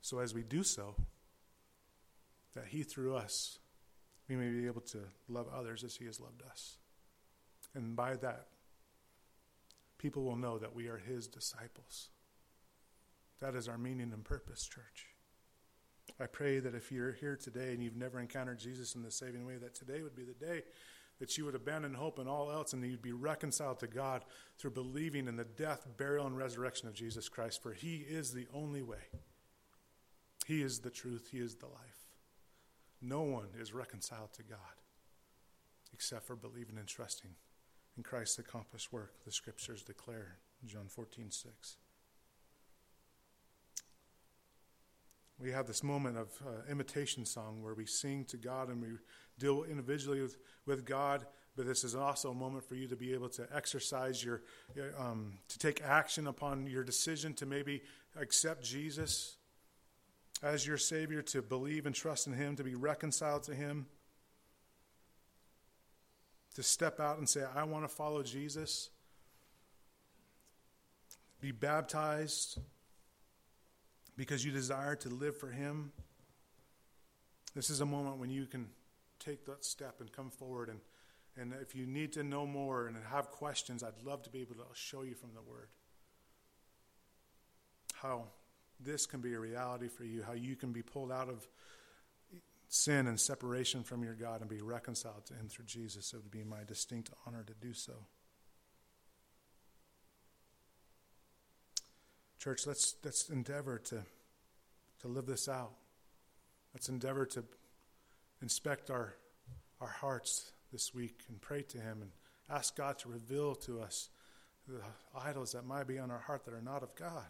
So 0.00 0.18
as 0.18 0.34
we 0.34 0.42
do 0.42 0.64
so, 0.64 0.96
that 2.54 2.66
He 2.66 2.82
through 2.82 3.14
us, 3.14 3.58
we 4.28 4.36
may 4.36 4.50
be 4.50 4.66
able 4.66 4.80
to 4.80 4.98
love 5.28 5.46
others 5.54 5.84
as 5.84 5.96
He 5.96 6.06
has 6.06 6.18
loved 6.18 6.42
us. 6.42 6.78
And 7.74 7.94
by 7.94 8.16
that, 8.16 8.48
people 9.98 10.24
will 10.24 10.36
know 10.36 10.58
that 10.58 10.74
we 10.74 10.88
are 10.88 10.98
His 10.98 11.26
disciples. 11.28 12.08
That 13.40 13.54
is 13.54 13.68
our 13.68 13.78
meaning 13.78 14.12
and 14.12 14.24
purpose, 14.24 14.66
church. 14.66 15.06
I 16.20 16.26
pray 16.26 16.58
that 16.58 16.74
if 16.74 16.92
you're 16.92 17.12
here 17.12 17.36
today 17.36 17.72
and 17.72 17.82
you've 17.82 17.96
never 17.96 18.20
encountered 18.20 18.58
Jesus 18.58 18.94
in 18.94 19.02
the 19.02 19.10
saving 19.10 19.46
way, 19.46 19.56
that 19.56 19.74
today 19.74 20.02
would 20.02 20.16
be 20.16 20.24
the 20.24 20.32
day 20.32 20.62
that 21.22 21.38
you 21.38 21.44
would 21.44 21.54
abandon 21.54 21.94
hope 21.94 22.18
and 22.18 22.28
all 22.28 22.50
else 22.50 22.72
and 22.72 22.82
that 22.82 22.88
you'd 22.88 23.00
be 23.00 23.12
reconciled 23.12 23.78
to 23.78 23.86
God 23.86 24.24
through 24.58 24.72
believing 24.72 25.28
in 25.28 25.36
the 25.36 25.44
death, 25.44 25.86
burial, 25.96 26.26
and 26.26 26.36
resurrection 26.36 26.88
of 26.88 26.94
Jesus 26.94 27.28
Christ. 27.28 27.62
For 27.62 27.72
he 27.72 27.98
is 27.98 28.32
the 28.32 28.48
only 28.52 28.82
way. 28.82 29.06
He 30.48 30.62
is 30.62 30.80
the 30.80 30.90
truth. 30.90 31.28
He 31.30 31.38
is 31.38 31.54
the 31.54 31.66
life. 31.66 32.08
No 33.00 33.22
one 33.22 33.50
is 33.56 33.72
reconciled 33.72 34.32
to 34.32 34.42
God 34.42 34.58
except 35.94 36.26
for 36.26 36.34
believing 36.34 36.76
and 36.76 36.88
trusting 36.88 37.30
in 37.96 38.02
Christ's 38.02 38.40
accomplished 38.40 38.92
work, 38.92 39.12
the 39.24 39.30
scriptures 39.30 39.84
declare, 39.84 40.38
John 40.66 40.88
14, 40.88 41.30
6. 41.30 41.76
We 45.42 45.50
have 45.50 45.66
this 45.66 45.82
moment 45.82 46.16
of 46.16 46.28
uh, 46.46 46.70
imitation 46.70 47.24
song 47.24 47.62
where 47.62 47.74
we 47.74 47.84
sing 47.84 48.24
to 48.26 48.36
God 48.36 48.68
and 48.68 48.80
we 48.80 48.88
deal 49.38 49.64
individually 49.64 50.22
with, 50.22 50.36
with 50.66 50.84
God, 50.84 51.26
but 51.56 51.66
this 51.66 51.82
is 51.82 51.96
also 51.96 52.30
a 52.30 52.34
moment 52.34 52.64
for 52.64 52.76
you 52.76 52.86
to 52.86 52.94
be 52.94 53.12
able 53.12 53.28
to 53.30 53.46
exercise 53.52 54.24
your, 54.24 54.42
um, 54.96 55.32
to 55.48 55.58
take 55.58 55.82
action 55.82 56.28
upon 56.28 56.66
your 56.66 56.84
decision 56.84 57.34
to 57.34 57.46
maybe 57.46 57.82
accept 58.16 58.62
Jesus 58.62 59.36
as 60.44 60.64
your 60.66 60.78
Savior, 60.78 61.22
to 61.22 61.42
believe 61.42 61.86
and 61.86 61.94
trust 61.94 62.28
in 62.28 62.32
Him, 62.32 62.54
to 62.56 62.64
be 62.64 62.76
reconciled 62.76 63.42
to 63.44 63.54
Him, 63.54 63.86
to 66.54 66.62
step 66.62 67.00
out 67.00 67.18
and 67.18 67.28
say, 67.28 67.42
I 67.54 67.64
want 67.64 67.84
to 67.84 67.88
follow 67.88 68.22
Jesus, 68.22 68.90
be 71.40 71.50
baptized 71.50 72.58
because 74.16 74.44
you 74.44 74.52
desire 74.52 74.96
to 74.96 75.08
live 75.08 75.36
for 75.36 75.50
Him, 75.50 75.92
this 77.54 77.70
is 77.70 77.80
a 77.80 77.86
moment 77.86 78.18
when 78.18 78.30
you 78.30 78.46
can 78.46 78.68
take 79.18 79.44
that 79.46 79.64
step 79.64 79.96
and 80.00 80.12
come 80.12 80.30
forward. 80.30 80.68
And, 80.68 80.80
and 81.36 81.54
if 81.60 81.74
you 81.74 81.86
need 81.86 82.12
to 82.14 82.22
know 82.22 82.46
more 82.46 82.86
and 82.86 82.96
have 83.10 83.30
questions, 83.30 83.82
I'd 83.82 84.02
love 84.04 84.22
to 84.22 84.30
be 84.30 84.40
able 84.40 84.54
to 84.56 84.64
show 84.74 85.02
you 85.02 85.14
from 85.14 85.30
the 85.34 85.42
Word 85.42 85.68
how 87.94 88.24
this 88.80 89.06
can 89.06 89.20
be 89.20 89.32
a 89.32 89.38
reality 89.38 89.88
for 89.88 90.04
you, 90.04 90.22
how 90.22 90.32
you 90.32 90.56
can 90.56 90.72
be 90.72 90.82
pulled 90.82 91.12
out 91.12 91.28
of 91.28 91.46
sin 92.68 93.06
and 93.06 93.20
separation 93.20 93.84
from 93.84 94.02
your 94.02 94.14
God 94.14 94.40
and 94.40 94.48
be 94.50 94.60
reconciled 94.60 95.26
to 95.26 95.34
Him 95.34 95.48
through 95.48 95.66
Jesus. 95.66 96.12
It 96.12 96.16
would 96.16 96.30
be 96.30 96.42
my 96.42 96.64
distinct 96.66 97.10
honor 97.26 97.44
to 97.44 97.54
do 97.54 97.72
so. 97.74 97.92
Church, 102.42 102.66
let's, 102.66 102.96
let's 103.04 103.28
endeavor 103.28 103.78
to, 103.78 104.02
to 105.00 105.06
live 105.06 105.26
this 105.26 105.48
out. 105.48 105.74
Let's 106.74 106.88
endeavor 106.88 107.24
to 107.26 107.44
inspect 108.40 108.90
our, 108.90 109.14
our 109.80 109.86
hearts 109.86 110.50
this 110.72 110.92
week 110.92 111.20
and 111.28 111.40
pray 111.40 111.62
to 111.62 111.78
Him 111.78 112.02
and 112.02 112.10
ask 112.50 112.74
God 112.74 112.98
to 112.98 113.08
reveal 113.08 113.54
to 113.54 113.80
us 113.80 114.08
the 114.66 114.80
idols 115.16 115.52
that 115.52 115.64
might 115.64 115.86
be 115.86 116.00
on 116.00 116.10
our 116.10 116.18
heart 116.18 116.44
that 116.46 116.52
are 116.52 116.60
not 116.60 116.82
of 116.82 116.96
God. 116.96 117.28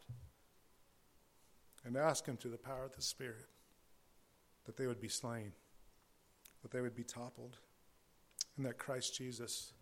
And 1.85 1.95
ask 1.95 2.25
Him 2.25 2.39
to 2.39 2.49
the 2.49 2.57
power 2.57 2.87
of 2.87 2.97
the 2.97 3.03
Spirit 3.03 3.45
that 4.65 4.79
they 4.79 4.87
would 4.87 5.01
be 5.01 5.09
slain, 5.09 5.53
that 6.63 6.71
they 6.71 6.81
would 6.81 6.97
be 6.97 7.05
toppled, 7.05 7.59
and 8.57 8.65
that 8.65 8.79
Christ 8.79 9.15
Jesus, 9.15 9.75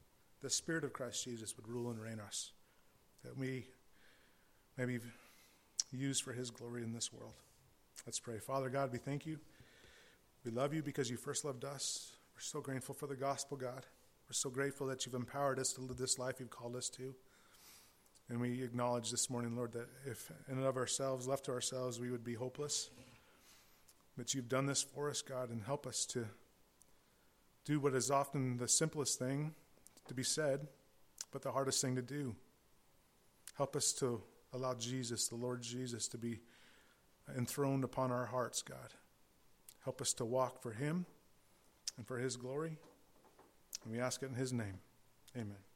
the 0.43 0.51
Spirit 0.51 0.83
of 0.83 0.93
Christ 0.93 1.22
Jesus, 1.22 1.57
would 1.57 1.68
rule 1.68 1.89
and 1.89 2.01
reign 2.01 2.18
us, 2.18 2.51
that 3.22 3.39
we 3.39 3.68
may 4.76 4.87
be 4.87 4.99
used 5.93 6.22
for 6.22 6.32
His 6.32 6.51
glory 6.51 6.82
in 6.82 6.93
this 6.93 7.12
world. 7.12 7.34
Let's 8.07 8.18
pray. 8.18 8.38
Father 8.38 8.68
God, 8.68 8.93
we 8.93 8.99
thank 8.99 9.26
you. 9.26 9.38
We 10.45 10.51
love 10.51 10.72
you 10.72 10.82
because 10.82 11.11
you 11.11 11.16
first 11.16 11.45
loved 11.45 11.64
us. 11.64 12.12
We're 12.34 12.41
so 12.41 12.61
grateful 12.61 12.95
for 12.95 13.07
the 13.07 13.16
gospel, 13.16 13.57
God. 13.57 13.84
We're 14.28 14.32
so 14.32 14.49
grateful 14.49 14.86
that 14.86 15.05
you've 15.05 15.14
empowered 15.14 15.59
us 15.59 15.72
to 15.74 15.80
live 15.80 15.97
this 15.97 16.18
life 16.18 16.36
you've 16.38 16.51
called 16.51 16.76
us 16.76 16.88
to. 16.91 17.14
And 18.28 18.41
we 18.41 18.62
acknowledge 18.62 19.11
this 19.11 19.28
morning, 19.28 19.57
Lord, 19.57 19.72
that 19.72 19.88
if 20.07 20.30
in 20.49 20.57
and 20.57 20.66
of 20.66 20.76
ourselves, 20.76 21.26
left 21.26 21.47
to 21.47 21.53
ourselves, 21.53 21.99
we 21.99 22.11
would 22.11 22.24
be 22.24 22.34
hopeless. 22.34 22.88
But 24.16 24.32
you've 24.32 24.49
done 24.49 24.66
this 24.66 24.82
for 24.82 25.11
us, 25.11 25.20
God, 25.20 25.51
and 25.51 25.62
help 25.62 25.86
us 25.86 26.07
to 26.07 26.26
do 27.64 27.80
what 27.80 27.95
is 27.95 28.11
often 28.11 28.57
the 28.57 28.68
simplest 28.68 29.18
thing 29.18 29.53
to 30.09 30.14
be 30.14 30.22
said, 30.22 30.68
but 31.32 31.43
the 31.43 31.53
hardest 31.53 31.80
thing 31.82 31.97
to 31.97 32.03
do. 32.03 32.34
Help 33.57 33.76
us 33.76 33.93
to 33.95 34.22
allow 34.53 34.74
Jesus, 34.74 35.28
the 35.28 35.36
Lord 35.36 35.62
Jesus, 35.62 36.09
to 36.09 36.18
be 36.18 36.40
enthroned 37.36 37.84
upon 37.84 38.11
our 38.11 38.26
hearts, 38.26 38.62
God. 38.62 38.94
Help 39.84 40.01
us 40.01 40.12
to 40.14 40.24
walk 40.24 40.62
for 40.62 40.72
Him 40.72 41.07
and 41.96 42.07
for 42.07 42.18
His 42.18 42.36
glory. 42.36 42.78
And 43.84 43.92
we 43.92 44.01
ask 44.01 44.22
it 44.22 44.28
in 44.28 44.34
His 44.34 44.53
name. 44.53 44.80
Amen. 45.36 45.70